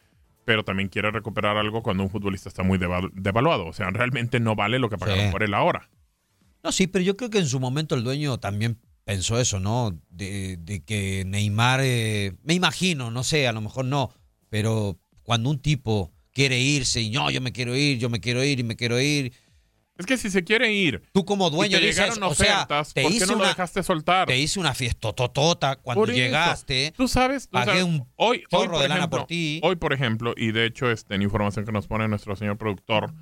pero 0.44 0.64
también 0.64 0.88
quiere 0.88 1.10
recuperar 1.10 1.56
algo 1.56 1.82
cuando 1.82 2.02
un 2.02 2.10
futbolista 2.10 2.48
está 2.48 2.62
muy 2.62 2.78
devalu- 2.78 3.12
devaluado. 3.14 3.66
O 3.66 3.72
sea, 3.72 3.90
realmente 3.90 4.40
no 4.40 4.54
vale 4.54 4.78
lo 4.78 4.88
que 4.90 4.98
pagaron 4.98 5.26
Sí. 5.26 5.30
por 5.32 5.42
él 5.42 5.54
ahora. 5.54 5.88
No, 6.64 6.72
sí, 6.72 6.86
pero 6.86 7.04
yo 7.04 7.16
creo 7.16 7.30
que 7.30 7.38
en 7.38 7.46
su 7.46 7.58
momento 7.60 7.94
el 7.94 8.04
dueño 8.04 8.38
también 8.38 8.78
pensó 9.04 9.40
eso, 9.40 9.58
¿no? 9.58 9.98
De, 10.10 10.56
de 10.58 10.84
que 10.84 11.24
Neymar, 11.26 11.80
eh, 11.82 12.34
me 12.44 12.54
imagino, 12.54 13.10
no 13.10 13.24
sé, 13.24 13.48
a 13.48 13.52
lo 13.52 13.60
mejor 13.60 13.84
no, 13.84 14.12
pero 14.48 14.98
cuando 15.24 15.50
un 15.50 15.58
tipo 15.60 16.12
quiere 16.32 16.60
irse 16.60 17.00
y 17.00 17.10
no, 17.10 17.30
yo 17.30 17.40
me 17.40 17.52
quiero 17.52 17.76
ir, 17.76 17.98
yo 17.98 18.08
me 18.10 18.20
quiero 18.20 18.44
ir 18.44 18.60
y 18.60 18.62
me 18.62 18.76
quiero 18.76 19.00
ir. 19.00 19.32
Es 20.02 20.06
que 20.06 20.16
si 20.16 20.30
se 20.30 20.42
quiere 20.42 20.72
ir, 20.72 21.00
tú 21.12 21.24
como 21.24 21.48
dueño 21.48 21.76
y 21.76 21.80
te 21.80 21.86
dices, 21.86 22.06
llegaron 22.06 22.24
o 22.24 22.34
sea, 22.34 22.62
ofertas, 22.62 22.92
te 22.92 23.02
¿por 23.02 23.12
qué 23.12 23.24
no 23.24 23.36
lo 23.36 23.46
dejaste 23.46 23.84
soltar? 23.84 24.26
Te 24.26 24.36
hice 24.36 24.58
una 24.58 24.74
fiestototota 24.74 25.76
cuando 25.76 26.00
Por 26.00 26.10
eso. 26.10 26.18
llegaste. 26.18 26.92
Tú 26.96 27.06
sabes, 27.06 27.44
tú 27.44 27.52
pagué 27.52 27.66
sabes, 27.66 27.84
un 27.84 28.08
hoy, 28.16 28.42
hoy, 28.50 28.66
por 28.66 28.80
de 28.80 28.88
lana 28.88 28.96
ejemplo, 28.96 29.18
por 29.20 29.26
ti. 29.28 29.60
Hoy, 29.62 29.76
por 29.76 29.92
ejemplo, 29.92 30.34
y 30.36 30.50
de 30.50 30.66
hecho 30.66 30.90
este, 30.90 31.14
en 31.14 31.22
información 31.22 31.64
que 31.64 31.70
nos 31.70 31.86
pone 31.86 32.08
nuestro 32.08 32.34
señor 32.34 32.58
productor, 32.58 33.14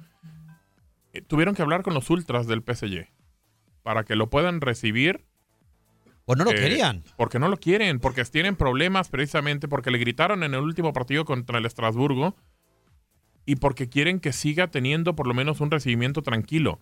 eh, 1.13 1.21
tuvieron 1.21 1.55
que 1.55 1.61
hablar 1.61 1.83
con 1.83 1.93
los 1.93 2.09
ultras 2.09 2.47
del 2.47 2.63
PSG 2.63 3.09
para 3.83 4.05
que 4.05 4.17
lo 4.17 4.31
puedan 4.31 4.63
recibir. 4.63 5.27
Pues 6.25 6.39
no 6.39 6.45
lo 6.45 6.53
eh, 6.53 6.55
querían. 6.55 7.05
Porque 7.19 7.39
no 7.39 7.49
lo 7.49 7.59
quieren, 7.59 8.01
porque 8.01 8.25
tienen 8.25 8.57
problemas 8.57 9.11
precisamente, 9.11 9.69
porque 9.69 9.91
le 9.91 9.99
gritaron 9.99 10.45
en 10.45 10.55
el 10.55 10.61
último 10.61 10.95
partido 10.95 11.27
contra 11.27 11.59
el 11.59 11.67
Estrasburgo 11.67 12.37
y 13.47 13.57
porque 13.57 13.89
quieren 13.89 14.21
que 14.21 14.33
siga 14.33 14.69
teniendo 14.69 15.17
por 15.17 15.27
lo 15.27 15.35
menos 15.35 15.61
un 15.61 15.71
recibimiento 15.71 16.23
tranquilo. 16.23 16.81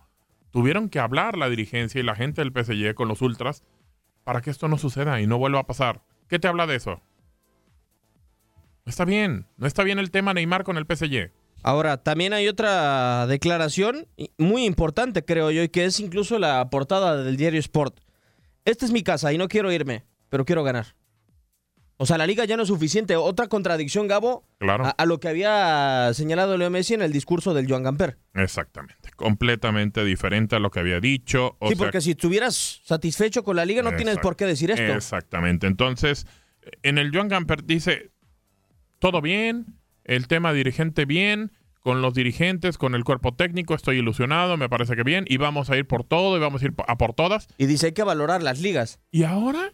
Tuvieron 0.51 0.89
que 0.89 0.99
hablar 0.99 1.37
la 1.37 1.49
dirigencia 1.49 1.99
y 1.99 2.03
la 2.03 2.15
gente 2.15 2.43
del 2.43 2.51
PSG 2.51 2.93
con 2.95 3.07
los 3.07 3.21
ultras 3.21 3.63
para 4.23 4.41
que 4.41 4.49
esto 4.49 4.67
no 4.67 4.77
suceda 4.77 5.21
y 5.21 5.27
no 5.27 5.37
vuelva 5.37 5.59
a 5.59 5.67
pasar. 5.67 6.03
¿Qué 6.27 6.39
te 6.39 6.47
habla 6.47 6.67
de 6.67 6.75
eso? 6.75 7.01
No 8.85 8.89
está 8.89 9.05
bien, 9.05 9.47
no 9.57 9.67
está 9.67 9.83
bien 9.83 9.99
el 9.99 10.11
tema 10.11 10.33
Neymar 10.33 10.63
con 10.63 10.77
el 10.77 10.85
PSG. 10.85 11.31
Ahora, 11.61 11.97
también 11.97 12.33
hay 12.33 12.47
otra 12.47 13.27
declaración 13.27 14.07
muy 14.37 14.65
importante, 14.65 15.25
creo 15.25 15.51
yo, 15.51 15.63
y 15.63 15.69
que 15.69 15.85
es 15.85 15.99
incluso 15.99 16.39
la 16.39 16.69
portada 16.69 17.21
del 17.21 17.35
diario 17.35 17.59
Sport. 17.59 17.99
Esta 18.65 18.85
es 18.85 18.91
mi 18.91 19.03
casa 19.03 19.33
y 19.33 19.37
no 19.37 19.47
quiero 19.47 19.71
irme, 19.71 20.05
pero 20.29 20.45
quiero 20.45 20.63
ganar. 20.63 20.95
O 22.01 22.05
sea, 22.05 22.17
la 22.17 22.25
liga 22.25 22.45
ya 22.45 22.55
no 22.55 22.63
es 22.63 22.69
suficiente. 22.69 23.17
Otra 23.17 23.47
contradicción, 23.47 24.07
Gabo, 24.07 24.45
Claro. 24.57 24.85
a, 24.85 24.89
a 24.91 25.05
lo 25.05 25.19
que 25.19 25.27
había 25.27 26.09
señalado 26.13 26.57
Leo 26.57 26.69
Messi 26.69 26.93
en 26.93 27.01
el 27.01 27.11
discurso 27.11 27.53
del 27.53 27.67
Joan 27.67 27.83
Gamper. 27.83 28.17
Exactamente, 28.35 29.09
completamente 29.17 30.05
diferente 30.05 30.55
a 30.55 30.59
lo 30.59 30.71
que 30.71 30.79
había 30.79 31.01
dicho. 31.01 31.57
O 31.59 31.67
sí, 31.67 31.75
sea, 31.75 31.85
porque 31.85 31.99
si 31.99 32.11
estuvieras 32.11 32.79
satisfecho 32.85 33.43
con 33.43 33.57
la 33.57 33.65
liga 33.65 33.83
no 33.83 33.93
tienes 33.97 34.17
por 34.19 34.37
qué 34.37 34.45
decir 34.45 34.71
esto. 34.71 34.93
Exactamente. 34.93 35.67
Entonces, 35.67 36.25
en 36.83 36.97
el 36.99 37.11
Joan 37.13 37.27
Gamper 37.27 37.65
dice, 37.65 38.11
todo 38.99 39.21
bien, 39.21 39.75
el 40.05 40.27
tema 40.27 40.53
dirigente 40.53 41.03
bien, 41.03 41.51
con 41.81 42.01
los 42.01 42.13
dirigentes, 42.13 42.77
con 42.77 42.95
el 42.95 43.03
cuerpo 43.03 43.33
técnico, 43.33 43.73
estoy 43.75 43.97
ilusionado, 43.99 44.57
me 44.57 44.69
parece 44.69 44.95
que 44.95 45.03
bien, 45.03 45.25
y 45.27 45.37
vamos 45.37 45.69
a 45.69 45.77
ir 45.77 45.85
por 45.87 46.03
todo, 46.03 46.37
y 46.37 46.39
vamos 46.39 46.61
a 46.61 46.65
ir 46.65 46.73
a 46.87 46.97
por 46.97 47.13
todas. 47.13 47.47
Y 47.57 47.65
dice, 47.65 47.87
hay 47.87 47.91
que 47.93 48.03
valorar 48.03 48.43
las 48.43 48.59
ligas. 48.61 48.99
Y 49.11 49.23
ahora, 49.23 49.73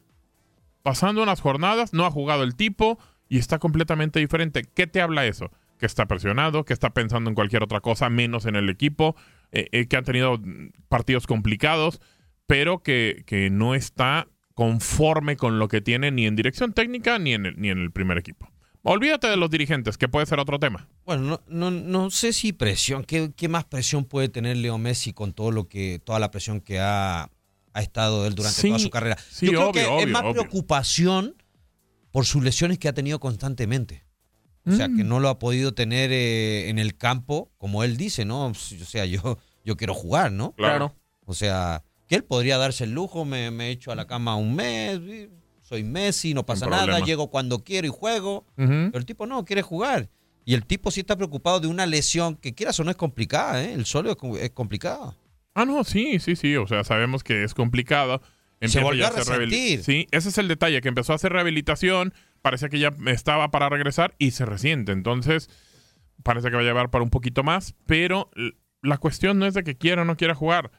pasando 0.85 1.23
unas 1.23 1.41
jornadas, 1.41 1.93
no 1.93 2.05
ha 2.05 2.11
jugado 2.11 2.43
el 2.43 2.55
tipo 2.55 2.99
y 3.27 3.39
está 3.39 3.57
completamente 3.57 4.19
diferente. 4.19 4.61
¿Qué 4.71 4.85
te 4.85 5.01
habla 5.01 5.25
eso? 5.25 5.49
Que 5.79 5.87
está 5.87 6.05
presionado, 6.05 6.63
que 6.63 6.73
está 6.73 6.91
pensando 6.91 7.27
en 7.27 7.33
cualquier 7.33 7.63
otra 7.63 7.81
cosa, 7.81 8.07
menos 8.11 8.45
en 8.45 8.55
el 8.55 8.69
equipo, 8.69 9.15
eh, 9.51 9.67
eh, 9.71 9.87
que 9.87 9.97
han 9.97 10.03
tenido 10.03 10.37
mm, 10.37 10.73
partidos 10.87 11.25
complicados, 11.25 12.01
pero 12.45 12.83
que, 12.83 13.23
que 13.25 13.49
no 13.49 13.73
está 13.73 14.27
conforme 14.53 15.37
con 15.37 15.57
lo 15.57 15.69
que 15.69 15.81
tiene 15.81 16.11
ni 16.11 16.27
en 16.27 16.35
dirección 16.35 16.71
técnica 16.71 17.17
ni 17.17 17.33
en 17.33 17.47
el, 17.47 17.59
ni 17.59 17.71
en 17.71 17.79
el 17.79 17.91
primer 17.91 18.19
equipo. 18.19 18.47
Olvídate 18.83 19.25
de 19.25 19.37
los 19.37 19.49
dirigentes, 19.49 19.97
que 19.97 20.07
puede 20.07 20.27
ser 20.27 20.39
otro 20.39 20.59
tema. 20.59 20.87
Bueno, 21.03 21.41
no, 21.47 21.71
no, 21.71 21.71
no 21.71 22.11
sé 22.11 22.31
si 22.31 22.53
presión, 22.53 23.03
¿qué, 23.05 23.31
qué 23.35 23.49
más 23.49 23.63
presión 23.63 24.05
puede 24.05 24.29
tener 24.29 24.57
Leo 24.57 24.77
Messi 24.77 25.13
con 25.13 25.33
todo 25.33 25.49
lo 25.49 25.67
que, 25.67 25.97
toda 25.97 26.19
la 26.19 26.29
presión 26.29 26.61
que 26.61 26.79
ha, 26.79 27.31
ha 27.75 27.81
estado 27.81 28.25
él 28.25 28.33
durante 28.35 28.59
Sí, 28.61 28.67
toda 28.69 28.79
su 28.79 28.89
carrera? 28.89 29.17
sí, 29.29 29.45
Yo 29.47 29.51
creo 29.51 29.69
obvio, 29.69 29.97
que 29.97 30.03
es 30.03 30.09
más 30.09 30.23
obvio. 30.23 30.33
preocupación 30.33 31.35
por 32.11 32.25
sus 32.25 32.43
lesiones 32.43 32.79
que 32.79 32.87
ha 32.87 32.93
tenido 32.93 33.19
constantemente. 33.19 34.03
O 34.67 34.71
sea, 34.71 34.87
que 34.87 35.03
Mm. 35.03 35.07
no 35.09 35.19
lo 35.19 35.29
ha 35.29 35.37
podido 35.37 35.73
tener 35.75 36.11
eh, 36.11 36.69
en 36.69 36.79
el 36.79 36.97
campo, 36.97 37.51
como 37.59 37.83
él 37.83 37.97
dice, 37.97 38.25
¿no? 38.25 38.47
O 38.47 38.53
sea, 38.55 39.05
yo, 39.05 39.37
yo 39.63 39.77
quiero 39.77 39.93
jugar, 39.93 40.31
¿no? 40.31 40.53
Claro. 40.53 40.95
O 41.25 41.33
sea, 41.35 41.83
que 42.07 42.15
él 42.15 42.23
podría 42.23 42.57
darse 42.57 42.85
el 42.85 42.91
lujo, 42.91 43.25
me, 43.25 43.51
me 43.51 43.69
echo 43.69 43.91
a 43.91 43.95
la 43.95 44.07
cama 44.07 44.35
un 44.37 44.55
mes, 44.55 44.99
soy 45.61 45.83
Messi, 45.83 46.33
no 46.33 46.45
pasa 46.45 46.65
nada, 46.67 46.99
llego 47.01 47.29
cuando 47.29 47.63
quiero 47.63 47.85
y 47.87 47.91
juego. 47.91 48.45
Pero 48.55 48.97
el 48.97 49.05
tipo 49.05 49.25
no, 49.27 49.43
quiere 49.45 49.61
jugar. 49.61 50.09
Y 50.45 50.53
el 50.53 50.65
tipo 50.65 50.89
sí 50.91 50.99
está 51.01 51.15
preocupado 51.15 51.59
de 51.59 51.67
una 51.67 51.85
lesión 51.87 52.35
que 52.35 52.53
quieras 52.55 52.79
o 52.79 52.83
no 52.83 52.91
es 52.91 52.97
complicada, 52.97 53.63
¿eh? 53.63 53.73
El 53.73 53.85
solo 53.85 54.15
es 54.39 54.49
complicado. 54.51 55.15
Ah, 55.55 55.65
no, 55.65 55.83
sí, 55.83 56.19
sí, 56.19 56.35
sí. 56.35 56.55
O 56.57 56.67
sea, 56.67 56.83
sabemos 56.83 57.23
que 57.23 57.43
es 57.43 57.53
complicado. 57.53 58.21
Se 58.59 58.65
Empieza 58.67 58.83
volvió 58.83 59.01
ya 59.01 59.07
a 59.07 59.11
resentir. 59.11 59.83
Sí, 59.83 60.07
ese 60.11 60.29
es 60.29 60.37
el 60.37 60.47
detalle, 60.47 60.81
que 60.81 60.87
empezó 60.89 61.11
a 61.13 61.15
hacer 61.15 61.31
rehabilitación, 61.33 62.13
parecía 62.41 62.69
que 62.69 62.79
ya 62.79 62.93
estaba 63.07 63.51
para 63.51 63.69
regresar 63.69 64.15
y 64.17 64.31
se 64.31 64.45
resiente. 64.45 64.91
Entonces, 64.91 65.49
parece 66.23 66.49
que 66.49 66.55
va 66.55 66.61
a 66.61 66.65
llevar 66.65 66.89
para 66.89 67.03
un 67.03 67.09
poquito 67.09 67.43
más, 67.43 67.75
pero 67.85 68.29
la 68.81 68.97
cuestión 68.97 69.39
no 69.39 69.45
es 69.45 69.53
de 69.53 69.63
que 69.63 69.75
quiera 69.77 70.03
o 70.03 70.05
no 70.05 70.15
quiera 70.17 70.35
jugar. 70.35 70.71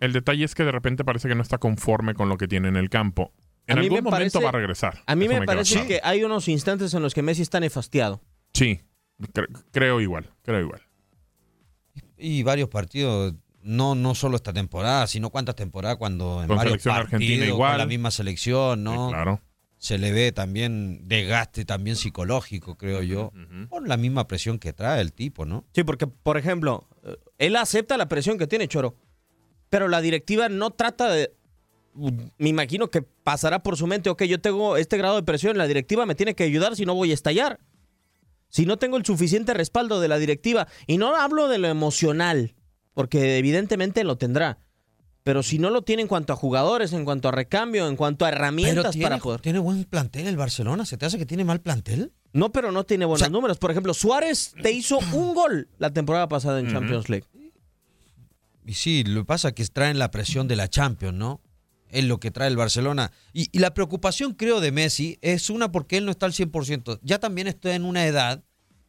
El 0.00 0.12
detalle 0.12 0.44
es 0.44 0.54
que 0.54 0.62
de 0.64 0.72
repente 0.72 1.04
parece 1.04 1.28
que 1.28 1.34
no 1.34 1.42
está 1.42 1.58
conforme 1.58 2.14
con 2.14 2.28
lo 2.28 2.36
que 2.36 2.46
tiene 2.48 2.68
en 2.68 2.76
el 2.76 2.90
campo. 2.90 3.32
En 3.66 3.78
algún 3.78 3.94
me 3.96 4.02
momento 4.02 4.10
parece- 4.10 4.42
va 4.42 4.48
a 4.50 4.52
regresar. 4.52 5.02
A 5.06 5.16
mí 5.16 5.24
Eso 5.24 5.34
me, 5.40 5.46
parece 5.46 5.72
claro. 5.74 5.88
que 5.88 6.00
hay 6.04 6.22
unos 6.22 6.46
instantes 6.48 6.94
en 6.94 7.02
los 7.02 7.12
que 7.14 7.22
Messi 7.22 7.42
está 7.42 7.58
nefastiado. 7.60 8.22
Sí, 8.54 8.80
cre- 9.18 9.48
creo 9.72 10.00
igual, 10.00 10.30
creo 10.42 10.60
igual. 10.60 10.82
Y 12.18 12.42
varios 12.44 12.68
partidos, 12.68 13.34
no, 13.66 13.94
no 13.94 14.14
solo 14.14 14.36
esta 14.36 14.52
temporada, 14.52 15.06
sino 15.06 15.30
cuántas 15.30 15.56
temporadas 15.56 15.96
cuando 15.98 16.40
en 16.42 16.48
Con 16.48 16.56
varios 16.56 16.82
selección 16.82 16.94
partidos, 16.94 17.14
argentina 17.14 17.46
con 17.46 17.54
igual. 17.54 17.78
la 17.78 17.86
misma 17.86 18.10
selección, 18.10 18.84
¿no? 18.84 19.08
Sí, 19.08 19.12
claro. 19.12 19.40
Se 19.78 19.98
le 19.98 20.10
ve 20.12 20.32
también 20.32 21.06
desgaste 21.06 21.64
también 21.66 21.96
psicológico, 21.96 22.76
creo 22.76 23.02
yo, 23.02 23.32
por 23.68 23.86
la 23.86 23.98
misma 23.98 24.26
presión 24.26 24.58
que 24.58 24.72
trae 24.72 25.02
el 25.02 25.12
tipo, 25.12 25.44
¿no? 25.44 25.64
Sí, 25.74 25.84
porque, 25.84 26.06
por 26.06 26.38
ejemplo, 26.38 26.88
eh, 27.04 27.16
él 27.38 27.56
acepta 27.56 27.98
la 27.98 28.08
presión 28.08 28.38
que 28.38 28.46
tiene 28.46 28.68
Choro, 28.68 28.94
pero 29.68 29.88
la 29.88 30.00
directiva 30.00 30.48
no 30.48 30.70
trata 30.70 31.10
de... 31.10 31.34
Me 32.38 32.48
imagino 32.48 32.88
que 32.90 33.02
pasará 33.02 33.62
por 33.62 33.76
su 33.76 33.86
mente, 33.86 34.08
ok, 34.10 34.22
yo 34.24 34.40
tengo 34.40 34.76
este 34.76 34.96
grado 34.96 35.16
de 35.16 35.22
presión, 35.24 35.58
la 35.58 35.66
directiva 35.66 36.06
me 36.06 36.14
tiene 36.14 36.34
que 36.34 36.44
ayudar 36.44 36.74
si 36.74 36.86
no 36.86 36.94
voy 36.94 37.10
a 37.10 37.14
estallar. 37.14 37.60
Si 38.48 38.64
no 38.64 38.78
tengo 38.78 38.96
el 38.96 39.04
suficiente 39.04 39.52
respaldo 39.54 40.00
de 40.00 40.08
la 40.08 40.18
directiva, 40.18 40.68
y 40.86 40.96
no 40.98 41.14
hablo 41.16 41.48
de 41.48 41.58
lo 41.58 41.68
emocional, 41.68 42.54
porque 42.96 43.36
evidentemente 43.36 44.04
lo 44.04 44.16
tendrá, 44.16 44.58
pero 45.22 45.42
si 45.42 45.58
no 45.58 45.68
lo 45.68 45.82
tiene 45.82 46.00
en 46.00 46.08
cuanto 46.08 46.32
a 46.32 46.36
jugadores, 46.36 46.94
en 46.94 47.04
cuanto 47.04 47.28
a 47.28 47.30
recambio, 47.30 47.88
en 47.88 47.96
cuanto 47.96 48.24
a 48.24 48.30
herramientas 48.30 48.92
tiene, 48.92 49.04
para 49.04 49.18
poder... 49.18 49.42
tiene 49.42 49.58
buen 49.58 49.84
plantel 49.84 50.26
el 50.26 50.38
Barcelona, 50.38 50.86
¿se 50.86 50.96
te 50.96 51.04
hace 51.04 51.18
que 51.18 51.26
tiene 51.26 51.44
mal 51.44 51.60
plantel? 51.60 52.14
No, 52.32 52.52
pero 52.52 52.72
no 52.72 52.84
tiene 52.84 53.04
buenos 53.04 53.30
números. 53.30 53.58
Por 53.58 53.70
ejemplo, 53.70 53.92
Suárez 53.92 54.54
te 54.62 54.72
hizo 54.72 54.98
un 55.12 55.34
gol 55.34 55.68
la 55.76 55.92
temporada 55.92 56.26
pasada 56.26 56.58
en. 56.58 56.70
Champions 56.70 57.10
League. 57.10 57.26
Y 58.64 58.72
sí, 58.72 59.04
lo 59.04 59.20
que 59.20 59.26
pasa 59.26 59.48
es 59.48 59.54
que 59.54 59.66
traen 59.66 59.98
la 59.98 60.10
presión 60.10 60.48
de 60.48 60.56
la 60.56 60.68
Champions, 60.68 61.18
¿no? 61.18 61.42
Es 61.90 62.04
lo 62.04 62.18
que 62.18 62.30
trae 62.30 62.48
el 62.48 62.56
Barcelona. 62.56 63.12
Y, 63.34 63.50
y 63.52 63.58
la 63.58 63.74
preocupación, 63.74 64.32
creo, 64.32 64.60
de 64.60 64.72
Messi 64.72 65.18
es 65.20 65.50
una 65.50 65.70
porque 65.70 65.98
él 65.98 66.06
no 66.06 66.12
está 66.12 66.24
al 66.24 66.32
100%. 66.32 66.98
Ya 67.02 67.18
también 67.18 67.46
está 67.46 67.74
en 67.74 67.84
una 67.84 68.06
edad 68.06 68.42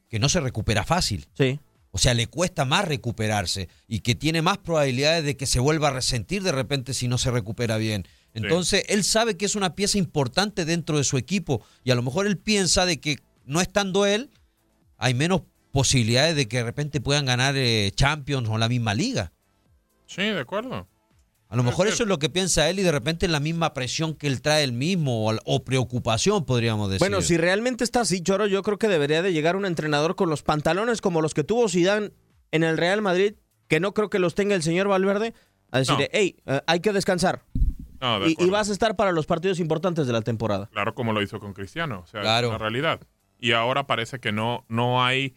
que 0.08 0.20
no 0.20 0.30
se 0.30 0.40
recupera 0.40 0.86
fácil. 0.86 1.28
Sí. 1.34 1.60
O 1.98 2.00
sea, 2.00 2.14
le 2.14 2.28
cuesta 2.28 2.64
más 2.64 2.86
recuperarse 2.86 3.70
y 3.88 4.02
que 4.02 4.14
tiene 4.14 4.44
más 4.44 4.60
probabilidades 4.60 5.24
de 5.24 5.36
que 5.36 5.48
se 5.48 5.60
vuelva 5.60 5.88
a 5.88 5.94
resentir 5.94 6.44
de 6.44 6.52
repente 6.52 6.94
si 6.94 7.08
no 7.08 7.18
se 7.18 7.32
recupera 7.32 7.78
bien. 7.78 8.08
Entonces, 8.36 8.84
él 8.90 9.04
sabe 9.04 9.36
que 9.36 9.46
es 9.46 9.56
una 9.56 9.74
pieza 9.74 9.98
importante 9.98 10.64
dentro 10.64 11.00
de 11.00 11.04
su 11.04 11.18
equipo 11.18 11.66
y 11.84 11.90
a 11.90 11.96
lo 11.96 12.04
mejor 12.04 12.28
él 12.28 12.38
piensa 12.38 12.86
de 12.86 13.00
que 13.00 13.18
no 13.46 13.62
estando 13.62 14.06
él, 14.06 14.30
hay 14.98 15.16
menos 15.16 15.42
posibilidades 15.72 16.36
de 16.36 16.48
que 16.48 16.58
de 16.58 16.66
repente 16.66 17.02
puedan 17.02 17.26
ganar 17.26 17.56
eh, 17.58 17.92
Champions 17.96 18.48
o 18.48 18.60
la 18.60 18.70
misma 18.70 18.94
liga. 18.94 19.34
Sí, 20.06 20.22
de 20.22 20.40
acuerdo. 20.40 20.88
A 21.50 21.56
lo 21.56 21.64
mejor 21.64 21.88
eso 21.88 22.04
es 22.04 22.10
lo 22.10 22.20
que 22.20 22.30
piensa 22.30 22.70
él 22.70 22.80
y 22.80 22.84
de 22.84 22.92
repente 22.92 23.28
la 23.28 23.40
misma 23.40 23.74
presión 23.74 24.14
que 24.16 24.28
él 24.28 24.42
trae 24.42 24.64
él 24.64 24.74
mismo 24.74 25.30
o, 25.30 25.36
o 25.46 25.64
preocupación, 25.64 26.46
podríamos 26.46 26.90
decir. 26.90 27.00
Bueno, 27.00 27.22
si 27.22 27.38
realmente 27.38 27.86
está 27.86 28.02
así, 28.02 28.22
Choro, 28.22 28.48
yo 28.48 28.64
creo 28.64 28.78
que 28.78 28.90
debería 28.90 29.22
de 29.22 29.32
llegar 29.32 29.56
un 29.56 29.66
entrenador 29.66 30.16
con 30.16 30.30
los 30.30 30.44
pantalones 30.44 31.00
como 31.00 31.22
los 31.22 31.34
que 31.34 31.46
tuvo 31.46 31.70
Zidane 31.70 32.12
en 32.52 32.64
el 32.64 32.78
Real 32.78 33.02
Madrid, 33.02 33.36
que 33.70 33.80
no 33.80 33.94
creo 33.94 34.10
que 34.10 34.20
los 34.20 34.36
tenga 34.36 34.56
el 34.56 34.64
señor 34.64 34.90
Valverde, 34.90 35.34
a 35.72 35.80
decirle, 35.80 36.10
hey, 36.12 36.36
eh, 36.46 36.62
hay 36.68 36.80
que 36.82 36.92
descansar. 36.92 37.44
No, 38.00 38.20
de 38.20 38.36
y, 38.38 38.50
vas 38.50 38.70
a 38.70 38.74
estar 38.74 38.96
para 38.96 39.12
los 39.12 39.26
partidos 39.26 39.60
importantes 39.60 40.06
de 40.06 40.14
la 40.14 40.22
temporada. 40.22 40.70
Claro, 40.72 40.94
como 40.96 41.14
lo 41.14 41.22
hizo 41.22 41.40
con 41.40 41.54
Cristiano. 41.54 42.02
O 42.04 42.08
sea, 42.08 42.22
Claro. 42.22 42.48
es 42.48 42.52
la 42.54 42.58
realidad. 42.60 43.00
Y 43.40 43.54
ahora 43.54 43.88
parece 43.88 44.20
que 44.20 44.32
no, 44.32 44.66
no 44.68 45.04
hay. 45.04 45.36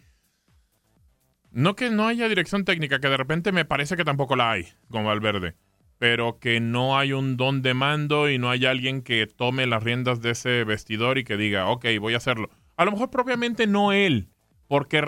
No 1.53 1.75
que 1.75 1.91
no 1.91 2.07
haya 2.07 2.29
dirección 2.29 2.65
técnica, 2.65 3.01
que 3.01 3.09
de 3.09 3.17
repente 3.17 3.51
me 3.51 3.65
parece 3.65 3.97
que 3.97 4.05
tampoco 4.05 4.37
la 4.37 4.53
hay 4.53 4.69
con 4.89 5.05
Valverde. 5.05 5.57
Pero 6.01 6.39
que 6.39 6.61
no 6.61 6.97
hay 6.97 7.13
un 7.13 7.37
don 7.37 7.61
de 7.61 7.75
mando 7.75 8.31
y 8.31 8.39
no 8.39 8.49
hay 8.49 8.65
alguien 8.65 9.03
que 9.03 9.27
tome 9.27 9.67
las 9.67 9.83
riendas 9.83 10.23
de 10.23 10.31
ese 10.31 10.65
vestidor 10.65 11.19
y 11.19 11.25
que 11.25 11.37
diga, 11.37 11.67
ok, 11.67 11.85
voy 12.01 12.15
a 12.15 12.17
hacerlo. 12.17 12.49
A 12.79 12.87
lo 12.87 12.93
mejor 12.93 13.11
propiamente 13.11 13.67
no 13.67 13.93
él, 13.93 14.31
porque 14.67 15.03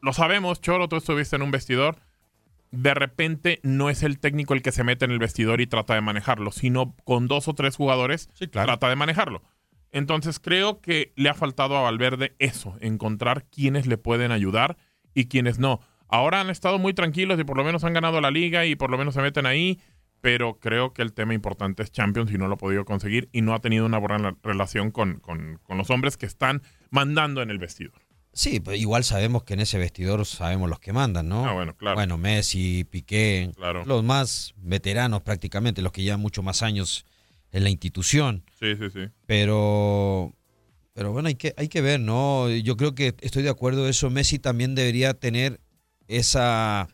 lo 0.00 0.12
sabemos, 0.14 0.62
Choro, 0.62 0.88
tú 0.88 0.96
estuviste 0.96 1.36
en 1.36 1.42
un 1.42 1.50
vestidor. 1.50 1.98
De 2.70 2.94
repente 2.94 3.60
no 3.62 3.90
es 3.90 4.02
el 4.02 4.18
técnico 4.18 4.54
el 4.54 4.62
que 4.62 4.72
se 4.72 4.82
mete 4.82 5.04
en 5.04 5.10
el 5.10 5.18
vestidor 5.18 5.60
y 5.60 5.66
trata 5.66 5.94
de 5.94 6.00
manejarlo, 6.00 6.52
sino 6.52 6.96
con 7.04 7.28
dos 7.28 7.46
o 7.46 7.52
tres 7.52 7.76
jugadores 7.76 8.30
trata 8.50 8.88
de 8.88 8.96
manejarlo. 8.96 9.42
Entonces 9.92 10.40
creo 10.40 10.80
que 10.80 11.12
le 11.16 11.28
ha 11.28 11.34
faltado 11.34 11.76
a 11.76 11.82
Valverde 11.82 12.34
eso, 12.38 12.78
encontrar 12.80 13.44
quiénes 13.50 13.86
le 13.86 13.98
pueden 13.98 14.32
ayudar 14.32 14.78
y 15.12 15.26
quiénes 15.26 15.58
no. 15.58 15.80
Ahora 16.08 16.40
han 16.40 16.48
estado 16.48 16.78
muy 16.78 16.94
tranquilos 16.94 17.38
y 17.38 17.44
por 17.44 17.58
lo 17.58 17.64
menos 17.64 17.84
han 17.84 17.92
ganado 17.92 18.20
la 18.22 18.30
liga 18.30 18.64
y 18.64 18.74
por 18.76 18.90
lo 18.90 18.96
menos 18.96 19.14
se 19.14 19.20
meten 19.20 19.44
ahí, 19.44 19.78
pero 20.20 20.58
creo 20.58 20.92
que 20.92 21.02
el 21.02 21.12
tema 21.12 21.34
importante 21.34 21.82
es 21.82 21.92
Champions 21.92 22.30
y 22.32 22.38
no 22.38 22.48
lo 22.48 22.54
ha 22.54 22.58
podido 22.58 22.84
conseguir 22.84 23.28
y 23.32 23.42
no 23.42 23.54
ha 23.54 23.60
tenido 23.60 23.86
una 23.86 23.98
buena 23.98 24.36
relación 24.42 24.90
con, 24.90 25.20
con- 25.20 25.58
con 25.62 25.78
los 25.78 25.90
hombres 25.90 26.16
que 26.16 26.26
están 26.26 26.62
mandando 26.90 27.42
en 27.42 27.50
el 27.50 27.58
vestidor. 27.58 28.00
Sí, 28.32 28.60
pero 28.60 28.76
igual 28.76 29.02
sabemos 29.04 29.42
que 29.42 29.54
en 29.54 29.60
ese 29.60 29.78
vestidor 29.78 30.24
sabemos 30.26 30.68
los 30.68 30.78
que 30.78 30.92
mandan, 30.92 31.28
¿no? 31.28 31.44
Ah, 31.46 31.54
bueno, 31.54 31.74
claro. 31.76 31.96
Bueno, 31.96 32.18
Messi, 32.18 32.84
Piqué, 32.84 33.50
Claro. 33.56 33.84
los 33.84 34.04
más 34.04 34.54
veteranos 34.58 35.22
prácticamente, 35.22 35.82
los 35.82 35.92
que 35.92 36.02
llevan 36.02 36.20
mucho 36.20 36.42
más 36.42 36.62
años 36.62 37.04
en 37.50 37.64
la 37.64 37.70
institución. 37.70 38.44
Sí, 38.60 38.76
sí, 38.76 38.90
sí. 38.90 39.08
Pero, 39.26 40.34
pero 40.92 41.12
bueno, 41.12 41.28
hay 41.28 41.34
que, 41.36 41.54
hay 41.56 41.68
que 41.68 41.80
ver, 41.80 41.98
¿no? 42.00 42.48
Yo 42.50 42.76
creo 42.76 42.94
que 42.94 43.14
estoy 43.22 43.42
de 43.42 43.48
acuerdo 43.50 43.88
eso. 43.88 44.10
Messi 44.10 44.38
también 44.38 44.74
debería 44.74 45.14
tener 45.14 45.60
esa, 46.06 46.88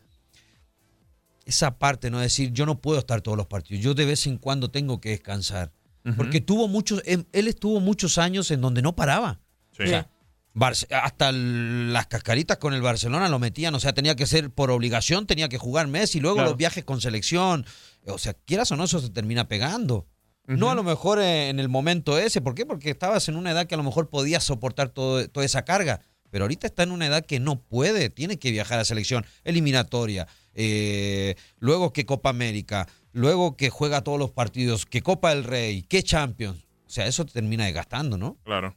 esa 1.45 1.77
parte, 1.77 2.09
¿no? 2.09 2.19
Decir, 2.19 2.51
yo 2.51 2.65
no 2.65 2.79
puedo 2.81 2.99
estar 2.99 3.21
todos 3.21 3.37
los 3.37 3.47
partidos. 3.47 3.83
Yo 3.83 3.93
de 3.93 4.05
vez 4.05 4.25
en 4.27 4.37
cuando 4.37 4.69
tengo 4.71 4.99
que 4.99 5.09
descansar. 5.09 5.71
Porque 6.17 6.39
tuvo 6.39 6.67
muchos, 6.67 7.01
él, 7.05 7.25
él 7.31 7.47
estuvo 7.47 7.79
muchos 7.79 8.19
años 8.19 8.51
en 8.51 8.61
donde 8.61 8.83
no 8.83 8.95
paraba. 8.95 9.39
Sí. 9.71 9.83
O 9.83 9.87
sea, 9.87 10.07
Barce- 10.53 10.87
hasta 10.91 11.31
las 11.31 12.05
cascaritas 12.07 12.57
con 12.57 12.73
el 12.75 12.81
Barcelona 12.83 13.27
lo 13.27 13.39
metían, 13.39 13.73
o 13.75 13.79
sea, 13.79 13.91
tenía 13.93 14.15
que 14.15 14.27
ser 14.27 14.51
por 14.51 14.69
obligación, 14.71 15.25
tenía 15.25 15.49
que 15.49 15.57
jugar 15.57 15.87
Messi, 15.87 16.19
luego 16.19 16.35
Claro. 16.35 16.49
los 16.51 16.57
viajes 16.57 16.83
con 16.85 17.01
selección, 17.01 17.65
o 18.05 18.17
sea, 18.19 18.33
quieras 18.45 18.71
o 18.71 18.75
no, 18.77 18.83
eso 18.85 18.99
se 18.99 19.09
termina 19.09 19.47
pegando. 19.47 20.05
No 20.47 20.69
a 20.69 20.75
lo 20.75 20.83
mejor 20.83 21.19
eh, 21.19 21.49
en 21.49 21.59
el 21.59 21.69
momento 21.69 22.19
ese, 22.19 22.39
¿por 22.39 22.53
qué? 22.53 22.67
Porque 22.67 22.91
estabas 22.91 23.27
en 23.27 23.35
una 23.35 23.49
edad 23.51 23.65
que 23.65 23.73
a 23.73 23.77
lo 23.77 23.83
mejor 23.83 24.09
podías 24.09 24.43
soportar 24.43 24.89
todo, 24.89 25.27
toda 25.27 25.43
esa 25.45 25.65
carga, 25.65 26.01
pero 26.29 26.43
ahorita 26.43 26.67
está 26.67 26.83
en 26.83 26.91
una 26.91 27.07
edad 27.07 27.25
que 27.25 27.39
no 27.39 27.59
puede, 27.59 28.09
tiene 28.11 28.37
que 28.37 28.51
viajar 28.51 28.77
a 28.79 28.85
selección, 28.85 29.25
eliminatoria, 29.43 30.27
eh, 30.55 31.35
luego 31.59 31.93
que 31.93 32.05
Copa 32.05 32.29
América, 32.29 32.87
luego 33.11 33.55
que 33.55 33.69
juega 33.69 34.03
todos 34.03 34.19
los 34.19 34.31
partidos, 34.31 34.85
que 34.85 35.01
Copa 35.01 35.29
del 35.29 35.43
Rey, 35.43 35.83
que 35.83 36.03
Champions, 36.03 36.65
o 36.85 36.89
sea, 36.89 37.07
eso 37.07 37.25
te 37.25 37.33
termina 37.33 37.65
desgastando, 37.65 38.17
¿no? 38.17 38.37
Claro. 38.43 38.75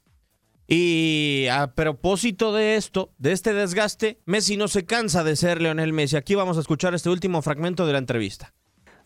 Y 0.66 1.46
a 1.50 1.68
propósito 1.74 2.52
de 2.52 2.76
esto, 2.76 3.10
de 3.16 3.32
este 3.32 3.54
desgaste, 3.54 4.20
Messi 4.26 4.58
no 4.58 4.68
se 4.68 4.84
cansa 4.84 5.24
de 5.24 5.34
ser 5.34 5.62
Leonel 5.62 5.94
Messi. 5.94 6.16
Aquí 6.16 6.34
vamos 6.34 6.58
a 6.58 6.60
escuchar 6.60 6.94
este 6.94 7.08
último 7.08 7.40
fragmento 7.40 7.86
de 7.86 7.94
la 7.94 7.98
entrevista. 7.98 8.52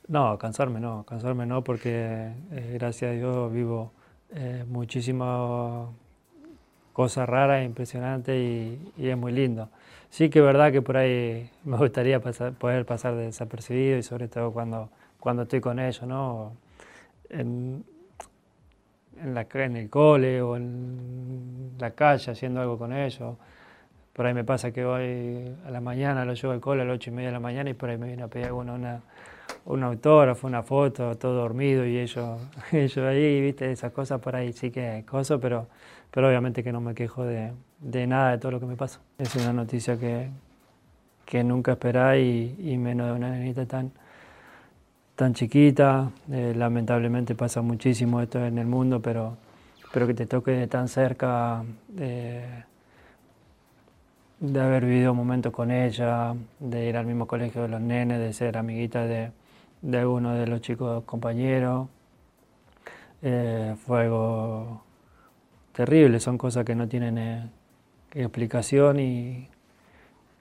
No, 0.08 0.36
cansarme 0.38 0.80
no, 0.80 1.04
cansarme 1.06 1.46
no, 1.46 1.62
porque 1.62 2.32
eh, 2.50 2.70
gracias 2.74 3.12
a 3.12 3.14
Dios 3.14 3.52
vivo 3.52 3.92
eh, 4.34 4.64
muchísimas 4.66 5.88
cosas 6.92 7.28
raras, 7.28 7.64
impresionantes 7.64 8.34
y, 8.36 8.78
y 8.96 9.08
es 9.08 9.16
muy 9.16 9.32
lindo. 9.32 9.68
Sí 10.10 10.28
que 10.30 10.40
es 10.40 10.44
verdad 10.44 10.72
que 10.72 10.82
por 10.82 10.96
ahí 10.98 11.50
me 11.64 11.76
gustaría 11.78 12.20
pasar- 12.20 12.52
poder 12.54 12.84
pasar 12.86 13.14
desapercibido 13.16 13.98
y 13.98 14.02
sobre 14.02 14.28
todo 14.28 14.52
cuando, 14.52 14.90
cuando 15.20 15.42
estoy 15.44 15.60
con 15.60 15.78
ellos, 15.78 16.02
¿no? 16.06 16.52
En, 17.30 17.84
en, 19.20 19.34
la, 19.34 19.46
en 19.54 19.76
el 19.76 19.90
cole 19.90 20.42
o 20.42 20.56
en 20.56 21.72
la 21.78 21.90
calle 21.92 22.32
haciendo 22.32 22.60
algo 22.60 22.78
con 22.78 22.92
ellos. 22.92 23.36
Por 24.12 24.26
ahí 24.26 24.34
me 24.34 24.44
pasa 24.44 24.72
que 24.72 24.84
hoy 24.84 25.56
a 25.66 25.70
la 25.70 25.80
mañana 25.80 26.24
lo 26.24 26.34
llevo 26.34 26.52
al 26.52 26.60
cole 26.60 26.82
a 26.82 26.84
las 26.84 26.96
ocho 26.96 27.10
y 27.10 27.14
media 27.14 27.28
de 27.30 27.34
la 27.34 27.40
mañana 27.40 27.70
y 27.70 27.74
por 27.74 27.90
ahí 27.90 27.98
me 27.98 28.08
viene 28.08 28.24
a 28.24 28.28
pedir 28.28 28.46
alguna 28.46 28.74
una, 28.74 29.02
un 29.66 29.82
autógrafo, 29.84 30.46
una 30.46 30.62
foto, 30.62 31.16
todo 31.16 31.34
dormido 31.34 31.86
y 31.86 31.98
ellos, 31.98 32.40
ellos 32.72 32.98
ahí, 32.98 33.40
viste, 33.40 33.70
esas 33.72 33.92
cosas 33.92 34.20
por 34.20 34.36
ahí 34.36 34.52
sí 34.52 34.70
que 34.70 35.04
cosas, 35.08 35.38
pero, 35.42 35.68
pero 36.12 36.28
obviamente 36.28 36.62
que 36.62 36.72
no 36.72 36.80
me 36.80 36.94
quejo 36.94 37.24
de, 37.24 37.52
de 37.80 38.06
nada 38.06 38.30
de 38.30 38.38
todo 38.38 38.52
lo 38.52 38.60
que 38.60 38.66
me 38.66 38.76
pasa. 38.76 39.00
Es 39.18 39.34
una 39.34 39.52
noticia 39.52 39.98
que, 39.98 40.28
que 41.26 41.42
nunca 41.42 41.72
esperá 41.72 42.16
y, 42.18 42.54
y 42.60 42.78
menos 42.78 43.08
de 43.08 43.12
una 43.14 43.30
nenita 43.30 43.66
tan, 43.66 43.90
tan 45.16 45.34
chiquita. 45.34 46.10
Eh, 46.30 46.54
lamentablemente 46.56 47.34
pasa 47.34 47.62
muchísimo 47.62 48.20
esto 48.20 48.44
en 48.44 48.58
el 48.58 48.66
mundo, 48.66 49.00
pero, 49.02 49.36
pero 49.92 50.06
que 50.06 50.14
te 50.14 50.26
toque 50.26 50.52
de 50.52 50.66
tan 50.68 50.88
cerca. 50.88 51.64
eh, 51.98 52.64
de 54.40 54.60
haber 54.60 54.84
vivido 54.84 55.14
momentos 55.14 55.52
con 55.52 55.70
ella, 55.70 56.34
de 56.58 56.88
ir 56.88 56.96
al 56.96 57.06
mismo 57.06 57.26
colegio 57.26 57.62
de 57.62 57.68
los 57.68 57.80
nenes, 57.80 58.18
de 58.18 58.32
ser 58.32 58.58
amiguita 58.58 59.06
de, 59.06 59.30
de 59.82 59.98
alguno 59.98 60.34
de 60.34 60.46
los 60.48 60.60
chicos 60.60 61.04
compañeros. 61.04 61.88
Eh, 63.22 63.76
fue 63.86 64.02
algo 64.02 64.82
terrible, 65.72 66.20
son 66.20 66.38
cosas 66.38 66.64
que 66.64 66.74
no 66.74 66.88
tienen 66.88 67.18
eh, 67.18 67.50
explicación 68.14 69.00
y, 69.00 69.48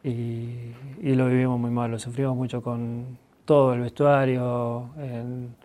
y, 0.04 0.74
lo 1.02 1.28
vivimos 1.28 1.60
muy 1.60 1.72
mal, 1.72 1.92
lo 1.92 2.00
sufrimos 2.00 2.36
mucho 2.36 2.62
con 2.62 3.18
todo 3.46 3.74
el 3.74 3.82
vestuario, 3.82 4.90
en, 4.98 5.56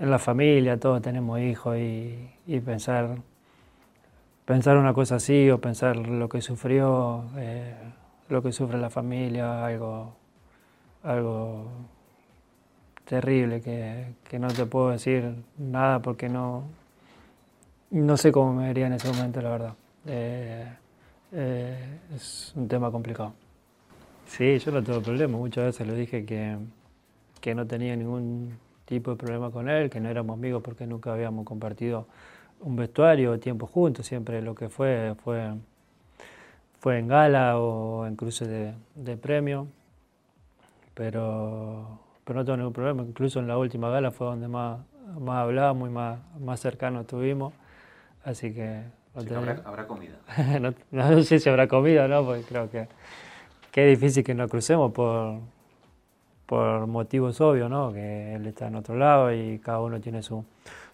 la 0.00 0.18
familia, 0.18 0.78
todos 0.80 1.00
tenemos 1.02 1.38
hijos 1.40 1.76
y, 1.76 2.30
y 2.46 2.60
pensar 2.60 3.16
pensar 4.44 4.76
una 4.76 4.92
cosa 4.92 5.16
así 5.16 5.50
o 5.50 5.60
pensar 5.60 5.96
lo 5.96 6.28
que 6.28 6.40
sufrió, 6.40 7.24
eh, 7.36 7.74
lo 8.28 8.42
que 8.42 8.52
sufre 8.52 8.78
la 8.78 8.90
familia, 8.90 9.64
algo, 9.64 10.14
algo 11.02 11.66
terrible 13.04 13.60
que, 13.60 14.14
que 14.28 14.38
no 14.38 14.48
te 14.48 14.66
puedo 14.66 14.90
decir 14.90 15.34
nada 15.58 16.00
porque 16.00 16.28
no, 16.28 16.64
no 17.92 18.16
sé 18.16 18.32
cómo 18.32 18.54
me 18.54 18.68
vería 18.68 18.86
en 18.86 18.94
ese 18.94 19.08
momento, 19.12 19.40
la 19.42 19.50
verdad. 19.50 19.74
Eh, 20.06 20.66
eh, 21.32 21.98
es 22.14 22.52
un 22.56 22.66
tema 22.66 22.90
complicado. 22.90 23.34
Sí, 24.26 24.58
yo 24.58 24.72
no 24.72 24.82
tengo 24.82 25.02
problema, 25.02 25.36
muchas 25.36 25.66
veces 25.66 25.86
lo 25.86 25.94
dije 25.94 26.24
que, 26.24 26.56
que 27.40 27.54
no 27.54 27.66
tenía 27.66 27.94
ningún 27.94 28.58
tipo 28.86 29.10
de 29.10 29.16
problema 29.16 29.50
con 29.50 29.68
él, 29.68 29.90
que 29.90 30.00
no 30.00 30.08
éramos 30.08 30.38
amigos 30.38 30.62
porque 30.62 30.86
nunca 30.86 31.12
habíamos 31.12 31.44
compartido 31.44 32.06
un 32.60 32.76
vestuario, 32.76 33.38
tiempo 33.38 33.66
juntos, 33.66 34.06
siempre 34.06 34.40
lo 34.40 34.54
que 34.54 34.68
fue 34.70 35.14
fue, 35.22 35.52
fue 36.80 36.98
en 36.98 37.08
gala 37.08 37.58
o 37.58 38.06
en 38.06 38.16
cruces 38.16 38.48
de, 38.48 38.72
de 38.94 39.16
premio, 39.18 39.66
pero, 40.94 41.98
pero 42.24 42.38
no 42.38 42.44
tengo 42.44 42.56
ningún 42.56 42.72
problema, 42.72 43.02
incluso 43.02 43.38
en 43.38 43.48
la 43.48 43.58
última 43.58 43.90
gala 43.90 44.10
fue 44.10 44.28
donde 44.28 44.48
más, 44.48 44.80
más 45.20 45.42
hablábamos 45.42 45.90
y 45.90 45.92
más, 45.92 46.18
más 46.40 46.60
cercanos 46.60 47.02
estuvimos, 47.02 47.52
así 48.24 48.52
que... 48.52 48.82
Sí, 49.18 49.34
habrá, 49.34 49.60
habrá 49.64 49.86
comida. 49.86 50.16
no, 50.60 50.74
no 50.90 51.22
sé 51.22 51.38
si 51.38 51.48
habrá 51.48 51.68
comida 51.68 52.06
o 52.06 52.08
no, 52.08 52.24
porque 52.24 52.42
creo 52.42 52.70
que, 52.70 52.88
que 53.70 53.92
es 53.92 54.00
difícil 54.00 54.24
que 54.24 54.34
nos 54.34 54.50
crucemos 54.50 54.92
por, 54.92 55.40
por 56.46 56.86
motivos 56.86 57.40
obvios, 57.40 57.70
¿no? 57.70 57.92
Que 57.92 58.34
él 58.34 58.46
está 58.46 58.68
en 58.68 58.76
otro 58.76 58.96
lado 58.96 59.32
y 59.32 59.58
cada 59.58 59.80
uno 59.80 60.00
tiene 60.00 60.22
su, 60.22 60.44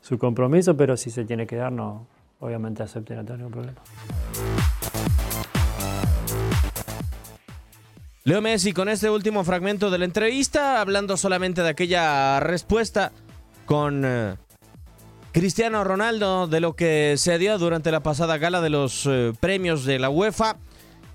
su 0.01 0.18
compromiso, 0.18 0.76
pero 0.76 0.97
si 0.97 1.11
se 1.11 1.24
tiene 1.24 1.47
que 1.47 1.57
dar, 1.57 1.72
no, 1.72 2.07
obviamente 2.41 2.83
acepte, 2.83 3.14
no 3.14 3.24
tengo 3.24 3.39
ningún 3.39 3.53
problema. 3.53 3.81
Leo 8.24 8.43
Messi 8.43 8.72
con 8.72 8.89
este 8.89 9.09
último 9.09 9.43
fragmento 9.43 9.91
de 9.91 9.99
la 9.99 10.05
entrevista, 10.05 10.81
hablando 10.81 11.16
solamente 11.16 11.62
de 11.62 11.70
aquella 11.70 12.41
respuesta 12.41 13.11
con 13.64 14.03
eh, 14.05 14.35
Cristiano 15.39 15.84
Ronaldo 15.84 16.49
de 16.49 16.59
lo 16.59 16.74
que 16.74 17.14
se 17.16 17.39
dio 17.39 17.59
durante 17.59 17.93
la 17.93 18.01
pasada 18.03 18.39
gala 18.39 18.61
de 18.61 18.70
los 18.70 19.07
eh, 19.07 19.32
premios 19.39 19.84
de 19.84 20.01
la 20.01 20.11
UEFA. 20.11 20.57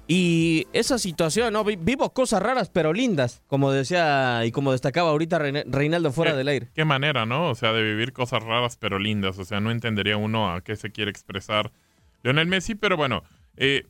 Y 0.08 0.66
esa 0.72 0.98
situación, 0.98 1.52
¿no? 1.52 1.66
Vi- 1.66 1.76
Vivo 1.76 2.14
cosas 2.14 2.42
raras 2.42 2.70
pero 2.70 2.94
lindas, 2.94 3.42
como 3.48 3.70
decía 3.74 4.46
y 4.46 4.52
como 4.54 4.72
destacaba 4.72 5.10
ahorita 5.10 5.40
Reinaldo 5.40 6.14
fuera 6.14 6.32
Qué- 6.32 6.38
del 6.38 6.48
aire. 6.48 6.68
Qué 6.74 6.86
manera, 6.86 7.26
¿no? 7.26 7.50
O 7.50 7.56
sea, 7.56 7.74
de 7.74 7.84
vivir 7.84 8.14
cosas 8.14 8.42
raras 8.44 8.78
pero 8.78 8.98
lindas. 8.98 9.38
O 9.40 9.44
sea, 9.44 9.60
no 9.60 9.72
entendería 9.72 10.16
uno 10.16 10.54
a 10.54 10.62
qué 10.62 10.78
se 10.78 10.90
quiere 10.92 11.12
expresar 11.12 11.72
Lionel 12.24 12.48
Messi, 12.48 12.76
pero 12.76 12.96
bueno, 12.96 13.24
eh, 13.58 13.88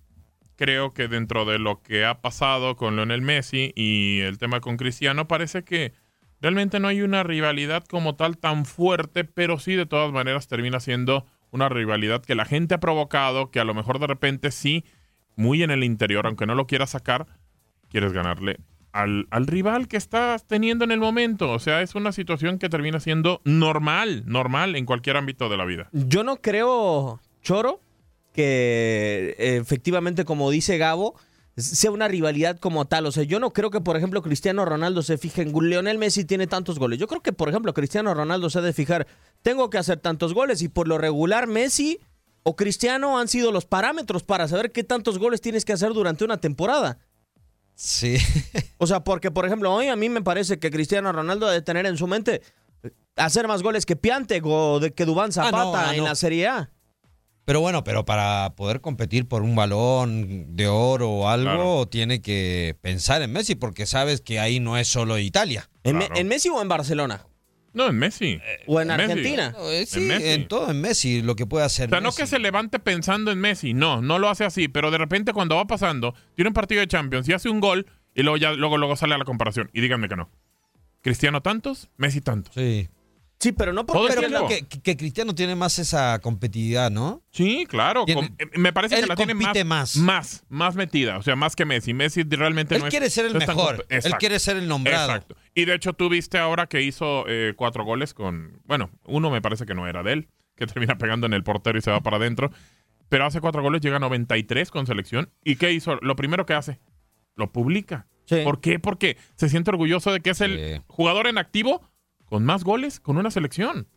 creo 0.55 0.91
que 0.95 1.07
dentro 1.07 1.45
de 1.45 1.59
lo 1.59 1.84
que 1.84 2.05
ha 2.05 2.21
pasado 2.21 2.75
con 2.75 2.95
Lionel 2.95 3.21
Messi 3.21 3.71
y 3.75 4.21
el 4.21 4.39
tema 4.39 4.61
con 4.61 4.77
Cristiano, 4.77 5.27
parece 5.27 5.63
que 5.63 5.93
realmente 6.43 6.81
no 6.81 6.89
hay 6.89 7.01
una 7.01 7.23
rivalidad 7.23 7.85
como 7.85 8.15
tal 8.15 8.37
tan 8.37 8.65
fuerte, 8.65 9.23
pero 9.23 9.59
sí 9.59 9.75
de 9.75 9.85
todas 9.85 10.11
maneras 10.11 10.49
termina 10.49 10.81
siendo 10.81 11.25
una 11.51 11.69
rivalidad 11.69 12.21
que 12.21 12.35
la 12.35 12.43
gente 12.43 12.75
ha 12.75 12.79
provocado, 12.81 13.49
que 13.49 13.61
a 13.61 13.63
lo 13.63 13.73
mejor 13.73 13.97
de 13.97 14.07
repente 14.07 14.51
sí, 14.51 14.83
muy 15.37 15.63
en 15.63 15.71
el 15.71 15.85
interior, 15.85 16.27
aunque 16.27 16.45
no 16.45 16.53
lo 16.53 16.67
quieras 16.67 16.89
sacar, 16.89 17.27
quieres 17.89 18.11
ganarle 18.11 18.57
al, 18.91 19.25
al 19.31 19.47
rival 19.47 19.87
que 19.87 19.95
estás 19.95 20.45
teniendo 20.45 20.83
en 20.83 20.91
el 20.91 20.99
momento. 20.99 21.49
O 21.49 21.59
sea, 21.59 21.81
es 21.81 21.95
una 21.95 22.11
situación 22.11 22.59
que 22.59 22.67
termina 22.67 22.99
siendo 22.99 23.39
normal, 23.45 24.23
normal 24.25 24.75
en 24.75 24.85
cualquier 24.85 25.15
ámbito 25.15 25.47
de 25.47 25.55
la 25.55 25.63
vida. 25.63 25.87
Yo 25.93 26.25
no 26.25 26.41
creo, 26.41 27.21
Choro, 27.41 27.79
que 28.33 29.35
efectivamente, 29.37 30.25
como 30.25 30.51
dice 30.51 30.77
Gabo, 30.77 31.15
sea 31.55 31.91
una 31.91 32.07
rivalidad 32.07 32.57
como 32.59 32.85
tal. 32.85 33.05
O 33.05 33.11
sea, 33.11 33.23
yo 33.23 33.39
no 33.39 33.51
creo 33.51 33.69
que, 33.69 33.81
por 33.81 33.97
ejemplo, 33.97 34.21
Cristiano 34.21 34.65
Ronaldo 34.65 35.01
se 35.01 35.17
fije 35.17 35.41
en 35.43 35.53
Lionel 35.53 35.97
Messi 35.97 36.25
tiene 36.25 36.47
tantos 36.47 36.79
goles. 36.79 36.99
Yo 36.99 37.07
creo 37.07 37.21
que, 37.21 37.33
por 37.33 37.49
ejemplo, 37.49 37.73
Cristiano 37.73 38.13
Ronaldo 38.13 38.49
se 38.49 38.59
ha 38.59 38.61
de 38.61 38.73
fijar, 38.73 39.07
tengo 39.41 39.69
que 39.69 39.77
hacer 39.77 39.99
tantos 39.99 40.33
goles 40.33 40.61
y 40.61 40.69
por 40.69 40.87
lo 40.87 40.97
regular 40.97 41.47
Messi 41.47 41.99
o 42.43 42.55
Cristiano 42.55 43.19
han 43.19 43.27
sido 43.27 43.51
los 43.51 43.65
parámetros 43.65 44.23
para 44.23 44.47
saber 44.47 44.71
qué 44.71 44.83
tantos 44.83 45.19
goles 45.19 45.41
tienes 45.41 45.65
que 45.65 45.73
hacer 45.73 45.93
durante 45.93 46.25
una 46.25 46.37
temporada. 46.37 46.99
Sí. 47.75 48.17
O 48.79 48.87
sea, 48.87 49.01
porque, 49.01 49.31
por 49.31 49.45
ejemplo, 49.45 49.73
hoy 49.73 49.87
a 49.87 49.95
mí 49.95 50.09
me 50.09 50.21
parece 50.21 50.59
que 50.59 50.69
Cristiano 50.69 51.13
Ronaldo 51.13 51.47
ha 51.47 51.53
de 51.53 51.61
tener 51.61 51.85
en 51.85 51.95
su 51.95 52.05
mente 52.05 52.41
hacer 53.15 53.47
más 53.47 53.63
goles 53.63 53.85
que 53.85 53.95
Piantek 53.95 54.45
o 54.45 54.81
de 54.81 54.91
que 54.91 55.05
Dubán 55.05 55.31
Zapata 55.31 55.63
no, 55.63 55.75
ah, 55.75 55.95
en 55.95 56.03
la 56.03 56.15
Serie 56.15 56.47
A. 56.47 56.69
Pero 57.45 57.59
bueno, 57.59 57.83
pero 57.83 58.05
para 58.05 58.53
poder 58.55 58.79
competir 58.79 59.27
por 59.27 59.41
un 59.41 59.55
balón 59.55 60.55
de 60.55 60.67
oro 60.67 61.09
o 61.09 61.27
algo, 61.29 61.87
tiene 61.87 62.21
que 62.21 62.77
pensar 62.81 63.21
en 63.21 63.31
Messi, 63.33 63.55
porque 63.55 63.85
sabes 63.85 64.21
que 64.21 64.39
ahí 64.39 64.59
no 64.61 64.77
es 64.77 64.87
solo 64.87 65.19
Italia. 65.19 65.69
¿En, 65.83 65.97
Me- 65.97 66.07
en 66.15 66.27
Messi 66.27 66.47
o 66.49 66.61
en 66.61 66.69
Barcelona? 66.69 67.25
No, 67.73 67.87
en 67.87 67.97
Messi. 67.97 68.39
¿O 68.67 68.79
en. 68.79 68.91
Argentina? 68.91 69.51
No, 69.57 69.69
eh, 69.69 69.85
sí, 69.85 69.99
En 69.99 70.07
Messi. 70.07 70.27
en 70.29 70.47
todo 70.47 70.69
en 70.71 70.79
Messi, 70.79 71.21
lo 71.23 71.35
que 71.35 71.45
puede 71.47 71.65
hacer 71.65 71.87
O 71.87 71.89
sea, 71.89 72.01
no 72.01 72.11
que 72.13 72.27
se 72.27 72.37
levante 72.39 72.79
pensando 72.79 73.31
en 73.31 73.39
Messi, 73.39 73.73
no, 73.73 74.01
no 74.01 74.19
lo 74.19 74.29
hace 74.29 74.45
así, 74.45 74.67
pero 74.67 74.91
de 74.91 74.99
repente 74.99 75.33
cuando 75.33 75.55
va 75.55 75.65
pasando, 75.65 76.13
tiene 76.35 76.49
un 76.49 76.53
partido 76.53 76.81
de 76.81 76.87
Champions 76.87 77.27
y 77.27 77.33
hace 77.33 77.49
un 77.49 77.59
gol 77.59 77.87
y 78.15 78.21
luego 78.21 78.37
ya 78.37 78.53
luego, 78.53 78.77
luego 78.77 78.95
sale 78.95 79.15
a 79.15 79.17
la 79.17 79.25
comparación. 79.25 79.69
Y 79.73 79.81
díganme 79.81 80.07
que 80.07 80.15
no. 80.15 80.29
Cristiano 81.01 81.41
tantos, 81.41 81.89
Messi 81.97 82.21
tantos. 82.21 82.53
Sí. 82.53 82.87
Sí, 83.43 83.51
pero 83.51 83.73
no 83.73 83.81
el 83.81 83.87
Pero 83.87 84.21
creo 84.21 84.47
que, 84.47 84.65
que 84.65 84.95
Cristiano 84.95 85.35
tiene 85.35 85.53
más 85.55 85.77
esa 85.77 86.17
competitividad, 86.19 86.89
¿no? 86.89 87.21
Sí, 87.29 87.65
claro. 87.67 88.05
Tiene- 88.05 88.33
eh, 88.37 88.45
me 88.57 88.71
parece 88.71 88.95
que 89.01 89.05
la 89.05 89.17
tiene 89.17 89.33
más, 89.33 89.65
más. 89.65 89.97
más. 89.97 90.43
Más 90.47 90.75
metida. 90.75 91.17
O 91.17 91.21
sea, 91.23 91.35
más 91.35 91.57
que 91.57 91.65
Messi. 91.65 91.93
Messi 91.93 92.23
realmente 92.23 92.75
Él 92.75 92.81
no 92.81 92.87
es- 92.87 92.91
quiere 92.91 93.09
ser 93.09 93.25
el 93.25 93.33
no 93.33 93.39
mejor. 93.39 93.85
Él 93.89 94.13
quiere 94.17 94.39
ser 94.39 94.55
el 94.55 94.69
nombrado. 94.69 95.07
Exacto. 95.11 95.35
Y 95.53 95.65
de 95.65 95.75
hecho, 95.75 95.91
tú 95.91 96.07
viste 96.07 96.37
ahora 96.37 96.67
que 96.67 96.81
hizo 96.83 97.25
eh, 97.27 97.53
cuatro 97.57 97.83
goles 97.83 98.13
con. 98.13 98.61
Bueno, 98.63 98.89
uno 99.03 99.29
me 99.29 99.41
parece 99.41 99.65
que 99.65 99.75
no 99.75 99.87
era 99.89 100.03
de 100.03 100.13
él, 100.13 100.29
que 100.55 100.65
termina 100.93 100.97
pegando 100.97 101.27
en 101.27 101.33
el 101.33 101.43
portero 101.43 101.77
y 101.77 101.81
se 101.81 101.91
va 101.91 101.99
para 101.99 102.15
adentro. 102.15 102.49
Pero 103.09 103.25
hace 103.25 103.41
cuatro 103.41 103.61
goles, 103.61 103.81
llega 103.81 103.97
a 103.97 103.99
93 103.99 104.71
con 104.71 104.87
selección. 104.87 105.29
¿Y 105.43 105.57
qué 105.57 105.73
hizo? 105.73 105.97
Lo 105.97 106.15
primero 106.15 106.45
que 106.45 106.53
hace, 106.53 106.79
lo 107.35 107.51
publica. 107.51 108.07
¿Por 108.45 108.61
qué? 108.61 108.79
Porque 108.79 109.17
se 109.35 109.49
siente 109.49 109.69
orgulloso 109.69 110.13
de 110.13 110.21
que 110.21 110.29
es 110.29 110.39
el 110.39 110.81
jugador 110.87 111.27
en 111.27 111.37
activo 111.37 111.81
con 112.34 112.45
más 112.45 112.63
goles 112.63 112.99
con 112.99 113.17
una 113.17 113.29
selección. 113.29 113.88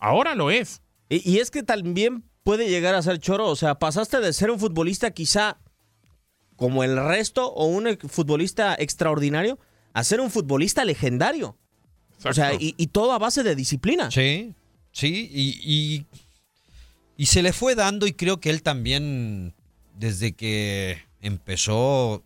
Ahora 0.00 0.34
lo 0.34 0.50
es. 0.50 0.82
Y, 1.08 1.30
y 1.30 1.38
es 1.38 1.52
que 1.52 1.62
también 1.62 2.24
puede 2.42 2.68
llegar 2.68 2.96
a 2.96 3.02
ser 3.02 3.20
choro. 3.20 3.46
O 3.46 3.54
sea, 3.54 3.78
pasaste 3.78 4.18
de 4.18 4.32
ser 4.32 4.50
un 4.50 4.58
futbolista 4.58 5.12
quizá 5.12 5.58
como 6.56 6.82
el 6.82 6.96
resto 6.96 7.52
o 7.52 7.66
un 7.66 7.86
ex- 7.86 8.10
futbolista 8.10 8.74
extraordinario 8.76 9.60
a 9.92 10.02
ser 10.02 10.20
un 10.20 10.32
futbolista 10.32 10.84
legendario. 10.84 11.56
O 12.24 12.32
sea, 12.32 12.52
y, 12.54 12.74
y 12.76 12.88
todo 12.88 13.12
a 13.12 13.18
base 13.20 13.44
de 13.44 13.54
disciplina. 13.54 14.10
Sí, 14.10 14.54
sí, 14.90 15.30
y, 15.32 15.60
y, 15.62 16.06
y 17.16 17.26
se 17.26 17.44
le 17.44 17.52
fue 17.52 17.76
dando 17.76 18.08
y 18.08 18.12
creo 18.14 18.40
que 18.40 18.50
él 18.50 18.64
también, 18.64 19.54
desde 19.96 20.32
que 20.32 20.98
empezó, 21.20 22.24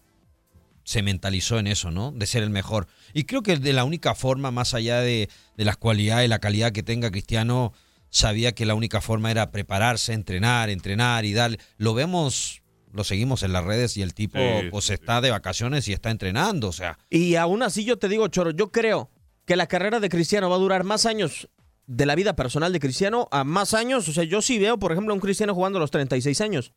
se 0.89 1.03
mentalizó 1.03 1.59
en 1.59 1.66
eso, 1.66 1.91
¿no? 1.91 2.12
De 2.12 2.24
ser 2.24 2.43
el 2.43 2.49
mejor. 2.49 2.86
Y 3.12 3.24
creo 3.24 3.43
que 3.43 3.59
de 3.59 3.74
la 3.74 3.84
única 3.84 4.14
forma, 4.14 4.51
más 4.51 4.72
allá 4.72 5.03
de, 5.03 5.28
de 5.55 5.64
las 5.66 5.76
cualidades 5.76 6.24
y 6.24 6.28
la 6.28 6.39
calidad 6.39 6.72
que 6.72 6.82
tenga 6.82 7.11
Cristiano, 7.11 7.74
sabía 8.09 8.53
que 8.53 8.64
la 8.64 8.74
única 8.74 9.03
forma 9.03 9.30
era 9.30 9.51
prepararse, 9.51 10.14
entrenar, 10.14 10.70
entrenar 10.70 11.26
y 11.26 11.34
dar. 11.34 11.59
Lo 11.76 11.93
vemos, 11.93 12.62
lo 12.91 13.05
seguimos 13.05 13.43
en 13.43 13.53
las 13.53 13.64
redes 13.64 13.99
y 13.99 14.03
el 14.03 14.14
tipo 14.14 14.39
Sí, 14.39 14.68
pues 14.70 14.89
está 14.89 15.20
de 15.20 15.30
vacaciones 15.30 15.86
y 15.89 15.93
está 15.93 16.11
entrenando, 16.11 16.68
o 16.68 16.72
sea. 16.72 16.99
Y 17.11 17.34
aún 17.34 17.62
así 17.62 17.84
yo 17.84 17.99
te 17.99 18.09
digo, 18.09 18.26
Choro, 18.28 18.53
yo 18.53 18.72
creo 18.72 19.11
que 19.45 19.57
la 19.57 19.66
carrera 19.66 20.01
de 20.01 20.09
Cristiano 20.09 20.49
va 20.49 20.57
a 20.57 20.61
durar 20.61 20.84
más 20.84 21.05
años 21.05 21.51
de 21.86 22.07
la 22.07 22.14
vida 22.14 22.34
personal 22.34 22.72
de 22.72 22.80
Cristiano 22.80 23.28
a 23.30 23.45
más 23.45 23.74
años. 23.74 24.09
O 24.09 24.12
sea, 24.14 24.24
yo 24.24 24.41
sí 24.41 24.59
veo, 24.59 24.78
por 24.78 24.93
ejemplo, 24.93 25.12
a 25.12 25.16
un 25.16 25.20
Cristiano 25.20 25.55
jugando 25.55 25.76
a 25.76 25.80
los 25.80 25.91
36 25.91 26.41
años. 26.41 26.72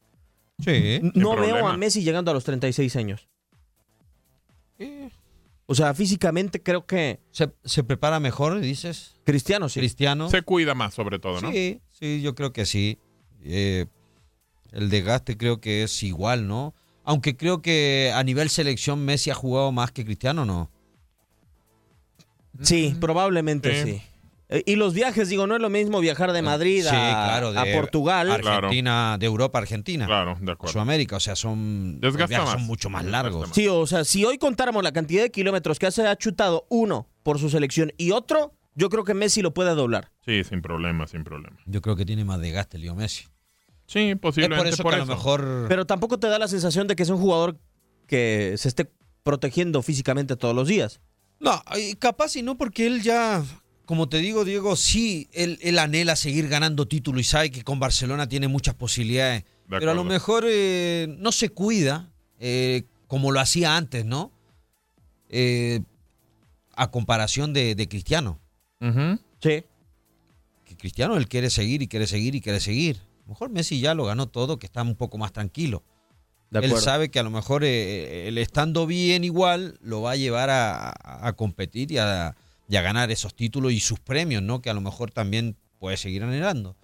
Sí. 0.59 0.99
No 1.14 1.38
veo 1.38 1.66
a 1.66 1.78
Messi 1.78 2.03
llegando 2.03 2.30
a 2.30 2.34
los 2.34 2.43
36 2.43 2.93
años. 2.97 3.30
O 5.66 5.76
sea, 5.76 5.94
físicamente 5.94 6.62
creo 6.62 6.86
que... 6.86 7.20
¿Se, 7.32 7.50
se 7.64 7.84
prepara 7.84 8.20
mejor, 8.20 8.60
dices? 8.60 9.16
Cristiano, 9.24 9.70
sí. 9.70 9.80
Cristiano. 9.80 10.30
Se 10.30 10.42
cuida 10.42 10.76
más, 10.76 10.94
sobre 10.94 11.20
todo, 11.20 11.40
¿no? 11.40 11.52
Sí, 11.52 11.80
sí, 11.92 12.22
yo 12.22 12.36
creo 12.36 12.52
que 12.52 12.66
sí. 12.66 13.00
Eh, 13.44 13.86
el 14.72 14.90
desgaste 14.90 15.38
creo 15.38 15.62
que 15.62 15.84
es 15.84 16.04
igual, 16.04 16.48
¿no? 16.48 16.74
Aunque 17.04 17.36
creo 17.36 17.62
que 17.62 18.12
a 18.14 18.24
nivel 18.24 18.50
selección 18.50 19.06
Messi 19.06 19.30
ha 19.30 19.36
jugado 19.36 19.72
más 19.72 19.92
que 19.92 20.06
Cristiano, 20.06 20.46
¿no? 20.46 20.70
Sí, 22.62 22.96
probablemente 23.00 23.84
sí. 23.84 24.02
Y 24.66 24.76
los 24.76 24.93
viajes, 24.93 25.30
digo, 25.30 25.47
no 25.47 25.56
es 25.56 25.62
lo 25.62 25.70
mismo 25.70 26.02
viajar 26.02 26.34
de 26.34 26.41
Madrid 26.41 26.82
Sí, 26.82 26.89
a, 26.89 27.26
claro, 27.26 27.54
de 27.54 27.60
a 27.60 27.74
Portugal. 27.74 28.30
Argentina, 28.32 29.18
de 29.18 29.26
Europa 29.26 29.60
a 29.60 29.62
Argentina. 29.62 30.06
Claro, 30.06 30.38
de 30.41 30.52
acuerdo. 30.52 30.74
Sudamérica, 30.74 31.16
o 31.16 31.20
sea, 31.22 31.38
son, 31.38 31.99
los 32.02 32.18
viajes 32.18 32.38
son 32.49 32.64
mucho 32.64 32.89
más 32.89 33.06
largos. 33.06 33.49
Sí, 33.54 33.68
o 33.68 33.88
sea, 33.88 34.04
si 34.04 34.26
hoy 34.26 34.38
contáramos 34.38 34.84
la 34.84 34.91
cantidad 34.91 35.24
de 35.24 35.32
kilómetros 35.32 35.80
que 35.80 35.89
se 35.89 36.06
ha 36.06 36.16
chutado 36.18 36.66
uno 36.70 37.08
por 37.24 37.39
su 37.39 37.49
selección 37.49 37.93
y 37.97 38.12
otro, 38.12 38.54
yo 38.76 38.89
creo 38.89 39.06
que 39.06 39.14
Messi 39.14 39.41
lo 39.41 39.54
puede 39.54 39.74
doblar. 39.74 40.12
Sí, 40.26 40.43
sin 40.43 40.62
problema, 40.62 41.08
sin 41.08 41.24
problema. 41.24 41.58
Yo 41.66 41.82
creo 41.82 41.95
que 41.95 42.06
tiene 42.06 42.26
más 42.26 42.41
desgaste 42.41 42.78
Leo 42.78 42.95
Messi. 42.95 43.26
Sí, 43.86 44.16
posiblemente 44.16 44.70
Es 44.70 44.76
por 44.78 44.80
eso 44.80 44.84
por 44.84 44.93
que 44.93 45.02
a 45.02 45.06
lo 45.06 45.06
mejor... 45.06 45.66
Pero 45.68 45.86
tampoco 45.86 46.20
te 46.20 46.28
da 46.28 46.39
la 46.39 46.47
sensación 46.47 46.88
de 46.88 46.95
que 46.95 47.04
es 47.04 47.10
un 47.10 47.18
jugador 47.18 47.58
que 48.08 48.56
se 48.58 48.68
esté 48.68 48.91
protegiendo 49.24 49.82
físicamente 49.82 50.36
todos 50.36 50.56
los 50.56 50.68
días. 50.68 50.99
No, 51.39 51.62
capaz 51.99 52.36
y 52.36 52.43
no 52.43 52.58
porque 52.58 52.86
él 52.86 53.02
ya, 53.02 53.43
como 53.92 54.08
te 54.08 54.20
digo, 54.20 54.46
Diego, 54.46 54.78
sí, 54.78 55.28
él, 55.34 55.60
él 55.62 55.78
anhela 55.78 56.16
seguir 56.16 56.48
ganando 56.48 56.88
título 56.88 57.20
y 57.20 57.26
sabe 57.26 57.52
que 57.52 57.62
con 57.62 57.78
Barcelona 57.78 58.30
tiene 58.30 58.48
muchas 58.48 58.74
posibilidades. 58.74 59.44
De 59.44 59.80
Pero 59.80 59.92
a 59.92 59.94
lo 59.94 60.06
mejor 60.06 60.46
eh, 60.48 61.14
no 61.20 61.34
se 61.34 61.50
cuida 61.50 62.10
eh, 62.39 62.84
como 63.08 63.34
lo 63.34 63.42
hacía 63.42 63.76
antes, 63.76 64.06
¿no? 64.06 64.32
Eh, 65.28 65.82
a 66.74 66.89
comparación 66.89 67.52
de, 67.52 67.76
de 67.76 67.89
Cristiano. 67.89 68.39
Sí. 69.42 69.66
Que 70.64 70.78
Cristiano 70.78 71.18
él 71.18 71.28
quiere 71.28 71.50
seguir 71.50 71.82
y 71.82 71.89
quiere 71.89 72.08
seguir 72.08 72.34
y 72.36 72.39
quiere 72.39 72.62
seguir. 72.62 72.96
A 72.96 73.24
lo 73.24 73.30
mejor 73.34 73.50
Messi 73.50 73.82
ya 73.82 73.94
lo 73.94 74.06
ganó 74.06 74.30
todo, 74.30 74.58
que 74.58 74.68
está 74.68 74.84
un 74.84 74.96
poco 74.96 75.18
más 75.18 75.34
tranquilo. 75.34 75.84
De 76.50 76.60
Él 76.60 76.72
sabe 76.78 77.12
que 77.12 77.20
a 77.20 77.24
lo 77.24 77.30
mejor 77.30 77.66
eh, 77.66 78.30
el 78.30 78.38
estando 78.38 78.88
bien 78.88 79.26
igual 79.26 79.78
lo 79.82 80.02
va 80.02 80.12
a 80.12 80.16
llevar 80.16 80.50
a, 80.50 80.92
a- 80.92 81.28
a 81.28 81.34
competir 81.34 81.92
y 81.92 81.98
a, 81.98 82.38
y 82.72 82.78
a 82.78 82.82
ganar 82.82 83.12
esos 83.12 83.36
títulos 83.36 83.74
y 83.74 83.82
sus 83.82 84.00
premios, 84.00 84.42
¿no? 84.42 84.62
Que 84.62 84.70
a 84.70 84.74
lo 84.74 84.80
mejor 84.80 85.12
también 85.12 85.58
puede 85.78 85.98
seguir 85.98 86.24
anhelando. 86.24 86.78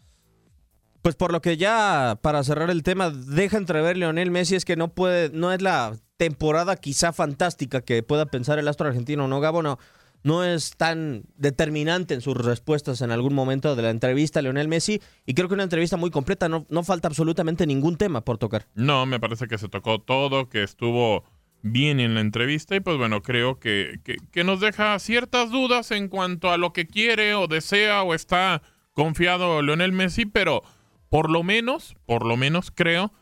Pues 1.02 1.16
por 1.16 1.32
lo 1.32 1.42
que 1.42 1.56
ya, 1.56 2.20
para 2.22 2.44
cerrar 2.44 2.70
el 2.70 2.84
tema, 2.84 3.10
deja 3.10 3.56
entrever 3.56 3.96
Leonel 3.96 4.30
Messi 4.30 4.56
es 4.56 4.66
que 4.66 4.76
no 4.76 4.90
puede, 4.90 5.30
no 5.30 5.54
es 5.54 5.62
la 5.62 5.96
temporada 6.18 6.76
quizá 6.76 7.14
fantástica 7.14 7.80
que 7.80 8.04
pueda 8.04 8.26
pensar 8.26 8.60
el 8.60 8.68
astro 8.68 8.90
argentino, 8.90 9.30
¿no, 9.30 9.40
Gabo? 9.40 9.64
No, 9.64 9.80
no 10.24 10.44
es 10.44 10.76
tan 10.76 11.24
determinante 11.38 12.16
en 12.16 12.20
sus 12.20 12.36
respuestas 12.36 13.00
en 13.00 13.12
algún 13.12 13.34
momento 13.34 13.74
de 13.74 13.82
la 13.82 13.90
entrevista 13.90 14.40
a 14.40 14.42
Leonel 14.42 14.68
Messi 14.68 15.02
y 15.26 15.36
creo 15.36 15.48
que 15.48 15.54
una 15.54 15.64
entrevista 15.64 15.96
muy 15.96 16.12
completa, 16.12 16.50
no, 16.50 16.66
no 16.68 16.84
falta 16.84 17.08
absolutamente 17.08 17.66
ningún 17.66 17.96
tema 17.96 18.26
por 18.26 18.38
tocar. 18.38 18.68
No, 18.76 19.06
me 19.06 19.22
parece 19.22 19.48
que 19.48 19.58
se 19.58 19.70
tocó 19.70 20.00
todo, 20.00 20.50
que 20.50 20.64
estuvo 20.64 21.24
bien 21.62 22.00
en 22.00 22.14
la 22.14 22.22
entrevista 22.22 22.76
y 22.76 22.80
pues 22.80 22.98
bueno, 22.98 23.22
creo 23.22 23.60
que, 23.60 24.00
que, 24.32 24.44
nos 24.44 24.60
deja 24.60 24.98
ciertas 25.00 25.52
dudas 25.52 25.92
en 25.92 26.08
cuanto 26.08 26.52
a 26.52 26.58
lo 26.58 26.74
que 26.74 26.88
quiere 26.88 27.34
o 27.36 27.48
desea 27.48 28.04
o 28.04 28.14
está 28.14 28.62
confiado 28.94 29.62
Leonel 29.62 29.92
Messi, 29.92 30.26
pero 30.26 30.64
por 31.10 31.30
lo 31.30 31.44
menos, 31.44 31.96
por 32.06 32.26
lo 32.26 32.38
menos 32.38 32.72
creo 32.72 33.14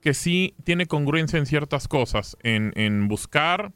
que 0.00 0.14
sí 0.14 0.54
tiene 0.64 0.86
congruencia 0.86 1.38
en 1.38 1.46
ciertas 1.46 1.88
cosas, 1.88 2.36
en, 2.42 2.72
en 2.76 3.08
buscar 3.08 3.72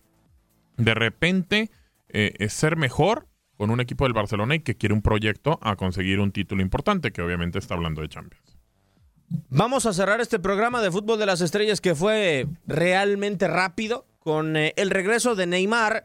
de 0.76 0.94
repente 0.94 1.70
eh, 2.08 2.48
ser 2.48 2.76
mejor 2.76 3.28
con 3.56 3.70
un 3.70 3.80
equipo 3.80 4.04
del 4.04 4.14
Barcelona 4.14 4.54
y 4.54 4.60
que 4.60 4.74
quiere 4.74 4.94
un 4.94 5.02
proyecto 5.02 5.58
a 5.62 5.76
conseguir 5.76 6.18
un 6.20 6.32
título 6.32 6.62
importante, 6.62 7.12
que 7.12 7.20
obviamente 7.20 7.58
está 7.58 7.74
hablando 7.74 8.00
de 8.00 8.08
Champions. 8.08 8.49
Vamos 9.48 9.86
a 9.86 9.92
cerrar 9.92 10.20
este 10.20 10.38
programa 10.38 10.80
de 10.82 10.90
Fútbol 10.90 11.18
de 11.18 11.26
las 11.26 11.40
Estrellas 11.40 11.80
que 11.80 11.94
fue 11.94 12.46
realmente 12.66 13.46
rápido 13.48 14.06
con 14.18 14.56
eh, 14.56 14.72
el 14.76 14.90
regreso 14.90 15.34
de 15.34 15.46
Neymar 15.46 16.04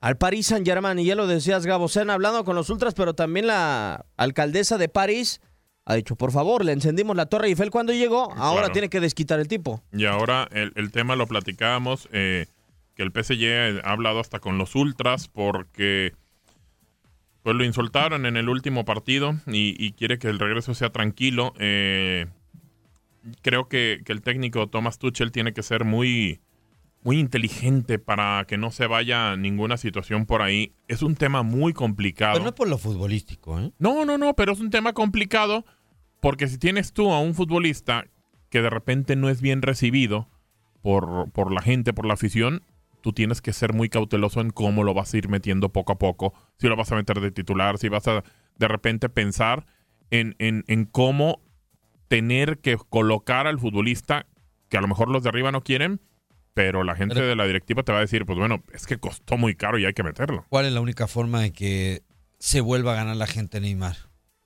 al 0.00 0.16
Paris 0.16 0.46
Saint-Germain. 0.48 0.98
Y 0.98 1.04
ya 1.04 1.14
lo 1.14 1.26
decías, 1.26 1.66
Gabo, 1.66 1.88
se 1.88 2.00
han 2.00 2.10
hablado 2.10 2.44
con 2.44 2.56
los 2.56 2.70
ultras, 2.70 2.94
pero 2.94 3.14
también 3.14 3.46
la 3.48 4.06
alcaldesa 4.16 4.78
de 4.78 4.88
París 4.88 5.40
ha 5.84 5.94
dicho, 5.94 6.14
por 6.14 6.30
favor, 6.30 6.64
le 6.64 6.72
encendimos 6.72 7.16
la 7.16 7.26
Torre 7.26 7.48
Eiffel 7.48 7.70
cuando 7.70 7.92
llegó, 7.92 8.32
ahora 8.34 8.60
Claro. 8.62 8.72
tiene 8.72 8.88
que 8.90 9.00
desquitar 9.00 9.40
el 9.40 9.48
tipo. 9.48 9.82
Y 9.92 10.04
ahora 10.04 10.46
el, 10.52 10.72
el 10.76 10.92
tema 10.92 11.16
lo 11.16 11.26
platicábamos, 11.26 12.08
eh, 12.12 12.46
que 12.94 13.02
el 13.02 13.10
PSG 13.12 13.82
ha 13.84 13.90
hablado 13.90 14.20
hasta 14.20 14.38
con 14.38 14.58
los 14.58 14.74
ultras 14.76 15.26
porque 15.28 16.12
pues 17.42 17.56
lo 17.56 17.64
insultaron 17.64 18.26
en 18.26 18.36
el 18.36 18.48
último 18.48 18.84
partido 18.84 19.34
y, 19.46 19.74
y 19.84 19.92
quiere 19.92 20.18
que 20.18 20.28
el 20.28 20.38
regreso 20.38 20.74
sea 20.74 20.90
tranquilo. 20.90 21.54
Eh, 21.58 22.26
creo 23.42 23.68
que, 23.68 24.02
que 24.04 24.12
el 24.12 24.22
técnico 24.22 24.68
Thomas 24.68 24.98
Tuchel 24.98 25.32
tiene 25.32 25.52
que 25.52 25.62
ser 25.62 25.84
muy, 25.84 26.40
muy 27.02 27.18
inteligente 27.18 27.98
para 27.98 28.44
que 28.46 28.58
no 28.58 28.70
se 28.70 28.86
vaya 28.86 29.36
ninguna 29.36 29.76
situación 29.76 30.26
por 30.26 30.42
ahí. 30.42 30.72
Es 30.88 31.02
un 31.02 31.16
tema 31.16 31.42
muy 31.42 31.72
complicado. 31.72 32.34
Pero 32.34 32.44
no 32.44 32.50
es 32.50 32.56
por 32.56 32.68
lo 32.68 32.78
futbolístico, 32.78 33.58
¿eh? 33.58 33.72
No, 33.78 34.04
no, 34.04 34.18
no, 34.18 34.34
pero 34.34 34.52
es 34.52 34.60
un 34.60 34.70
tema 34.70 34.92
complicado 34.92 35.64
porque 36.20 36.48
si 36.48 36.58
tienes 36.58 36.92
tú 36.92 37.12
a 37.12 37.20
un 37.20 37.34
futbolista 37.34 38.04
que 38.50 38.62
de 38.62 38.70
repente 38.70 39.16
no 39.16 39.28
es 39.28 39.40
bien 39.40 39.62
recibido 39.62 40.28
por, 40.82 41.30
por 41.30 41.52
la 41.52 41.62
gente, 41.62 41.92
por 41.92 42.06
la 42.06 42.14
afición, 42.14 42.62
tú 43.00 43.12
tienes 43.12 43.40
que 43.40 43.52
ser 43.52 43.72
muy 43.72 43.88
cauteloso 43.88 44.40
en 44.40 44.50
cómo 44.50 44.84
lo 44.84 44.92
vas 44.92 45.14
a 45.14 45.18
ir 45.18 45.28
metiendo 45.28 45.70
poco 45.70 45.92
a 45.92 45.98
poco, 45.98 46.34
si 46.58 46.68
lo 46.68 46.76
vas 46.76 46.92
a 46.92 46.96
meter 46.96 47.20
de 47.20 47.30
titular, 47.30 47.78
si 47.78 47.88
vas 47.88 48.06
a 48.08 48.22
de 48.58 48.68
repente 48.68 49.08
pensar 49.08 49.66
en, 50.10 50.36
en, 50.38 50.64
en 50.66 50.84
cómo 50.84 51.40
tener 52.10 52.58
que 52.58 52.76
colocar 52.76 53.46
al 53.46 53.60
futbolista 53.60 54.26
que 54.68 54.76
a 54.76 54.80
lo 54.80 54.88
mejor 54.88 55.08
los 55.10 55.22
de 55.22 55.28
arriba 55.28 55.52
no 55.52 55.62
quieren, 55.62 56.00
pero 56.54 56.82
la 56.82 56.96
gente 56.96 57.22
de 57.22 57.36
la 57.36 57.46
directiva 57.46 57.84
te 57.84 57.92
va 57.92 57.98
a 57.98 58.00
decir, 58.00 58.26
pues 58.26 58.36
bueno, 58.36 58.64
es 58.74 58.84
que 58.86 58.98
costó 58.98 59.36
muy 59.36 59.54
caro 59.54 59.78
y 59.78 59.86
hay 59.86 59.94
que 59.94 60.02
meterlo. 60.02 60.44
¿Cuál 60.48 60.66
es 60.66 60.72
la 60.72 60.80
única 60.80 61.06
forma 61.06 61.40
de 61.40 61.52
que 61.52 62.02
se 62.40 62.60
vuelva 62.60 62.92
a 62.92 62.96
ganar 62.96 63.14
la 63.14 63.28
gente 63.28 63.60
Neymar? 63.60 63.96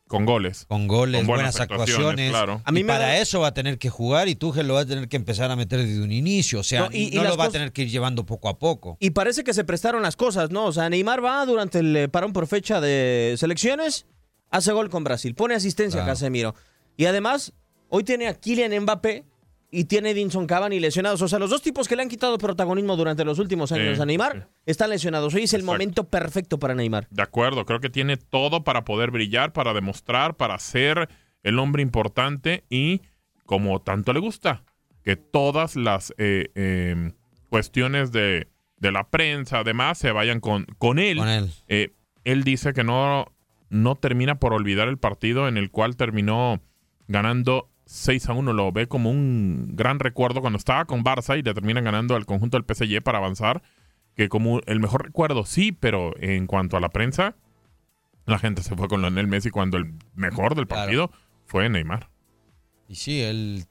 Con 0.07 0.27
goles. 0.27 0.67
Con 0.69 0.87
goles, 0.89 1.21
Con 1.21 1.27
buenas, 1.27 1.55
buenas 1.57 1.61
actuaciones. 1.63 1.97
actuaciones, 1.97 2.31
claro. 2.33 2.61
A 2.67 2.71
mí 2.73 2.85
para 2.85 3.19
eso 3.19 3.41
va 3.41 3.47
a 3.49 3.55
tener 3.55 3.79
que 3.79 3.89
jugar 3.89 4.29
y 4.29 4.35
Tuchel 4.35 4.69
lo 4.69 4.75
va 4.75 4.81
a 4.81 4.87
tener 4.87 5.09
que 5.09 5.17
empezar 5.17 5.51
a 5.51 5.57
meter 5.57 5.81
desde 5.81 6.03
un 6.03 6.13
inicio. 6.13 6.61
O 6.61 6.63
sea, 6.63 6.81
No, 6.81 6.91
no, 6.91 6.97
y- 6.97 7.13
las 7.13 7.29
lo 7.31 7.37
va 7.39 7.47
a 7.47 7.51
tener 7.51 7.73
que 7.73 7.83
ir 7.83 7.89
llevando 7.89 8.27
poco 8.27 8.51
a 8.51 8.59
poco. 8.59 8.99
Y 9.01 9.11
parece 9.11 9.43
que 9.43 9.55
se 9.55 9.65
prestaron 9.65 10.03
las 10.03 10.17
cosas, 10.17 10.51
¿no? 10.51 10.67
O 10.67 10.73
sea, 10.73 10.91
Neymar 10.91 11.25
va 11.25 11.47
durante 11.47 11.79
el 11.79 11.97
eh, 11.97 12.09
parón 12.11 12.35
por 12.35 12.47
fecha 12.47 12.83
de 12.83 13.35
selecciones, 13.39 14.05
hace 14.51 14.73
gol 14.73 14.91
con 14.91 15.03
Brasil, 15.05 15.35
pone 15.35 15.55
asistencia 15.55 16.03
a. 16.03 16.07
Casemiro. 16.07 16.55
Y 16.97 17.07
además, 17.07 17.53
hoy 17.89 18.05
tiene 18.05 18.29
a 18.29 18.35
Kylian 18.35 18.83
Mbappé 18.83 19.25
y 19.71 19.85
tiene 19.85 20.11
a 20.11 20.13
Edinson 20.13 20.47
Cavani 20.47 20.79
lesionados. 20.79 21.21
O 21.23 21.29
sea, 21.29 21.39
los 21.39 21.51
dos 21.51 21.61
tipos 21.63 21.89
que 21.89 21.97
le 21.97 22.03
han 22.03 22.09
quitado 22.09 22.39
protagonismo 22.39 22.97
durante 22.97 23.25
los 23.25 23.39
últimos 23.41 23.73
años 23.73 23.97
Sí, 23.97 24.03
a 24.03 24.07
Neymar 24.07 24.49
están 24.67 24.91
lesionados. 24.91 25.35
Hoy 25.35 25.43
es 25.43 25.53
el 25.53 25.61
Exacto. 25.63 25.73
momento 25.73 26.05
perfecto 26.05 26.59
para 26.59 26.75
Neymar. 26.75 27.09
De 27.11 27.23
acuerdo, 27.23 27.67
creo 27.67 27.81
que 27.81 27.91
tiene 27.91 28.17
todo 28.17 28.63
para 28.63 28.85
poder 28.85 29.11
brillar, 29.11 29.53
para 29.53 29.73
demostrar, 29.73 30.37
para 30.37 30.59
ser 30.59 31.09
el 31.43 31.59
hombre 31.59 31.83
importante 31.83 32.65
y 32.71 33.03
como 33.47 33.83
tanto 33.83 34.13
le 34.13 34.21
gusta, 34.21 34.65
que 35.03 35.17
todas 35.17 35.77
las 35.77 36.15
eh, 36.17 36.51
eh, 36.55 37.13
cuestiones 37.51 38.13
de, 38.13 38.49
de 38.79 38.93
la 38.93 39.11
prensa, 39.11 39.59
además, 39.59 39.99
se 39.99 40.13
vayan 40.13 40.41
con, 40.41 40.67
con 40.79 40.99
él. 40.99 41.19
Con 41.19 41.29
él. 41.29 41.51
Eh, 41.69 41.93
él 42.25 42.45
dice 42.45 42.73
que 42.73 42.85
no, 42.85 43.27
no 43.69 43.97
termina 43.97 44.39
por 44.39 44.53
olvidar 44.55 44.89
el 44.89 44.99
partido 44.99 45.49
en 45.49 45.57
el 45.57 45.71
cual 45.71 45.97
terminó 45.97 46.63
ganando 47.09 47.71
6 47.87 48.29
a 48.29 48.33
1. 48.33 48.53
Lo 48.53 48.73
ve 48.73 48.87
como 48.87 49.11
un 49.11 49.73
gran 49.75 49.99
recuerdo 49.99 50.41
cuando 50.41 50.59
estaba 50.59 50.85
con 50.85 51.05
Barça 51.05 51.39
y 51.39 51.43
le 51.43 51.55
terminan 51.55 51.85
ganando 51.85 52.17
al 52.17 52.27
conjunto 52.27 52.59
del 52.59 52.65
PSG 52.67 53.03
para 53.03 53.19
avanzar. 53.19 53.63
Que 54.15 54.29
como 54.29 54.61
el 54.67 54.79
mejor 54.79 55.05
recuerdo, 55.05 55.45
sí, 55.45 55.73
pero 55.73 56.15
en 56.21 56.47
cuanto 56.47 56.77
a 56.77 56.81
la 56.81 56.91
prensa, 56.91 57.35
la 58.27 58.39
gente 58.39 58.63
se 58.63 58.77
fue 58.77 58.89
con 58.89 59.01
Lionel 59.01 59.27
Messi 59.27 59.51
cuando 59.51 59.77
el 59.77 59.95
mejor 60.15 60.55
del 60.55 60.67
partido 60.67 61.11
fue 61.47 61.69
Neymar. 61.69 62.11
Y 62.89 62.95
sí, 62.95 63.21
él 63.21 63.65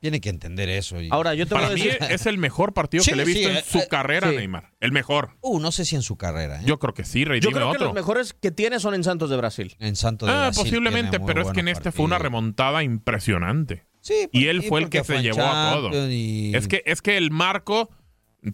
tiene 0.00 0.20
que 0.20 0.28
entender 0.28 0.68
eso. 0.68 1.00
y- 1.00 1.08
Ahora, 1.10 1.34
yo 1.34 1.46
te 1.46 1.54
Para 1.54 1.68
voy 1.68 1.80
a 1.80 1.84
mí 1.84 1.90
decir... 1.90 2.02
es 2.10 2.26
el 2.26 2.38
mejor 2.38 2.74
partido 2.74 3.02
Sí, 3.02 3.10
que 3.10 3.16
le 3.16 3.22
he 3.22 3.26
visto 3.26 3.48
sí, 3.48 3.50
en 3.50 3.56
eh, 3.56 3.64
su 3.66 3.78
eh, 3.78 3.86
carrera, 3.90 4.30
sí. 4.30 4.36
Neymar. 4.36 4.72
El 4.80 4.92
mejor. 4.92 5.36
Uh, 5.40 5.58
no 5.58 5.72
sé 5.72 5.84
si 5.84 5.96
en 5.96 6.02
su 6.02 6.16
carrera. 6.16 6.60
¿eh? 6.60 6.64
Yo 6.66 6.78
creo 6.78 6.94
que 6.94 7.04
sí, 7.04 7.24
Rey, 7.24 7.40
Yo 7.40 7.48
dime 7.48 7.58
creo 7.60 7.70
que 7.70 7.76
otro. 7.76 7.86
los 7.86 7.94
mejores 7.94 8.34
que 8.34 8.50
tiene 8.50 8.78
son 8.80 8.94
en 8.94 9.04
Santos 9.04 9.30
de 9.30 9.36
Brasil. 9.36 9.74
En 9.78 9.96
Santos 9.96 10.28
de 10.28 10.34
Ah, 10.34 10.38
Brasil 10.46 10.62
posiblemente, 10.64 11.18
pero 11.20 11.42
es 11.42 11.50
que 11.52 11.60
en 11.60 11.68
este 11.68 11.92
fue 11.92 12.04
una 12.04 12.18
remontada 12.18 12.82
impresionante. 12.82 13.86
Sí, 14.00 14.28
Y 14.32 14.46
él 14.46 14.62
sí, 14.62 14.68
fue 14.68 14.80
el 14.82 14.88
que 14.90 14.98
se 14.98 15.04
fue 15.14 15.22
llevó 15.22 15.42
a 15.42 15.72
todo. 15.74 16.10
Y- 16.10 16.52
Es 16.54 16.68
que, 16.68 16.82
es 16.86 17.02
que 17.02 17.16
el 17.16 17.30
marco, 17.32 17.90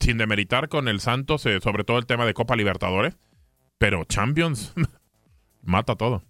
sin 0.00 0.16
demeritar 0.16 0.68
con 0.70 0.88
el 0.88 1.00
Santos, 1.00 1.44
eh, 1.44 1.58
sobre 1.62 1.84
todo 1.84 1.98
el 1.98 2.06
tema 2.06 2.24
de 2.24 2.32
Copa 2.32 2.56
Libertadores, 2.56 3.16
pero 3.76 4.04
Champions 4.04 4.72
mata 5.62 5.96
todo. 5.96 6.22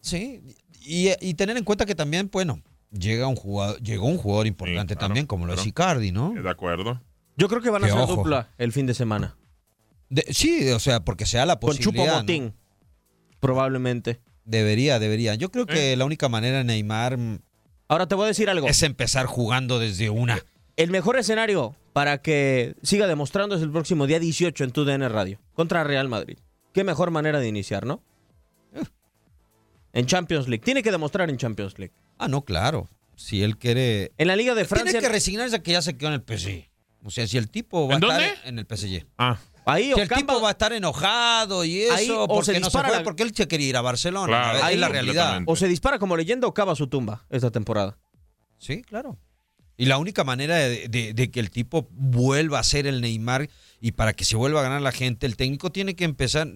Sí, 0.00 0.40
y, 0.80 1.10
y 1.20 1.34
tener 1.34 1.56
en 1.56 1.64
cuenta 1.64 1.84
que 1.84 1.94
también, 1.94 2.30
bueno, 2.32 2.62
llega 2.98 3.26
un 3.26 3.36
jugador, 3.36 3.80
llegó 3.82 4.06
un 4.06 4.18
jugador 4.18 4.46
importante 4.46 4.94
claro, 4.94 5.06
también, 5.08 5.26
como 5.26 5.46
lo 5.46 5.54
es. 5.54 5.66
Icardi, 5.66 6.12
¿no? 6.12 6.32
De 6.34 6.48
acuerdo. 6.50 7.00
Yo 7.36 7.48
creo 7.48 7.60
que 7.60 7.70
van 7.70 7.84
a 7.84 7.94
ojo. 7.94 8.16
dupla 8.16 8.48
el 8.58 8.72
fin 8.72 8.86
de 8.86 8.94
semana. 8.94 9.36
De- 10.08 10.26
sí, 10.32 10.70
o 10.70 10.78
sea, 10.78 11.00
porque 11.04 11.26
sea 11.26 11.44
la 11.46 11.56
Con 11.58 11.68
posibilidad. 11.70 12.04
Chupo 12.04 12.12
¿no? 12.14 12.20
Motín, 12.22 12.54
probablemente. 13.40 14.20
Debería, 14.44 14.98
debería. 14.98 15.34
Yo 15.34 15.50
creo 15.50 15.66
que 15.66 15.92
Eh. 15.92 15.96
la 15.96 16.04
única 16.04 16.28
manera 16.28 16.58
de 16.58 16.64
Neymar 16.64 17.16
mm, 17.18 17.38
Ahora 17.88 18.06
te 18.06 18.14
voy 18.14 18.24
a 18.24 18.28
decir 18.28 18.48
algo. 18.48 18.68
es 18.68 18.82
empezar 18.82 19.26
jugando 19.26 19.78
desde 19.78 20.10
una. 20.10 20.38
El 20.76 20.90
mejor 20.90 21.16
escenario 21.18 21.74
para 21.92 22.18
que 22.18 22.74
siga 22.82 23.06
demostrando 23.06 23.54
es 23.56 23.62
el 23.62 23.70
próximo 23.70 24.06
día 24.06 24.18
18 24.20 24.64
en 24.64 24.70
tu 24.70 24.84
DN 24.84 25.08
Radio 25.08 25.38
contra 25.54 25.82
Real 25.84 26.08
Madrid. 26.08 26.38
Qué 26.72 26.84
mejor 26.84 27.10
manera 27.10 27.40
de 27.40 27.48
iniciar, 27.48 27.86
¿no? 27.86 28.02
En 29.92 30.04
Champions 30.06 30.46
League. 30.46 30.62
Tiene 30.62 30.82
que 30.82 30.90
demostrar 30.90 31.30
en 31.30 31.38
Champions 31.38 31.78
League. 31.78 31.94
Ah, 32.18 32.28
no, 32.28 32.44
claro. 32.44 32.88
Si 33.14 33.42
él 33.42 33.56
quiere. 33.56 34.12
En 34.18 34.28
la 34.28 34.36
Liga 34.36 34.54
de 34.54 34.64
Francia. 34.64 34.90
Tiene 34.92 35.06
que 35.06 35.12
resignarse 35.12 35.56
a 35.56 35.62
que 35.62 35.72
ya 35.72 35.82
se 35.82 35.96
quedó 35.96 36.08
en 36.12 36.14
el 36.14 36.22
PSG. 36.22 36.68
O 37.04 37.10
sea, 37.10 37.26
si 37.26 37.38
el 37.38 37.48
tipo 37.48 37.86
va 37.88 37.96
¿En 37.96 38.04
a 38.04 38.06
dónde? 38.06 38.26
estar 38.26 38.46
en 38.48 38.58
el 38.58 38.66
PSG. 38.66 39.06
Ah, 39.18 39.38
Ahí 39.68 39.84
Si 39.94 40.00
el 40.00 40.06
Ocampo- 40.08 40.14
tipo 40.32 40.40
va 40.40 40.48
a 40.48 40.52
estar 40.52 40.72
enojado 40.72 41.64
y 41.64 41.80
eso, 41.82 41.94
Ahí, 41.94 42.08
o 42.10 42.28
porque 42.28 42.44
se 42.46 42.52
no 42.52 42.58
se 42.58 42.64
dispara 42.68 42.88
fue, 42.88 42.96
la- 42.98 43.02
porque 43.02 43.22
él 43.24 43.34
se 43.34 43.48
quería 43.48 43.68
ir 43.68 43.76
a 43.76 43.80
Barcelona. 43.80 44.26
Claro, 44.28 44.58
es 44.58 44.64
ahí 44.64 44.76
la 44.76 44.88
realidad. 44.88 45.42
o 45.44 45.56
se 45.56 45.66
dispara 45.66 45.98
como 45.98 46.16
leyenda 46.16 46.46
o 46.46 46.54
cava 46.54 46.76
su 46.76 46.86
tumba 46.86 47.24
esta 47.30 47.50
temporada. 47.50 47.98
Sí, 48.58 48.82
claro. 48.82 49.18
Y 49.76 49.86
la 49.86 49.98
única 49.98 50.22
manera 50.22 50.54
de, 50.56 50.86
de- 50.88 51.14
de 51.14 51.30
que 51.32 51.40
el 51.40 51.50
tipo 51.50 51.88
vuelva 51.90 52.60
a 52.60 52.62
ser 52.62 52.86
el 52.86 53.00
Neymar 53.00 53.48
y 53.80 53.92
para 53.92 54.12
que 54.12 54.24
se 54.24 54.36
vuelva 54.36 54.60
a 54.60 54.62
ganar 54.62 54.82
la 54.82 54.92
gente, 54.92 55.26
el 55.26 55.36
técnico 55.36 55.72
tiene 55.72 55.96
que 55.96 56.04
empezar 56.04 56.48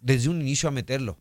desde 0.00 0.28
un 0.28 0.40
inicio 0.40 0.68
a 0.68 0.72
meterlo 0.72 1.18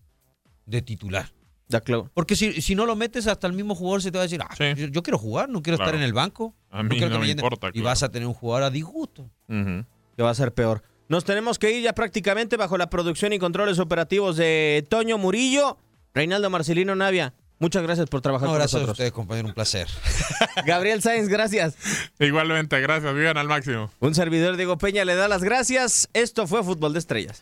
de 0.67 0.83
titular. 0.83 1.33
Ya, 1.69 1.81
claro. 1.81 2.09
Porque 2.13 2.35
si, 2.35 2.61
si 2.61 2.75
no 2.75 2.85
lo 2.85 2.95
metes, 2.95 3.25
hasta 3.27 3.47
el 3.47 3.53
mismo 3.53 3.73
jugador 3.75 4.01
se 4.01 4.11
te 4.11 4.17
va 4.17 4.23
a 4.23 4.27
decir, 4.27 4.41
ah, 4.41 4.53
Sí. 4.55 4.65
yo, 4.75 4.87
yo 4.87 5.01
quiero 5.03 5.17
jugar, 5.17 5.49
no 5.49 5.61
quiero 5.61 5.77
Claro. 5.77 5.91
estar 5.91 5.99
en 5.99 6.05
el 6.05 6.13
banco. 6.13 6.53
A 6.69 6.83
mí 6.83 6.89
quiero 6.97 7.09
no 7.09 7.19
me 7.19 7.25
llenen". 7.27 7.43
importa, 7.43 7.69
Y 7.69 7.71
claro. 7.73 7.85
vas 7.85 8.03
a 8.03 8.09
tener 8.11 8.27
un 8.27 8.33
jugador 8.33 8.63
a 8.63 8.69
disgusto. 8.69 9.29
Que 9.47 10.21
va 10.23 10.29
a 10.29 10.35
ser 10.35 10.53
peor. 10.53 10.83
Nos 11.09 11.25
tenemos 11.25 11.57
que 11.59 11.71
ir 11.71 11.83
ya 11.83 11.93
prácticamente 11.93 12.57
bajo 12.57 12.77
la 12.77 12.89
producción 12.89 13.33
y 13.33 13.39
controles 13.39 13.79
operativos 13.79 14.35
de 14.37 14.85
Toño 14.89 15.17
Murillo, 15.17 15.77
Reinaldo 16.13 16.49
Marcelino 16.49 16.95
Navia. 16.95 17.33
Muchas 17.59 17.83
gracias 17.83 18.09
por 18.09 18.19
trabajar 18.21 18.47
No, 18.47 18.51
con 18.53 18.59
gracias 18.59 18.75
a 18.75 18.77
nosotros. 18.79 18.95
ustedes, 18.95 19.11
compañero, 19.13 19.47
un 19.47 19.53
placer. 19.53 19.87
Gabriel 20.65 21.01
Sáenz, 21.01 21.29
gracias. 21.29 21.75
Igualmente, 22.19 22.79
gracias. 22.81 23.13
Vivan 23.15 23.37
al 23.37 23.47
máximo. 23.47 23.89
Un 23.99 24.13
servidor 24.15 24.57
Diego 24.57 24.77
Peña 24.77 25.05
le 25.05 25.15
da 25.15 25.27
las 25.27 25.43
gracias. 25.43 26.09
Esto 26.13 26.45
fue 26.47 26.63
Fútbol 26.63 26.93
de 26.93 26.99
Estrellas. 26.99 27.41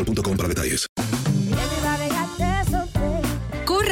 boostmobile.com 0.03 0.37
para 0.37 0.47
detalles. 0.47 1.00